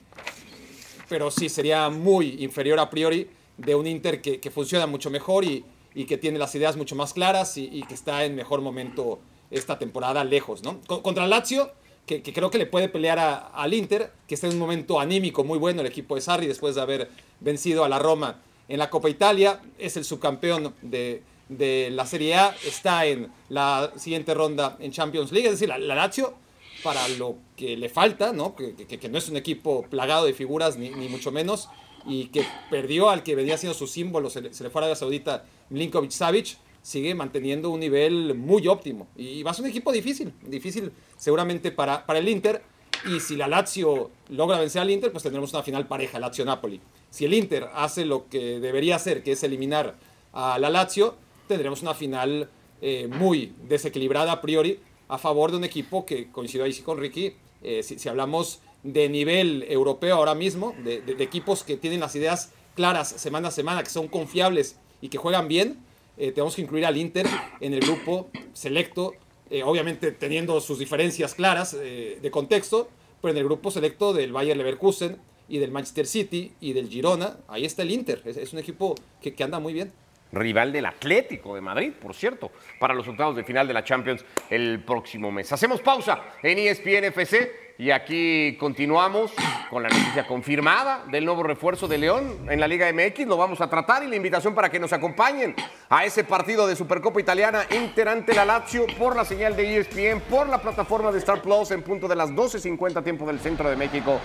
pero 1.09 1.30
sí 1.30 1.48
sería 1.48 1.88
muy 1.88 2.42
inferior 2.42 2.78
a 2.80 2.90
priori 2.90 3.28
de 3.56 3.74
un 3.74 3.87
Inter 3.87 4.20
que, 4.20 4.38
que 4.40 4.50
funciona 4.50 4.87
mucho 4.87 5.09
mejor 5.11 5.44
y, 5.44 5.64
y 5.94 6.04
que 6.04 6.18
tiene 6.18 6.38
las 6.38 6.54
ideas 6.54 6.76
mucho 6.76 6.94
más 6.96 7.14
claras 7.14 7.56
y, 7.56 7.82
que 7.88 7.94
está 7.94 8.24
en 8.24 8.35
mejor 8.35 8.61
momento 8.61 9.18
esta 9.50 9.78
temporada 9.78 10.24
lejos, 10.24 10.62
¿no? 10.62 10.80
Con- 10.87 11.02
contra 11.02 11.26
Lazio, 11.26 11.70
que, 12.04 12.22
que 12.22 12.32
creo 12.32 12.50
que 12.50 12.59
le 12.59 12.66
puede 12.66 12.88
pelear 12.88 13.18
a- 13.18 13.37
al 13.48 13.72
Inter, 13.72 14.12
que 14.26 14.35
está 14.35 14.46
en 14.48 14.54
un 14.54 14.59
momento 14.59 14.98
anímico 15.00 15.42
muy 15.44 15.59
bueno 15.59 15.80
el 15.80 15.87
equipo 15.87 16.16
de 16.16 16.20
Sarri 16.20 16.46
después 16.46 16.74
de 16.74 16.80
haber 16.82 17.11
vencido 17.40 17.85
a 17.85 17.88
la 17.88 17.98
Roma 17.98 18.42
en 18.68 18.79
la 18.79 18.90
Copa 18.90 19.09
Italia, 19.11 19.61
es 19.79 19.96
el 19.96 20.05
subcampeón 20.05 20.74
de, 20.83 21.22
de 21.48 21.90
la 21.92 22.07
Serie 22.07 22.35
A, 22.35 22.55
está 22.66 23.07
en 23.07 23.31
la 23.48 23.92
siguiente 23.96 24.35
ronda 24.35 24.76
en 24.81 24.90
Champions 24.92 25.33
League, 25.33 25.46
es 25.46 25.52
decir, 25.55 25.68
la, 25.68 25.79
la 25.79 25.94
Lazio 25.94 26.35
para 26.83 27.07
lo 27.09 27.37
que 27.57 27.76
le 27.76 27.88
falta, 27.88 28.33
¿no? 28.33 28.55
Que, 28.55 28.74
que- 28.74 28.98
que 28.98 29.09
no 29.09 29.18
es 29.18 29.29
un 29.29 29.37
equipo 29.37 29.83
plagado 29.88 30.26
de 30.26 30.35
figuras, 30.35 30.76
ni, 30.76 30.90
ni 30.90 31.09
mucho 31.09 31.33
menos, 31.33 31.68
y 32.05 32.26
que 32.26 32.44
perdió 32.70 33.09
al 33.11 33.22
que 33.22 33.35
venía 33.35 33.57
siendo 33.59 33.74
su 33.76 33.87
símbolo, 33.87 34.31
se 34.31 34.40
le, 34.42 34.55
se 34.55 34.62
le 34.62 34.70
fue 34.70 34.81
a 34.81 34.85
Arabia 34.85 34.96
Saudita, 34.96 35.44
Milinkovic 35.70 36.11
Savic, 36.12 36.57
sigue 36.83 37.14
manteniendo 37.16 37.70
un 37.70 37.81
nivel 37.81 38.35
muy 38.37 38.68
óptimo. 38.68 39.09
Y 39.16 39.42
va 39.42 39.50
a 39.50 39.55
ser 39.55 39.64
un 39.64 39.70
equipo 39.70 39.90
difícil, 39.90 40.33
difícil 40.46 40.92
seguramente 41.16 41.72
para, 41.72 42.07
para 42.07 42.20
el 42.20 42.29
Inter. 42.29 42.62
Y 43.04 43.20
si 43.20 43.37
la 43.37 43.46
Lazio 43.48 44.11
logra 44.30 44.59
vencer 44.59 44.82
al 44.82 44.90
Inter, 44.90 45.12
pues 45.12 45.22
tendremos 45.22 45.52
una 45.52 45.62
final 45.62 45.87
pareja, 45.87 46.18
Lazio-Napoli. 46.18 46.80
Si 47.11 47.24
el 47.24 47.35
Inter 47.35 47.68
hace 47.74 48.04
lo 48.04 48.28
que 48.28 48.59
debería 48.61 48.96
hacer, 48.96 49.22
que 49.22 49.32
es 49.32 49.42
eliminar 49.42 49.96
a 50.32 50.59
la 50.59 50.70
Lazio, 50.70 51.14
tendremos 51.48 51.82
una 51.82 51.94
final 51.94 52.48
eh, 52.82 53.09
muy 53.09 53.54
desequilibrada 53.68 54.32
a 54.32 54.40
priori 54.40 54.80
a 55.09 55.18
favor 55.18 55.50
de 55.52 55.56
un 55.59 55.64
equipo 55.64 56.04
que 56.04 56.30
coincido 56.32 56.64
ahí 56.64 56.72
sí 56.72 56.82
con 56.82 56.98
Ricky. 56.98 57.35
eh, 57.62 57.82
si, 57.82 58.09
hablamos 58.09 58.61
de 58.82 59.09
nivel 59.09 59.64
europeo 59.68 60.16
ahora 60.16 60.35
mismo, 60.35 60.74
de, 60.85 61.00
de- 61.00 61.14
de 61.14 61.24
equipos 61.24 61.62
que 61.62 61.76
tienen 61.76 62.00
las 62.00 62.14
ideas 62.16 62.52
claras 62.74 63.09
semana 63.09 63.48
a 63.48 63.50
semana, 63.50 63.82
que 63.82 63.90
son 63.90 64.09
confiables 64.09 64.76
y 65.00 65.09
que 65.09 65.16
juegan 65.18 65.48
bien, 65.48 65.78
eh, 66.18 66.32
tenemos 66.32 66.54
que 66.56 66.62
incluir 66.62 66.85
al 66.87 66.96
Inter 66.96 67.26
en 67.61 67.72
el 67.72 67.80
grupo 67.80 68.28
selecto, 68.52 69.14
eh, 69.50 69.62
obviamente 69.62 70.12
teniendo 70.12 70.61
sus 70.61 70.78
diferencias 70.78 71.35
claras 71.35 71.74
eh, 71.74 72.18
de 72.20 72.30
contexto, 72.30 72.88
pero 73.20 73.32
en 73.32 73.38
el 73.38 73.44
grupo 73.44 73.70
selecto 73.70 74.12
del 74.12 74.32
Bayer 74.32 74.56
Leverkusen 74.56 75.18
y 75.48 75.59
del 75.59 75.70
Manchester 75.70 76.06
City 76.06 76.52
y 76.61 76.72
del 76.72 76.88
Girona, 76.88 77.37
ahí 77.48 77.64
está 77.64 77.82
el 77.82 77.90
Inter. 77.90 78.22
Es, 78.24 78.52
un 78.52 78.59
equipo 78.59 78.94
que, 79.20 79.35
que 79.35 79.44
anda 79.44 79.59
muy 79.59 79.72
bien. 79.72 79.92
Rival 80.32 80.72
del 80.72 80.87
Atlético 80.87 81.54
de 81.54 81.61
Madrid, 81.61 81.92
por 81.92 82.14
cierto, 82.14 82.50
para 82.80 82.94
los 82.94 83.06
octavos 83.06 83.37
de 83.37 83.44
final 83.44 83.68
de 83.68 83.74
la 83.74 83.85
Champions 83.85 84.24
el 84.50 84.82
próximo 84.82 85.30
mes. 85.30 85.52
Hacemos 85.52 85.80
pausa 85.80 86.22
en 86.42 86.59
ESPN 86.59 87.04
FC 87.04 87.65
y 87.78 87.90
aquí 87.90 88.56
continuamos 88.58 89.32
con 89.68 89.82
la 89.82 89.90
noticia 89.90 90.26
confirmada 90.26 91.04
del 91.10 91.26
nuevo 91.26 91.42
refuerzo 91.42 91.86
de 91.86 91.98
León 91.98 92.48
en 92.48 92.58
la 92.58 92.66
Liga 92.66 92.90
MX. 92.90 93.26
Lo 93.26 93.36
vamos 93.36 93.60
a 93.60 93.68
tratar 93.68 94.02
y 94.02 94.06
la 94.06 94.16
invitación 94.16 94.54
para 94.54 94.70
que 94.70 94.80
nos 94.80 94.92
acompañen 94.92 95.54
a 95.90 96.04
ese 96.04 96.24
partido 96.24 96.66
de 96.66 96.74
Supercopa 96.74 97.20
Italiana 97.20 97.64
Inter 97.70 98.08
ante 98.08 98.34
la 98.34 98.46
Lazio 98.46 98.86
por 98.98 99.14
la 99.14 99.24
señal 99.24 99.56
de 99.56 99.78
ESPN, 99.78 100.20
por 100.30 100.48
la 100.48 100.58
plataforma 100.58 101.12
de 101.12 101.18
Star 101.18 101.42
Plus 101.42 101.70
en 101.70 101.82
punto 101.82 102.08
de 102.08 102.16
las 102.16 102.30
12.50 102.30 103.04
tiempo 103.04 103.26
del 103.26 103.40
centro 103.40 103.68
de 103.68 103.76
México. 103.76 104.20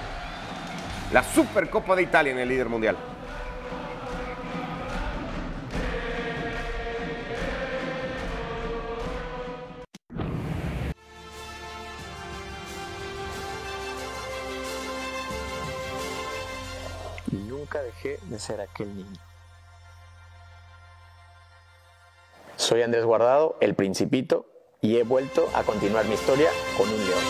La 1.12 1.24
Supercopa 1.24 1.96
de 1.96 2.04
Italia 2.04 2.32
en 2.32 2.40
el 2.40 2.48
líder 2.48 2.70
mundial. 2.70 2.96
Nunca 17.72 17.84
dejé 17.86 18.20
de 18.24 18.38
ser 18.38 18.60
aquel 18.60 18.94
niño. 18.94 19.18
Soy 22.58 22.82
Andrés 22.82 23.06
Guardado, 23.06 23.56
el 23.62 23.76
Principito, 23.76 24.46
y 24.82 24.98
he 24.98 25.04
vuelto 25.04 25.48
a 25.54 25.64
continuar 25.64 26.04
mi 26.04 26.16
historia 26.16 26.50
con 26.78 26.90
un 26.90 26.98
león. 26.98 27.24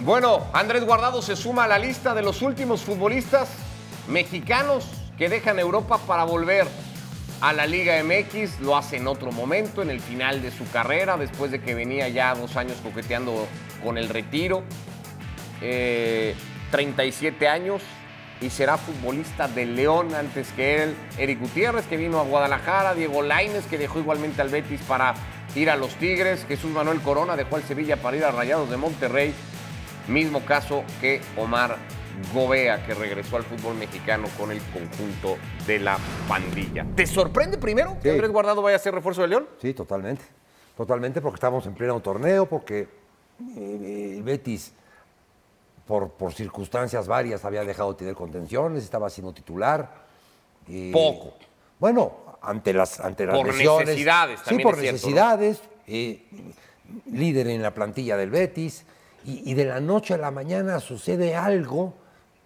Bueno, 0.00 0.46
Andrés 0.54 0.86
Guardado 0.86 1.20
se 1.20 1.36
suma 1.36 1.64
a 1.64 1.68
la 1.68 1.76
lista 1.76 2.14
de 2.14 2.22
los 2.22 2.40
últimos 2.40 2.80
futbolistas 2.80 3.50
mexicanos 4.08 4.86
que 5.18 5.28
dejan 5.28 5.58
Europa 5.58 5.98
para 6.06 6.24
volver 6.24 6.66
a 7.44 7.52
la 7.52 7.66
Liga 7.66 8.02
MX. 8.02 8.60
Lo 8.60 8.74
hace 8.74 8.96
en 8.96 9.06
otro 9.06 9.30
momento, 9.30 9.82
en 9.82 9.90
el 9.90 10.00
final 10.00 10.40
de 10.40 10.50
su 10.50 10.66
carrera, 10.70 11.18
después 11.18 11.50
de 11.50 11.60
que 11.60 11.74
venía 11.74 12.08
ya 12.08 12.34
dos 12.34 12.56
años 12.56 12.78
coqueteando 12.82 13.46
con 13.82 13.98
el 13.98 14.08
retiro. 14.08 14.62
Eh, 15.60 16.34
37 16.70 17.46
años 17.46 17.82
y 18.40 18.48
será 18.48 18.78
futbolista 18.78 19.46
de 19.46 19.66
León 19.66 20.14
antes 20.14 20.52
que 20.52 20.84
él. 20.84 20.96
Eric 21.18 21.38
Gutiérrez, 21.38 21.84
que 21.86 21.98
vino 21.98 22.18
a 22.18 22.22
Guadalajara. 22.22 22.94
Diego 22.94 23.20
Laines, 23.20 23.66
que 23.66 23.76
dejó 23.76 23.98
igualmente 23.98 24.40
al 24.40 24.48
Betis 24.48 24.80
para 24.80 25.12
ir 25.54 25.68
a 25.68 25.76
los 25.76 25.94
Tigres. 25.96 26.46
Jesús 26.48 26.70
Manuel 26.70 27.02
Corona 27.02 27.36
dejó 27.36 27.56
al 27.56 27.62
Sevilla 27.64 27.98
para 27.98 28.16
ir 28.16 28.24
a 28.24 28.30
Rayados 28.30 28.70
de 28.70 28.78
Monterrey. 28.78 29.34
Mismo 30.08 30.40
caso 30.46 30.82
que 31.02 31.20
Omar 31.36 31.76
Gobea, 32.32 32.84
que 32.86 32.94
regresó 32.94 33.36
al 33.36 33.42
fútbol 33.44 33.74
mexicano 33.76 34.28
con 34.38 34.50
el 34.50 34.60
conjunto 34.72 35.36
de 35.66 35.78
la 35.78 35.98
pandilla. 36.28 36.86
¿Te 36.94 37.06
sorprende 37.06 37.58
primero 37.58 37.94
que 37.96 38.02
Sí. 38.02 38.10
Andrés 38.10 38.30
Guardado 38.30 38.62
vaya 38.62 38.76
a 38.76 38.80
ser 38.80 38.94
refuerzo 38.94 39.22
de 39.22 39.28
León? 39.28 39.46
Sí, 39.60 39.74
totalmente. 39.74 40.24
Totalmente, 40.76 41.20
porque 41.20 41.36
estamos 41.36 41.66
en 41.66 41.74
pleno 41.74 42.00
torneo, 42.00 42.46
porque 42.46 42.88
eh, 43.56 44.14
el 44.16 44.22
Betis, 44.22 44.72
por, 45.86 46.10
por 46.10 46.32
circunstancias 46.32 47.06
varias, 47.06 47.44
había 47.44 47.64
dejado 47.64 47.92
de 47.92 47.98
tener 47.98 48.14
contenciones, 48.14 48.82
estaba 48.84 49.08
siendo 49.10 49.32
titular. 49.32 49.90
eh, 50.68 50.90
Poco. 50.92 51.34
Bueno, 51.78 52.12
ante 52.42 52.72
las, 52.72 53.00
ante 53.00 53.26
las 53.26 53.36
Por 53.36 53.48
lesiones. 53.48 53.86
necesidades, 53.88 54.38
Sí, 54.40 54.44
también 54.46 54.66
por 54.68 54.74
es 54.74 54.80
cierto, 54.80 54.96
¿no? 54.96 55.06
necesidades. 55.14 55.62
eh, 55.86 56.24
líder 57.10 57.48
en 57.48 57.62
la 57.62 57.72
plantilla 57.72 58.16
del 58.16 58.30
Betis. 58.30 58.84
Y, 59.26 59.50
y 59.50 59.54
de 59.54 59.64
la 59.64 59.80
noche 59.80 60.14
a 60.14 60.18
la 60.18 60.30
mañana 60.30 60.80
sucede 60.80 61.34
algo 61.34 61.94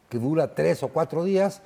que 0.08 0.18
dura 0.18 0.54
tres 0.54 0.82
o 0.82 0.88
cuatro 0.88 1.24
días 1.24 1.62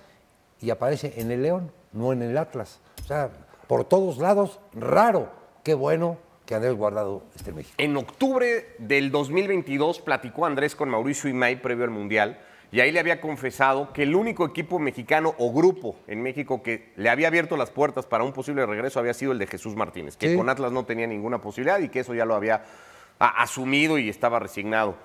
y 0.61 0.71
aparece 0.71 1.15
en 1.17 1.31
el 1.31 1.43
León, 1.43 1.73
no 1.93 2.13
en 2.13 2.23
el 2.23 2.37
Atlas. 2.39 2.81
O 3.03 3.07
sea, 3.07 3.31
por 3.67 3.85
todos 3.85 4.19
lados, 4.19 4.61
raro. 4.75 5.31
Qué 5.63 5.75
bueno 5.75 6.19
que 6.47 6.55
Andrés 6.55 6.75
Guardado 6.75 7.23
esté 7.37 7.51
en 7.51 7.57
México. 7.57 7.75
En 7.79 7.97
octubre 7.97 8.75
del 8.79 9.11
2022 9.11 10.01
platicó 10.01 10.47
Andrés 10.47 10.75
con 10.75 10.89
Mauricio 10.89 11.31
Imay 11.31 11.61
previo 11.63 11.85
al 11.85 11.91
Mundial 11.91 12.41
y 12.73 12.81
ahí 12.81 12.91
le 12.91 12.99
había 13.01 13.21
confesado 13.21 13.93
que 13.93 14.03
el 14.03 14.15
único 14.17 14.45
equipo 14.47 14.79
mexicano 14.79 15.35
o 15.39 15.53
grupo 15.53 15.95
en 16.09 16.23
México 16.23 16.63
que 16.63 16.93
le 16.97 17.11
había 17.11 17.29
abierto 17.29 17.57
las 17.57 17.71
puertas 17.71 18.07
para 18.07 18.25
un 18.25 18.33
posible 18.33 18.65
regreso 18.67 18.99
había 18.99 19.15
sido 19.15 19.33
el 19.33 19.39
de 19.39 19.47
Jesús 19.47 19.77
Martínez, 19.77 20.17
que 20.17 20.31
Sí. 20.31 20.37
con 20.37 20.49
Atlas 20.49 20.73
no 20.73 20.85
tenía 20.85 21.07
ninguna 21.07 21.41
posibilidad 21.41 21.79
y 21.81 21.89
que 21.91 22.01
eso 22.01 22.15
ya 22.15 22.25
lo 22.25 22.35
había 22.35 22.65
asumido 23.19 23.99
y 23.99 24.09
estaba 24.09 24.39
resignado. 24.39 24.97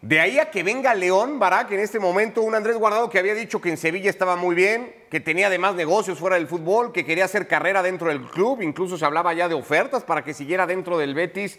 De 0.00 0.20
ahí 0.20 0.38
a 0.38 0.50
que 0.50 0.62
venga 0.62 0.94
León, 0.94 1.40
Barak, 1.40 1.72
en 1.72 1.80
este 1.80 1.98
momento 1.98 2.42
un 2.42 2.54
Andrés 2.54 2.76
Guardado 2.76 3.10
que 3.10 3.18
había 3.18 3.34
dicho 3.34 3.60
que 3.60 3.68
en 3.68 3.76
Sevilla 3.76 4.08
estaba 4.08 4.36
muy 4.36 4.54
bien, 4.54 4.94
que 5.10 5.18
tenía 5.18 5.48
además 5.48 5.74
negocios 5.74 6.18
fuera 6.20 6.36
del 6.36 6.46
fútbol, 6.46 6.92
que 6.92 7.04
quería 7.04 7.24
hacer 7.24 7.48
carrera 7.48 7.82
dentro 7.82 8.08
del 8.08 8.22
club, 8.22 8.62
incluso 8.62 8.96
se 8.96 9.04
hablaba 9.04 9.34
ya 9.34 9.48
de 9.48 9.54
ofertas 9.56 10.04
para 10.04 10.22
que 10.22 10.34
siguiera 10.34 10.68
dentro 10.68 10.98
del 10.98 11.14
Betis, 11.14 11.58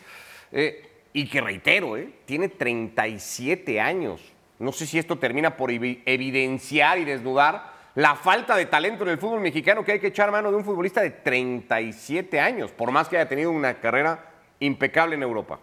eh, 0.54 0.86
y 1.12 1.28
que 1.28 1.42
reitero, 1.42 1.98
eh, 1.98 2.14
tiene 2.26 2.48
37 2.48 3.82
años. 3.82 4.22
No 4.58 4.72
sé 4.72 4.86
si 4.86 4.98
esto 4.98 5.18
termina 5.20 5.58
por 5.58 5.70
evi- 5.72 6.02
evidenciar 6.06 6.98
y 6.98 7.04
desnudar 7.06 7.74
la 7.96 8.16
falta 8.16 8.56
de 8.56 8.68
talento 8.68 9.04
en 9.04 9.10
el 9.10 9.18
fútbol 9.18 9.42
mexicano 9.42 9.84
que 9.84 9.94
hay 9.94 10.00
que 10.00 10.08
echar 10.08 10.32
mano 10.32 10.50
de 10.50 10.56
un 10.56 10.64
futbolista 10.64 11.02
de 11.02 11.10
37 11.10 12.40
años, 12.40 12.72
por 12.72 12.92
más 12.92 13.10
que 13.10 13.18
haya 13.18 13.28
tenido 13.28 13.52
una 13.52 13.82
carrera 13.82 14.32
impecable 14.60 15.16
en 15.16 15.24
Europa. 15.24 15.60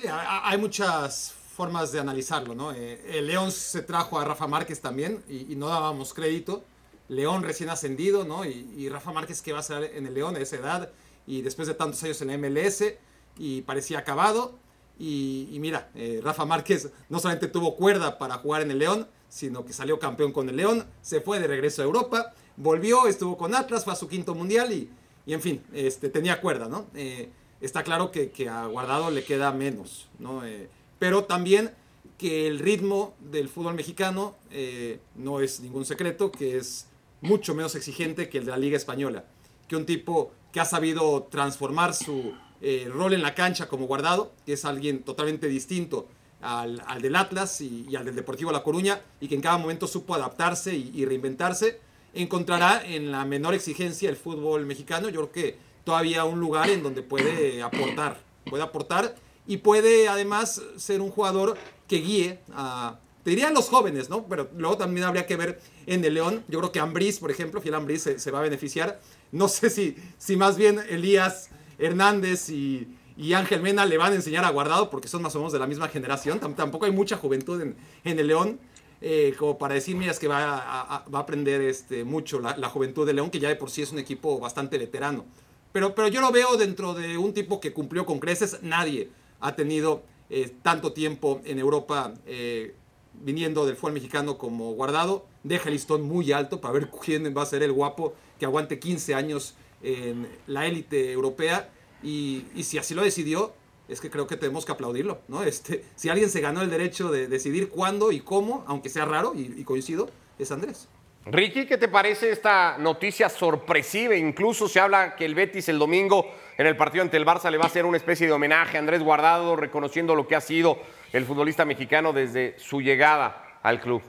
Sí, 0.00 0.06
ha- 0.06 0.20
ha- 0.20 0.48
hay 0.50 0.58
muchas 0.58 1.32
formas 1.56 1.90
de 1.92 1.98
analizarlo, 1.98 2.54
¿no? 2.54 2.72
Eh, 2.72 3.18
el 3.18 3.26
León 3.26 3.50
se 3.50 3.82
trajo 3.82 4.18
a 4.18 4.24
Rafa 4.24 4.46
Márquez 4.46 4.80
también 4.80 5.22
y, 5.28 5.56
no 5.56 5.68
dábamos 5.68 6.14
crédito. 6.14 6.62
León 7.08 7.42
recién 7.42 7.70
ascendido, 7.70 8.24
¿no? 8.24 8.44
Y, 8.44 8.88
Rafa 8.88 9.12
Márquez 9.12 9.42
que 9.42 9.52
va 9.52 9.58
a 9.60 9.62
ser 9.62 9.92
en 9.96 10.06
el 10.06 10.14
León 10.14 10.36
a 10.36 10.40
esa 10.40 10.56
edad 10.56 10.90
y 11.26 11.42
después 11.42 11.66
de 11.68 11.74
tantos 11.74 12.02
años 12.04 12.20
en 12.22 12.28
la 12.28 12.34
MLS 12.38 12.98
y 13.38 13.62
parecía 13.62 13.98
acabado. 13.98 14.58
Y, 15.00 15.48
y 15.52 15.58
mira, 15.60 15.90
eh, 15.94 16.20
Rafa 16.22 16.44
Márquez 16.44 16.90
no 17.08 17.18
solamente 17.18 17.48
tuvo 17.48 17.76
cuerda 17.76 18.18
para 18.18 18.34
jugar 18.38 18.62
en 18.62 18.70
el 18.70 18.78
León, 18.78 19.08
sino 19.28 19.64
que 19.64 19.72
salió 19.72 19.98
campeón 19.98 20.32
con 20.32 20.48
el 20.48 20.56
León, 20.56 20.86
se 21.02 21.20
fue 21.20 21.38
de 21.38 21.46
regreso 21.46 21.82
a 21.82 21.84
Europa, 21.84 22.32
volvió, 22.56 23.06
estuvo 23.06 23.36
con 23.36 23.54
Atlas, 23.54 23.84
fue 23.84 23.92
a 23.92 23.96
su 23.96 24.08
quinto 24.08 24.34
mundial 24.34 24.72
y, 24.72 24.90
y 25.26 25.34
en 25.34 25.40
fin, 25.42 25.62
este, 25.72 26.08
tenía 26.08 26.40
cuerda, 26.40 26.66
¿no? 26.68 26.86
Eh, 26.94 27.30
está 27.60 27.82
claro 27.82 28.10
que, 28.10 28.30
que 28.30 28.48
a 28.48 28.66
Guardado 28.66 29.10
le 29.10 29.24
queda 29.24 29.52
menos, 29.52 30.08
¿no? 30.18 30.44
Eh, 30.44 30.68
pero 30.98 31.24
también 31.24 31.72
que 32.18 32.48
el 32.48 32.58
ritmo 32.58 33.14
del 33.20 33.48
fútbol 33.48 33.74
mexicano 33.74 34.34
eh, 34.50 34.98
no 35.14 35.40
es 35.40 35.60
ningún 35.60 35.84
secreto, 35.84 36.32
que 36.32 36.56
es 36.56 36.88
mucho 37.20 37.54
menos 37.54 37.74
exigente 37.74 38.28
que 38.28 38.38
el 38.38 38.44
de 38.44 38.50
la 38.50 38.56
Liga 38.58 38.76
Española. 38.76 39.24
Que 39.68 39.76
un 39.76 39.86
tipo 39.86 40.32
que 40.52 40.60
ha 40.60 40.64
sabido 40.64 41.28
transformar 41.30 41.94
su 41.94 42.34
eh, 42.60 42.88
rol 42.92 43.14
en 43.14 43.22
la 43.22 43.34
cancha 43.34 43.68
como 43.68 43.86
guardado, 43.86 44.32
que 44.44 44.54
es 44.54 44.64
alguien 44.64 45.02
totalmente 45.04 45.46
distinto 45.46 46.08
al, 46.40 46.82
al 46.86 47.02
del 47.02 47.14
Atlas 47.14 47.60
y, 47.60 47.94
al 47.94 48.04
del 48.04 48.16
Deportivo 48.16 48.50
La 48.50 48.64
Coruña, 48.64 49.00
y 49.20 49.28
que 49.28 49.36
en 49.36 49.40
cada 49.40 49.58
momento 49.58 49.86
supo 49.86 50.14
adaptarse 50.14 50.74
y, 50.74 50.90
y 50.94 51.04
reinventarse, 51.04 51.80
encontrará 52.14 52.84
en 52.84 53.12
la 53.12 53.24
menor 53.24 53.54
exigencia 53.54 54.08
el 54.08 54.16
fútbol 54.16 54.66
mexicano, 54.66 55.08
yo 55.08 55.28
creo 55.28 55.32
que 55.32 55.67
todavía 55.88 56.26
un 56.26 56.38
lugar 56.38 56.68
en 56.68 56.82
donde 56.82 57.00
puede 57.02 57.62
aportar, 57.62 58.20
puede 58.50 58.62
aportar 58.62 59.14
y 59.46 59.56
puede 59.56 60.06
además 60.06 60.60
ser 60.76 61.00
un 61.00 61.10
jugador 61.10 61.56
que 61.86 61.96
guíe 61.96 62.40
a, 62.52 62.98
te 63.24 63.30
diría 63.30 63.50
los 63.50 63.70
jóvenes, 63.70 64.10
¿no? 64.10 64.26
Pero 64.26 64.50
luego 64.58 64.76
también 64.76 65.06
habría 65.06 65.24
que 65.24 65.36
ver 65.36 65.60
en 65.86 66.04
el 66.04 66.12
León, 66.12 66.44
yo 66.48 66.58
creo 66.58 66.72
que 66.72 66.78
Ambriz, 66.80 67.18
por 67.20 67.30
ejemplo, 67.30 67.62
Fiel 67.62 67.74
Ambriz 67.74 68.02
se, 68.02 68.30
va 68.30 68.40
a 68.40 68.42
beneficiar, 68.42 69.00
no 69.32 69.48
sé 69.48 69.70
si, 69.70 69.96
si 70.18 70.36
más 70.36 70.58
bien 70.58 70.78
Elías 70.90 71.48
Hernández 71.78 72.50
y, 72.50 72.86
y 73.16 73.32
Ángel 73.32 73.62
Mena 73.62 73.86
le 73.86 73.96
van 73.96 74.12
a 74.12 74.16
enseñar 74.16 74.44
a 74.44 74.50
Guardado 74.50 74.90
porque 74.90 75.08
son 75.08 75.22
más 75.22 75.34
o 75.36 75.38
menos 75.38 75.54
de 75.54 75.58
la 75.58 75.66
misma 75.66 75.88
generación, 75.88 76.38
Tam- 76.38 76.54
tampoco 76.54 76.84
hay 76.84 76.92
mucha 76.92 77.16
juventud 77.16 77.58
en, 77.62 77.76
en 78.04 78.18
el 78.18 78.26
León. 78.26 78.60
eh, 79.00 79.34
como 79.38 79.56
para 79.56 79.72
decir, 79.74 79.96
mira, 79.96 80.10
es 80.12 80.18
que 80.18 80.28
va 80.28 80.40
a, 80.44 80.96
a- 80.96 81.04
va 81.08 81.18
a 81.20 81.22
aprender 81.22 81.62
este, 81.62 82.04
mucho 82.04 82.40
la, 82.40 82.56
la 82.58 82.68
juventud 82.68 83.06
de 83.06 83.14
León, 83.14 83.30
que 83.30 83.38
ya 83.38 83.48
de 83.48 83.56
por 83.56 83.70
sí 83.70 83.80
es 83.80 83.90
un 83.92 83.98
equipo 84.00 84.38
bastante 84.40 84.76
veterano. 84.76 85.24
Pero, 85.72 85.94
pero 85.94 86.08
yo 86.08 86.20
lo 86.20 86.32
veo 86.32 86.56
dentro 86.56 86.94
de 86.94 87.18
un 87.18 87.32
tipo 87.34 87.60
que 87.60 87.72
cumplió 87.72 88.06
con 88.06 88.18
creces. 88.20 88.58
Nadie 88.62 89.10
ha 89.40 89.54
tenido 89.54 90.02
eh, 90.30 90.52
tanto 90.62 90.92
tiempo 90.92 91.40
en 91.44 91.58
Europa 91.58 92.14
eh, 92.26 92.74
viniendo 93.14 93.66
del 93.66 93.76
fútbol 93.76 93.94
mexicano 93.94 94.38
como 94.38 94.72
guardado. 94.72 95.26
Deja 95.42 95.68
el 95.68 95.74
listón 95.74 96.02
muy 96.02 96.32
alto 96.32 96.60
para 96.60 96.74
ver 96.74 96.90
quién 97.04 97.34
va 97.36 97.42
a 97.42 97.46
ser 97.46 97.62
el 97.62 97.72
guapo 97.72 98.14
que 98.38 98.44
aguante 98.44 98.78
15 98.78 99.14
años 99.14 99.54
en 99.82 100.28
la 100.46 100.66
élite 100.66 101.12
europea. 101.12 101.70
Y, 102.02 102.44
y 102.54 102.64
si 102.64 102.78
así 102.78 102.94
lo 102.94 103.02
decidió, 103.02 103.52
es 103.88 104.00
que 104.00 104.10
creo 104.10 104.26
que 104.26 104.36
tenemos 104.36 104.64
que 104.64 104.72
aplaudirlo. 104.72 105.20
¿no? 105.28 105.42
Este, 105.42 105.84
si 105.96 106.08
alguien 106.08 106.30
se 106.30 106.40
ganó 106.40 106.62
el 106.62 106.70
derecho 106.70 107.10
de 107.10 107.26
decidir 107.26 107.68
cuándo 107.68 108.12
y 108.12 108.20
cómo, 108.20 108.64
aunque 108.66 108.88
sea 108.88 109.04
raro 109.04 109.32
y, 109.34 109.54
y 109.56 109.64
coincido, 109.64 110.08
es 110.38 110.52
Andrés. 110.52 110.88
Ricky, 111.26 111.66
¿qué 111.66 111.76
te 111.76 111.88
parece 111.88 112.30
esta 112.30 112.78
noticia 112.78 113.28
sorpresiva? 113.28 114.14
Incluso 114.14 114.68
se 114.68 114.80
habla 114.80 115.14
que 115.14 115.24
el 115.24 115.34
Betis 115.34 115.68
el 115.68 115.78
domingo 115.78 116.32
en 116.56 116.66
el 116.66 116.76
partido 116.76 117.02
ante 117.02 117.16
el 117.16 117.26
Barça 117.26 117.50
le 117.50 117.58
va 117.58 117.64
a 117.64 117.66
hacer 117.66 117.84
una 117.84 117.98
especie 117.98 118.26
de 118.26 118.32
homenaje 118.32 118.76
a 118.76 118.80
Andrés 118.80 119.02
Guardado, 119.02 119.54
reconociendo 119.54 120.14
lo 120.14 120.26
que 120.26 120.36
ha 120.36 120.40
sido 120.40 120.78
el 121.12 121.24
futbolista 121.24 121.64
mexicano 121.64 122.12
desde 122.12 122.58
su 122.58 122.80
llegada 122.80 123.58
al 123.62 123.80
club. 123.80 124.02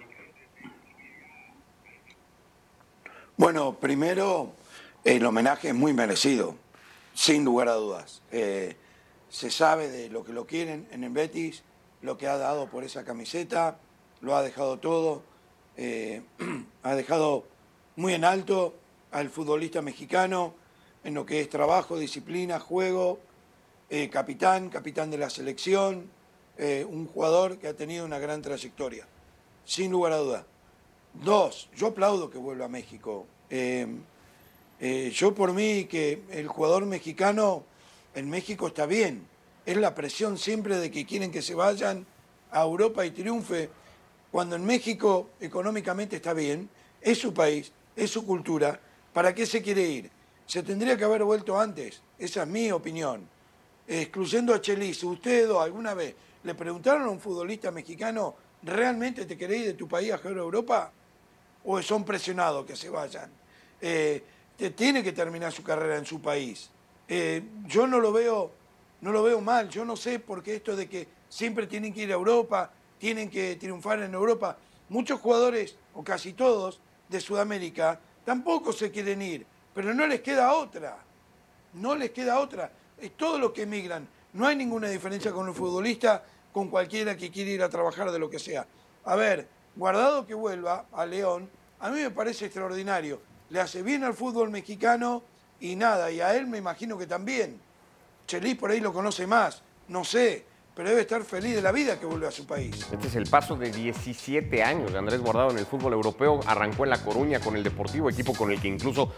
Bueno, 3.38 3.78
primero, 3.80 4.53
el 5.03 5.26
homenaje 5.26 5.70
es 5.70 5.76
muy 5.76 5.93
merecido, 5.93 6.55
sin 7.14 7.45
lugar 7.45 7.68
a 7.70 7.74
dudas. 7.74 8.22
Eh, 8.32 8.76
se 9.30 9.51
sabe 9.51 9.89
de 9.89 10.10
lo 10.10 10.24
que 10.24 10.34
lo 10.34 10.45
quieren 10.45 10.88
en 10.91 11.03
el 11.03 11.12
Betis, 11.12 11.64
lo 12.01 12.18
que 12.18 12.28
ha 12.28 12.38
dado 12.38 12.70
por 12.70 12.84
esa 12.84 13.05
camiseta, 13.05 13.78
lo 14.22 14.36
ha 14.36 14.41
dejado 14.41 14.80
todo, 14.80 15.24
eh, 15.82 16.21
ha 16.84 16.93
dejado 16.93 17.45
muy 17.95 18.13
en 18.13 18.25
alto 18.25 18.75
al 19.11 19.30
futbolista 19.30 19.82
mexicano 19.82 20.53
en 21.05 21.13
lo 21.13 21.25
que 21.25 21.39
es 21.39 21.49
trabajo, 21.49 21.97
disciplina, 21.97 22.59
juego, 22.59 23.21
eh, 23.89 24.09
capitán, 24.09 24.69
capitán 24.69 25.09
de 25.09 25.17
la 25.17 25.30
selección, 25.30 26.11
eh, 26.57 26.86
un 26.88 27.07
jugador 27.07 27.59
que 27.59 27.69
ha 27.69 27.73
tenido 27.73 28.05
una 28.05 28.19
gran 28.19 28.41
trayectoria, 28.41 29.07
sin 29.63 29.89
lugar 29.89 30.11
a 30.11 30.17
dudas. 30.17 30.45
Dos, 31.13 31.69
yo 31.77 31.88
aplaudo 31.88 32.30
que 32.30 32.38
vuelva 32.38 32.65
a 32.65 32.69
México. 32.69 33.25
Yo 33.49 35.34
por 35.34 35.53
mí 35.53 35.86
que 35.86 36.23
el 36.32 36.49
jugador 36.49 36.86
mexicano 36.88 37.63
en 38.15 38.30
México 38.30 38.67
está 38.67 38.86
bien. 38.86 39.25
Es 39.65 39.77
la 39.77 39.95
presión 39.95 40.38
siempre 40.38 40.77
de 40.77 40.91
que 40.91 41.05
quieren 41.05 41.32
que 41.32 41.41
se 41.41 41.55
vayan 41.55 42.05
a 42.51 42.63
Europa 42.63 43.05
y 43.05 43.11
triunfe. 43.11 43.69
Cuando 44.32 44.55
en 44.55 44.65
México 44.65 45.30
económicamente 45.39 46.17
está 46.17 46.34
bien, 46.34 46.69
es 47.01 47.17
su 47.17 47.34
país, 47.34 47.71
es 47.95 48.11
su 48.11 48.25
cultura, 48.25 48.80
¿para 49.13 49.34
qué 49.34 49.45
se 49.45 49.61
quiere 49.61 49.82
ir? 49.82 50.11
Se 50.45 50.63
tendría 50.63 50.97
que 50.97 51.03
haber 51.03 51.23
vuelto 51.23 51.59
antes. 51.59 52.01
Esa 52.17 52.43
es 52.43 52.47
mi 52.47 52.71
opinión. 52.71 53.27
Excluyendo 53.88 54.53
a 54.53 54.61
Chelis, 54.61 55.03
¿ustedes 55.03 55.47
dos 55.47 55.63
alguna 55.63 55.93
vez 55.93 56.15
le 56.43 56.53
preguntaron 56.55 57.03
a 57.03 57.09
un 57.09 57.19
futbolista 57.19 57.71
mexicano, 57.71 58.36
¿realmente 58.63 59.25
te 59.25 59.38
querés 59.38 59.61
ir 59.61 59.65
de 59.67 59.73
tu 59.73 59.88
país 59.88 60.11
a 60.11 60.17
jugar 60.17 60.38
a 60.38 60.41
Europa? 60.41 60.91
¿O 61.65 61.82
son 61.82 62.05
presionados 62.05 62.65
que 62.65 62.75
se 62.75 62.89
vayan? 62.89 63.30
Eh, 63.82 64.23
te- 64.55 64.69
tiene 64.71 65.03
que 65.03 65.11
terminar 65.11 65.51
su 65.51 65.63
carrera 65.63 65.97
en 65.97 66.05
su 66.05 66.21
país. 66.21 66.69
Eh, 67.07 67.41
yo 67.65 67.88
no 67.88 67.99
lo 67.99 68.11
veo, 68.11 68.51
no 69.01 69.11
lo 69.11 69.23
veo 69.23 69.41
mal. 69.41 69.69
Yo 69.69 69.84
no 69.86 69.95
sé 69.95 70.19
por 70.19 70.43
qué 70.43 70.55
esto 70.55 70.75
de 70.75 70.88
que 70.88 71.07
siempre 71.27 71.65
tienen 71.67 71.93
que 71.93 72.01
ir 72.03 72.11
a 72.11 72.15
Europa, 72.15 72.71
tienen 72.99 73.29
que 73.29 73.55
triunfar 73.55 74.01
en 74.03 74.13
Europa. 74.13 74.57
Muchos 74.89 75.19
jugadores, 75.19 75.75
o 75.93 76.03
casi 76.03 76.33
todos, 76.33 76.79
de 77.07 77.19
Sudamérica, 77.19 77.99
tampoco 78.25 78.71
se 78.71 78.91
quieren 78.91 79.21
ir, 79.21 79.45
pero 79.73 79.93
no 79.93 80.05
les 80.05 80.21
queda 80.21 80.53
otra. 80.53 80.97
No 81.73 81.95
les 81.95 82.11
queda 82.11 82.39
otra. 82.39 82.71
Es 82.99 83.15
todo 83.15 83.39
lo 83.39 83.53
que 83.53 83.63
emigran. 83.63 84.07
No 84.33 84.45
hay 84.45 84.55
ninguna 84.55 84.89
diferencia 84.89 85.31
con 85.31 85.47
un 85.47 85.55
futbolista, 85.55 86.23
con 86.51 86.69
cualquiera 86.69 87.15
que 87.15 87.31
quiere 87.31 87.51
ir 87.51 87.63
a 87.63 87.69
trabajar 87.69 88.11
de 88.11 88.19
lo 88.19 88.29
que 88.29 88.39
sea. 88.39 88.67
A 89.05 89.15
ver, 89.15 89.47
guardado 89.75 90.27
que 90.27 90.33
vuelva 90.33 90.85
a 90.91 91.05
León, 91.05 91.49
a 91.79 91.89
mí 91.89 92.01
me 92.01 92.11
parece 92.11 92.45
extraordinario. 92.45 93.21
Le 93.49 93.59
hace 93.59 93.81
bien 93.81 94.03
al 94.03 94.13
fútbol 94.13 94.49
mexicano 94.49 95.23
y 95.59 95.75
nada, 95.75 96.11
y 96.11 96.21
a 96.21 96.35
él 96.35 96.47
me 96.47 96.57
imagino 96.57 96.97
que 96.97 97.07
también. 97.07 97.59
Chelis 98.27 98.55
por 98.55 98.71
ahí 98.71 98.79
lo 98.79 98.93
conoce 98.93 99.25
más, 99.25 99.63
no 99.87 100.03
sé, 100.03 100.45
pero 100.76 100.89
debe 100.89 101.01
estar 101.01 101.24
feliz 101.24 101.55
de 101.55 101.61
la 101.61 101.72
vida 101.72 101.99
que 101.99 102.05
vuelve 102.05 102.28
a 102.28 102.32
su 102.32 102.45
país. 102.45 102.88
Este 102.91 103.07
es 103.07 103.15
el 103.15 103.26
paso 103.26 103.55
de 103.55 103.72
17 103.72 104.63
años 104.63 104.91
de 104.91 104.97
Andrés 104.97 105.20
Guardado 105.20 105.51
en 105.51 105.57
el 105.57 105.65
fútbol 105.65 105.93
europeo. 105.93 106.39
Arrancó 106.45 106.86
en 106.86 106.91
La 106.91 107.03
Coruña 107.03 107.39
con 107.39 107.55
el 107.55 107.63
Deportivo, 107.63 108.09
equipo 108.09 108.34
con 108.34 108.51
el 108.51 108.61
que 108.61 108.70
incluso 108.70 109.13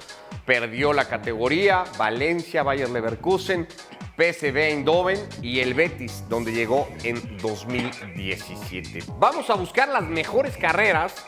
perdió 0.45 0.91
la 0.93 1.05
categoría. 1.07 1.83
Valencia, 1.97 2.63
Bayer 2.63 2.89
Leverkusen, 2.89 3.67
PSV 4.17 4.57
Eindhoven 4.57 5.19
y 5.41 5.59
el 5.59 5.73
Betis, 5.73 6.23
donde 6.29 6.51
llegó 6.51 6.87
en 7.03 7.37
2017. 7.37 9.03
Vamos 9.19 9.49
a 9.49 9.55
buscar 9.55 9.89
las 9.89 10.03
mejores 10.03 10.57
carreras, 10.57 11.25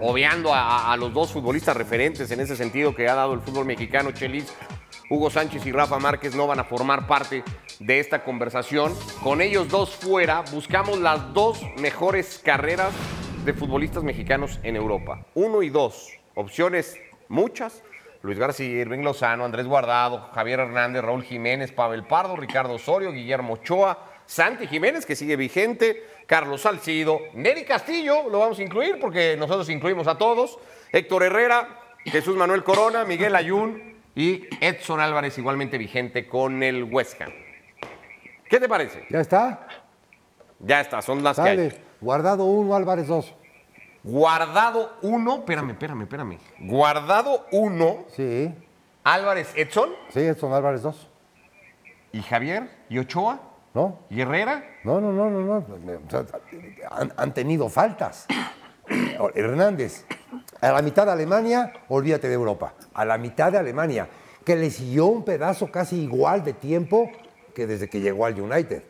obviando 0.00 0.52
a, 0.52 0.92
a 0.92 0.96
los 0.96 1.12
dos 1.12 1.32
futbolistas 1.32 1.76
referentes 1.76 2.30
en 2.30 2.40
ese 2.40 2.56
sentido 2.56 2.94
que 2.94 3.08
ha 3.08 3.14
dado 3.14 3.34
el 3.34 3.40
fútbol 3.40 3.66
mexicano, 3.66 4.10
Chelis. 4.10 4.52
Hugo 5.10 5.30
Sánchez 5.30 5.64
y 5.64 5.72
Rafa 5.72 5.98
Márquez 5.98 6.34
no 6.34 6.46
van 6.46 6.60
a 6.60 6.64
formar 6.64 7.06
parte 7.06 7.42
de 7.80 8.00
esta 8.00 8.24
conversación. 8.24 8.94
Con 9.22 9.40
ellos 9.40 9.68
dos 9.68 9.94
fuera, 9.96 10.42
buscamos 10.52 10.98
las 10.98 11.32
dos 11.34 11.60
mejores 11.78 12.40
carreras 12.44 12.92
de 13.44 13.52
futbolistas 13.52 14.02
mexicanos 14.02 14.58
en 14.62 14.76
Europa. 14.76 15.26
Uno 15.34 15.62
y 15.62 15.70
dos. 15.70 16.12
Opciones 16.34 16.98
muchas. 17.28 17.82
Luis 18.22 18.38
García, 18.38 18.80
Irving 18.80 19.04
Lozano, 19.04 19.44
Andrés 19.44 19.66
Guardado, 19.66 20.30
Javier 20.34 20.60
Hernández, 20.60 21.02
Raúl 21.02 21.22
Jiménez, 21.22 21.70
Pavel 21.70 22.04
Pardo, 22.04 22.34
Ricardo 22.34 22.74
Osorio, 22.74 23.12
Guillermo 23.12 23.54
Ochoa, 23.54 23.96
Santi 24.26 24.66
Jiménez, 24.66 25.06
que 25.06 25.14
sigue 25.14 25.36
vigente, 25.36 26.04
Carlos 26.26 26.62
Salcido, 26.62 27.20
Neri 27.34 27.64
Castillo, 27.64 28.28
lo 28.28 28.40
vamos 28.40 28.58
a 28.58 28.62
incluir 28.62 28.98
porque 29.00 29.36
nosotros 29.38 29.70
incluimos 29.70 30.08
a 30.08 30.18
todos, 30.18 30.58
Héctor 30.90 31.22
Herrera, 31.22 31.80
Jesús 32.04 32.36
Manuel 32.36 32.64
Corona, 32.64 33.04
Miguel 33.04 33.36
Ayun 33.36 33.94
y 34.16 34.46
Edson 34.60 35.00
Álvarez, 35.00 35.38
igualmente 35.38 35.78
vigente 35.78 36.26
con 36.26 36.62
el 36.62 36.84
West 36.84 37.20
Ham. 37.22 37.47
¿Qué 38.48 38.58
te 38.60 38.68
parece? 38.68 39.04
¿Ya 39.10 39.20
está? 39.20 39.66
Ya 40.60 40.80
está, 40.80 41.02
son 41.02 41.22
las 41.22 41.36
que 41.36 41.42
hay. 41.42 41.56
Dale. 41.56 41.82
Guardado 42.00 42.44
uno, 42.44 42.74
Álvarez 42.74 43.06
dos. 43.06 43.34
Guardado 44.02 44.92
uno, 45.02 45.36
espérame, 45.38 45.70
espérame, 45.70 46.02
espérame. 46.02 46.38
Guardado 46.60 47.46
uno, 47.52 48.04
Sí, 48.14 48.54
Álvarez 49.04 49.52
Edson 49.56 49.90
sí, 50.10 50.20
Edson 50.20 50.52
Álvarez 50.52 50.82
dos. 50.82 51.08
y 52.12 52.22
Javier 52.22 52.70
y 52.88 52.98
Ochoa 52.98 53.40
¿No? 53.74 53.98
y 54.08 54.20
Herrera. 54.20 54.64
No, 54.84 55.00
no, 55.00 55.12
no, 55.12 55.28
no, 55.28 55.40
no. 55.40 55.56
O 55.58 56.10
sea, 56.10 56.24
han, 56.90 57.12
han 57.16 57.34
tenido 57.34 57.68
faltas. 57.68 58.26
Hernández, 59.34 60.06
a 60.60 60.72
la 60.72 60.80
mitad 60.82 61.04
de 61.06 61.12
Alemania, 61.12 61.72
olvídate 61.88 62.28
de 62.28 62.34
Europa. 62.34 62.72
A 62.94 63.04
la 63.04 63.18
mitad 63.18 63.52
de 63.52 63.58
Alemania, 63.58 64.08
que 64.44 64.56
le 64.56 64.70
siguió 64.70 65.06
un 65.06 65.24
pedazo 65.24 65.70
casi 65.70 66.00
igual 66.02 66.42
de 66.44 66.54
tiempo 66.54 67.10
que 67.58 67.66
desde 67.66 67.88
que 67.88 68.00
llegó 68.00 68.24
al 68.24 68.40
United. 68.40 68.84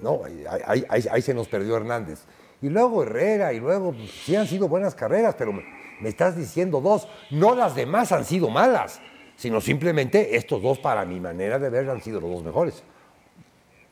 No, 0.00 0.22
ahí, 0.24 0.42
ahí- 0.66 0.84
ahí- 0.88 1.04
ahí 1.10 1.20
se 1.22 1.34
nos 1.34 1.48
perdió 1.48 1.76
Hernández. 1.76 2.20
Y 2.62 2.70
luego 2.70 3.02
Herrera, 3.02 3.52
y 3.52 3.60
luego 3.60 3.92
pues, 3.92 4.10
sí 4.10 4.34
han 4.34 4.46
sido 4.46 4.68
buenas 4.68 4.94
carreras, 4.94 5.34
pero 5.36 5.52
me, 5.52 5.62
me 6.00 6.08
estás 6.08 6.34
diciendo 6.34 6.80
dos. 6.80 7.06
No 7.30 7.54
las 7.54 7.74
demás 7.74 8.12
han 8.12 8.24
sido 8.24 8.48
malas, 8.48 9.02
sino 9.36 9.60
simplemente 9.60 10.34
estos 10.36 10.62
dos, 10.62 10.78
para 10.78 11.04
mi 11.04 11.20
manera 11.20 11.58
de 11.58 11.68
ver, 11.68 11.90
han 11.90 12.00
sido 12.00 12.18
los 12.22 12.30
dos 12.30 12.42
mejores. 12.42 12.82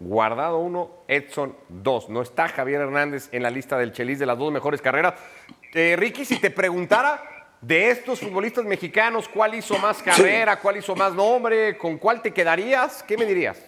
Guardado 0.00 0.58
uno, 0.58 0.90
Edson 1.06 1.54
dos. 1.68 2.08
No 2.08 2.22
está 2.22 2.48
Javier 2.48 2.80
Hernández 2.80 3.28
en 3.30 3.42
la 3.42 3.50
lista 3.50 3.76
del 3.76 3.92
Chelis 3.92 4.18
de 4.18 4.24
las 4.26 4.38
dos 4.38 4.50
mejores 4.50 4.80
carreras. 4.80 5.14
Eh, 5.74 5.96
Ricky, 5.98 6.24
si 6.24 6.38
te 6.40 6.50
preguntara 6.50 7.22
de 7.60 7.90
estos 7.90 8.20
futbolistas 8.20 8.64
mexicanos, 8.64 9.28
¿cuál 9.28 9.54
hizo 9.54 9.78
más 9.78 10.02
carrera? 10.02 10.58
¿Cuál 10.60 10.78
hizo 10.78 10.96
más 10.96 11.12
nombre? 11.14 11.76
¿Con 11.76 11.98
cuál 11.98 12.22
te 12.22 12.32
quedarías? 12.32 13.02
¿Qué 13.02 13.16
me 13.18 13.26
dirías? 13.26 13.58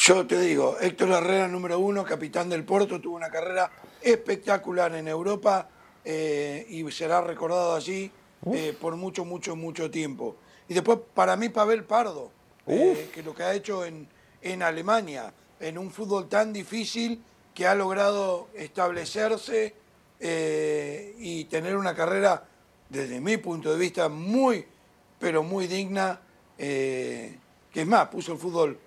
Yo 0.00 0.24
te 0.28 0.38
digo, 0.38 0.78
Héctor 0.80 1.10
Herrera, 1.10 1.48
número 1.48 1.80
uno, 1.80 2.04
capitán 2.04 2.48
del 2.48 2.64
Porto, 2.64 3.00
tuvo 3.00 3.16
una 3.16 3.30
carrera 3.30 3.68
espectacular 4.00 4.94
en 4.94 5.08
Europa 5.08 5.68
eh, 6.04 6.64
y 6.68 6.88
será 6.92 7.20
recordado 7.20 7.74
allí 7.74 8.08
eh, 8.52 8.76
por 8.80 8.94
mucho, 8.94 9.24
mucho, 9.24 9.56
mucho 9.56 9.90
tiempo. 9.90 10.36
Y 10.68 10.74
después, 10.74 11.00
para 11.12 11.34
mí, 11.34 11.48
Pavel 11.48 11.82
Pardo, 11.82 12.30
eh, 12.68 13.10
que 13.12 13.24
lo 13.24 13.34
que 13.34 13.42
ha 13.42 13.52
hecho 13.54 13.84
en, 13.84 14.06
en 14.40 14.62
Alemania, 14.62 15.34
en 15.58 15.76
un 15.76 15.90
fútbol 15.90 16.28
tan 16.28 16.52
difícil 16.52 17.20
que 17.52 17.66
ha 17.66 17.74
logrado 17.74 18.46
establecerse 18.54 19.74
eh, 20.20 21.16
y 21.18 21.46
tener 21.46 21.76
una 21.76 21.96
carrera, 21.96 22.44
desde 22.88 23.20
mi 23.20 23.36
punto 23.38 23.72
de 23.72 23.78
vista, 23.78 24.08
muy, 24.08 24.64
pero 25.18 25.42
muy 25.42 25.66
digna, 25.66 26.20
eh, 26.56 27.36
que 27.72 27.80
es 27.80 27.86
más, 27.86 28.06
puso 28.08 28.32
el 28.32 28.38
fútbol 28.38 28.78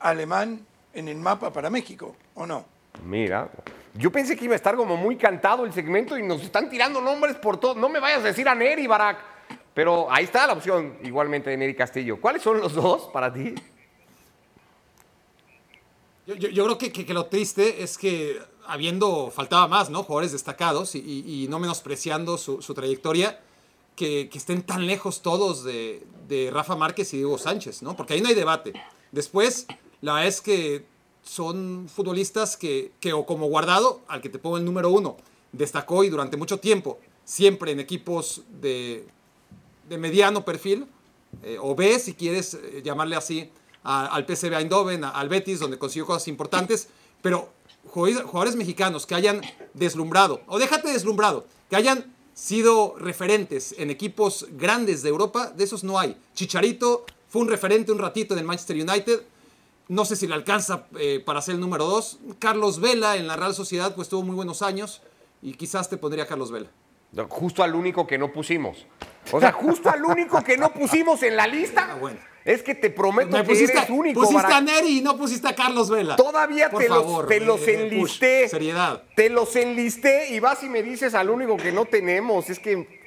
alemán 0.00 0.66
en 0.92 1.08
el 1.08 1.16
mapa 1.16 1.52
para 1.52 1.70
México, 1.70 2.16
¿o 2.34 2.46
no? 2.46 2.64
Mira, 3.04 3.50
yo 3.94 4.10
pensé 4.10 4.36
que 4.36 4.44
iba 4.46 4.54
a 4.54 4.56
estar 4.56 4.74
como 4.76 4.96
muy 4.96 5.16
cantado 5.16 5.64
el 5.64 5.72
segmento 5.72 6.18
y 6.18 6.22
nos 6.22 6.42
están 6.42 6.68
tirando 6.68 7.00
nombres 7.00 7.36
por 7.36 7.58
todo. 7.58 7.74
No 7.74 7.88
me 7.88 8.00
vayas 8.00 8.20
a 8.20 8.24
decir 8.24 8.48
a 8.48 8.54
Neri, 8.54 8.86
Barak. 8.86 9.18
Pero 9.72 10.10
ahí 10.10 10.24
está 10.24 10.46
la 10.48 10.52
opción 10.54 10.98
igualmente 11.04 11.48
de 11.50 11.56
Neri 11.56 11.74
Castillo. 11.76 12.20
¿Cuáles 12.20 12.42
son 12.42 12.60
los 12.60 12.74
dos 12.74 13.08
para 13.12 13.32
ti? 13.32 13.54
Yo, 16.26 16.34
yo- 16.34 16.48
yo 16.48 16.64
creo 16.64 16.78
que, 16.78 16.92
que- 16.92 17.06
que 17.06 17.14
lo 17.14 17.26
triste 17.26 17.82
es 17.82 17.96
que 17.98 18.40
habiendo, 18.66 19.30
faltaba 19.30 19.66
más, 19.68 19.90
¿no? 19.90 20.02
Jugadores 20.02 20.32
destacados 20.32 20.94
y, 20.94 20.98
y- 20.98 21.44
y 21.44 21.48
no 21.48 21.58
menospreciando 21.58 22.38
su, 22.38 22.62
su 22.62 22.74
trayectoria, 22.74 23.40
que, 23.96 24.28
que 24.30 24.38
estén 24.38 24.62
tan 24.62 24.86
lejos 24.86 25.22
todos 25.22 25.64
de, 25.64 26.04
de 26.28 26.50
Rafa 26.52 26.76
Márquez 26.76 27.12
y 27.14 27.18
Diego 27.18 27.36
Sánchez, 27.38 27.82
¿no? 27.82 27.96
Porque 27.96 28.14
ahí 28.14 28.20
no 28.20 28.28
hay 28.28 28.34
debate. 28.34 28.72
Después, 29.12 29.66
la 30.02 30.14
verdad 30.14 30.28
es 30.28 30.40
que 30.40 30.84
son 31.22 31.88
futbolistas 31.88 32.56
que, 32.56 32.92
que 33.00 33.12
o 33.12 33.26
como 33.26 33.46
Guardado, 33.46 34.00
al 34.08 34.20
que 34.20 34.28
te 34.28 34.38
pongo 34.38 34.56
el 34.56 34.64
número 34.64 34.90
uno, 34.90 35.16
destacó 35.52 36.04
y 36.04 36.08
durante 36.08 36.36
mucho 36.36 36.58
tiempo, 36.58 36.98
siempre 37.24 37.72
en 37.72 37.80
equipos 37.80 38.42
de, 38.60 39.06
de 39.88 39.98
mediano 39.98 40.44
perfil, 40.44 40.86
eh, 41.42 41.58
o 41.60 41.74
B, 41.74 41.98
si 41.98 42.14
quieres 42.14 42.54
eh, 42.54 42.80
llamarle 42.82 43.16
así, 43.16 43.50
al 43.82 44.26
PSV 44.26 44.52
Eindhoven, 44.58 45.04
al 45.04 45.28
Betis, 45.30 45.58
donde 45.58 45.78
consiguió 45.78 46.04
cosas 46.04 46.28
importantes, 46.28 46.88
pero 47.22 47.48
jugadores 47.86 48.54
mexicanos 48.54 49.06
que 49.06 49.14
hayan 49.14 49.40
deslumbrado, 49.72 50.42
o 50.48 50.58
déjate 50.58 50.92
deslumbrado, 50.92 51.46
que 51.70 51.76
hayan 51.76 52.14
sido 52.34 52.94
referentes 52.98 53.74
en 53.78 53.90
equipos 53.90 54.46
grandes 54.50 55.02
de 55.02 55.08
Europa, 55.08 55.50
de 55.50 55.64
esos 55.64 55.82
no 55.82 55.98
hay. 55.98 56.16
Chicharito 56.34 57.06
fue 57.28 57.42
un 57.42 57.48
referente 57.48 57.90
un 57.90 57.98
ratito 57.98 58.34
en 58.34 58.40
el 58.40 58.46
Manchester 58.46 58.76
United, 58.76 59.22
no 59.90 60.04
sé 60.04 60.14
si 60.14 60.28
le 60.28 60.34
alcanza 60.34 60.86
eh, 61.00 61.20
para 61.26 61.42
ser 61.42 61.56
el 61.56 61.60
número 61.60 61.84
dos. 61.84 62.20
Carlos 62.38 62.80
Vela 62.80 63.16
en 63.16 63.26
la 63.26 63.34
Real 63.34 63.54
Sociedad, 63.54 63.92
pues 63.96 64.08
tuvo 64.08 64.22
muy 64.22 64.36
buenos 64.36 64.62
años, 64.62 65.02
y 65.42 65.54
quizás 65.54 65.90
te 65.90 65.96
pondría 65.96 66.24
a 66.24 66.26
Carlos 66.28 66.52
Vela. 66.52 66.68
Justo 67.28 67.64
al 67.64 67.74
único 67.74 68.06
que 68.06 68.16
no 68.16 68.32
pusimos. 68.32 68.86
O 69.32 69.40
sea, 69.40 69.50
justo 69.50 69.90
al 69.90 70.04
único 70.04 70.44
que 70.44 70.56
no 70.56 70.72
pusimos 70.72 71.24
en 71.24 71.34
la 71.34 71.48
lista. 71.48 71.88
Ah, 71.90 71.96
bueno. 71.96 72.20
Es 72.44 72.62
que 72.62 72.76
te 72.76 72.90
prometo 72.90 73.32
Me 73.36 73.42
que 73.42 73.48
pusiste, 73.48 73.76
eres 73.76 73.90
único, 73.90 74.22
pusiste 74.22 74.52
a 74.52 74.60
Neri 74.60 74.98
y 74.98 75.00
no 75.02 75.16
pusiste 75.16 75.48
a 75.48 75.56
Carlos 75.56 75.90
Vela. 75.90 76.14
Todavía 76.14 76.70
Por 76.70 76.82
te, 76.82 76.88
favor, 76.88 77.24
los, 77.24 77.28
te 77.28 77.36
eh, 77.36 77.40
los 77.40 77.68
enlisté. 77.68 78.42
push, 78.44 78.50
seriedad. 78.50 79.02
Te 79.16 79.28
los 79.28 79.56
enlisté 79.56 80.30
y 80.30 80.38
vas 80.38 80.62
y 80.62 80.68
me 80.68 80.84
dices 80.84 81.14
al 81.14 81.30
único 81.30 81.56
que 81.56 81.72
no 81.72 81.84
tenemos. 81.84 82.48
Es 82.48 82.60
que. 82.60 82.99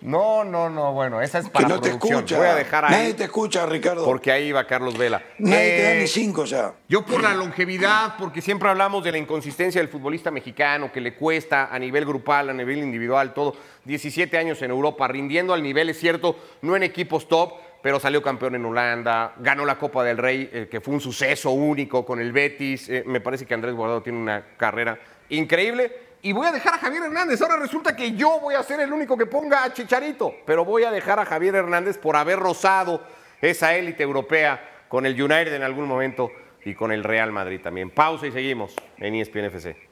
No, 0.00 0.44
no, 0.44 0.70
no. 0.70 0.92
Bueno, 0.92 1.20
esa 1.20 1.38
es 1.38 1.46
Que 1.46 1.50
para 1.50 1.68
no 1.68 1.80
te 1.80 1.88
escucha. 1.90 2.36
Voy 2.36 2.46
a 2.46 2.54
dejar 2.54 2.84
ahí. 2.84 2.90
Nadie 2.92 3.14
te 3.14 3.24
escucha, 3.24 3.66
Ricardo. 3.66 4.04
Porque 4.04 4.30
ahí 4.30 4.52
va 4.52 4.64
Carlos 4.64 4.96
Vela. 4.96 5.22
Nadie 5.38 5.76
te 5.76 5.82
da 5.82 5.94
Eh, 5.94 5.98
ni 6.00 6.06
cinco 6.06 6.44
ya. 6.44 6.72
Yo 6.88 7.04
por 7.04 7.22
la 7.22 7.34
longevidad, 7.34 8.14
porque 8.18 8.40
siempre 8.40 8.68
hablamos 8.68 9.02
de 9.02 9.12
la 9.12 9.18
inconsistencia 9.18 9.80
del 9.80 9.88
futbolista 9.90 10.30
mexicano, 10.30 10.92
que 10.92 11.00
le 11.00 11.14
cuesta 11.14 11.68
a 11.74 11.78
nivel 11.78 12.04
grupal, 12.04 12.50
a 12.50 12.52
nivel 12.52 12.78
individual, 12.78 13.34
todo. 13.34 13.56
17 13.84 14.38
años 14.38 14.62
en 14.62 14.70
Europa, 14.70 15.08
rindiendo 15.08 15.52
al 15.52 15.62
nivel, 15.62 15.88
es 15.88 15.98
cierto, 15.98 16.36
no 16.62 16.76
en 16.76 16.82
equipos 16.84 17.26
top, 17.26 17.54
pero 17.82 17.98
salió 17.98 18.22
campeón 18.22 18.54
en 18.54 18.64
Holanda, 18.64 19.34
ganó 19.38 19.64
la 19.64 19.78
Copa 19.78 20.04
del 20.04 20.18
Rey, 20.18 20.48
eh, 20.52 20.68
que 20.70 20.80
fue 20.80 20.94
un 20.94 21.00
suceso 21.00 21.50
único 21.50 22.04
con 22.04 22.20
el 22.20 22.32
Betis. 22.32 22.88
Eh, 22.88 23.02
me 23.06 23.20
parece 23.20 23.46
que 23.46 23.54
Andrés 23.54 23.74
Guardado 23.74 24.02
tiene 24.02 24.18
una 24.18 24.44
carrera 24.56 24.98
increíble. 25.30 26.07
Y 26.22 26.32
voy 26.32 26.46
a 26.46 26.52
dejar 26.52 26.74
a 26.74 26.78
Javier 26.78 27.04
Hernández. 27.04 27.40
Ahora 27.40 27.56
resulta 27.56 27.94
que 27.94 28.12
yo 28.12 28.40
voy 28.40 28.54
a 28.54 28.62
ser 28.62 28.80
el 28.80 28.92
único 28.92 29.16
que 29.16 29.26
ponga 29.26 29.64
a 29.64 29.72
Chicharito, 29.72 30.34
pero 30.44 30.64
voy 30.64 30.84
a 30.84 30.90
dejar 30.90 31.18
a 31.20 31.24
Javier 31.24 31.54
Hernández 31.54 31.98
por 31.98 32.16
haber 32.16 32.38
rozado 32.38 33.02
esa 33.40 33.74
élite 33.76 34.02
europea 34.02 34.84
con 34.88 35.06
el 35.06 35.20
United 35.20 35.54
en 35.54 35.62
algún 35.62 35.86
momento 35.86 36.30
y 36.64 36.74
con 36.74 36.92
el 36.92 37.04
Real 37.04 37.30
Madrid 37.32 37.60
también. 37.62 37.90
Pausa 37.90 38.26
y 38.26 38.32
seguimos 38.32 38.74
en 38.98 39.14
ESPN 39.14 39.44
FC. 39.44 39.87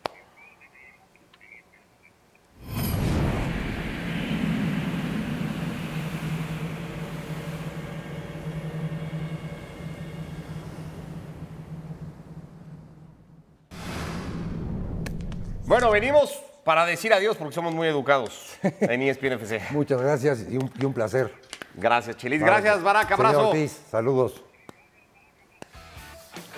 Bueno, 15.66 15.90
venimos 15.90 16.30
para 16.62 16.86
decir 16.86 17.12
adiós 17.12 17.36
porque 17.36 17.52
somos 17.52 17.74
muy 17.74 17.88
educados 17.88 18.56
en 18.62 19.02
E 19.02 19.10
ESPN 19.10 19.32
FC. 19.32 19.60
Muchas 19.70 20.00
gracias 20.00 20.46
y 20.48 20.56
un, 20.58 20.70
y 20.78 20.84
un 20.84 20.92
placer. 20.92 21.34
Gracias, 21.74 22.16
Chelis. 22.16 22.40
Gracias, 22.40 22.80
Barack. 22.84 23.08
Señor 23.08 23.26
Abrazo. 23.26 23.48
Ortiz, 23.48 23.76
saludos. 23.90 24.44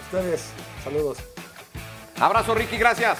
Ustedes, 0.04 0.50
saludos. 0.84 1.18
Abrazo, 2.20 2.54
Ricky, 2.54 2.76
gracias. 2.76 3.18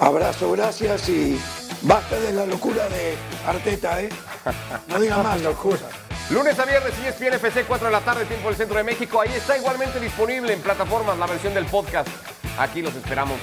Abrazo, 0.00 0.50
gracias 0.50 1.08
y 1.08 1.40
basta 1.82 2.18
de 2.18 2.32
la 2.32 2.44
locura 2.44 2.88
de 2.88 3.14
Arteta, 3.46 4.02
¿eh? 4.02 4.08
No 4.88 4.98
diga 4.98 5.18
más 5.18 5.40
locura. 5.42 5.78
Lunes 6.30 6.58
a 6.58 6.64
viernes, 6.64 6.92
ESPN 7.06 7.34
FC, 7.34 7.64
4 7.64 7.86
de 7.86 7.92
la 7.92 8.00
tarde, 8.00 8.24
tiempo 8.24 8.48
del 8.48 8.56
centro 8.56 8.76
de 8.78 8.82
México. 8.82 9.20
Ahí 9.20 9.32
está 9.32 9.56
igualmente 9.56 10.00
disponible 10.00 10.52
en 10.52 10.60
plataformas 10.60 11.16
la 11.18 11.26
versión 11.26 11.54
del 11.54 11.66
podcast. 11.66 12.08
Aquí 12.58 12.82
los 12.82 12.94
esperamos 12.94 13.38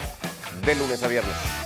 de 0.66 0.76
lunes 0.76 1.03
a 1.03 1.07
viernes. 1.07 1.61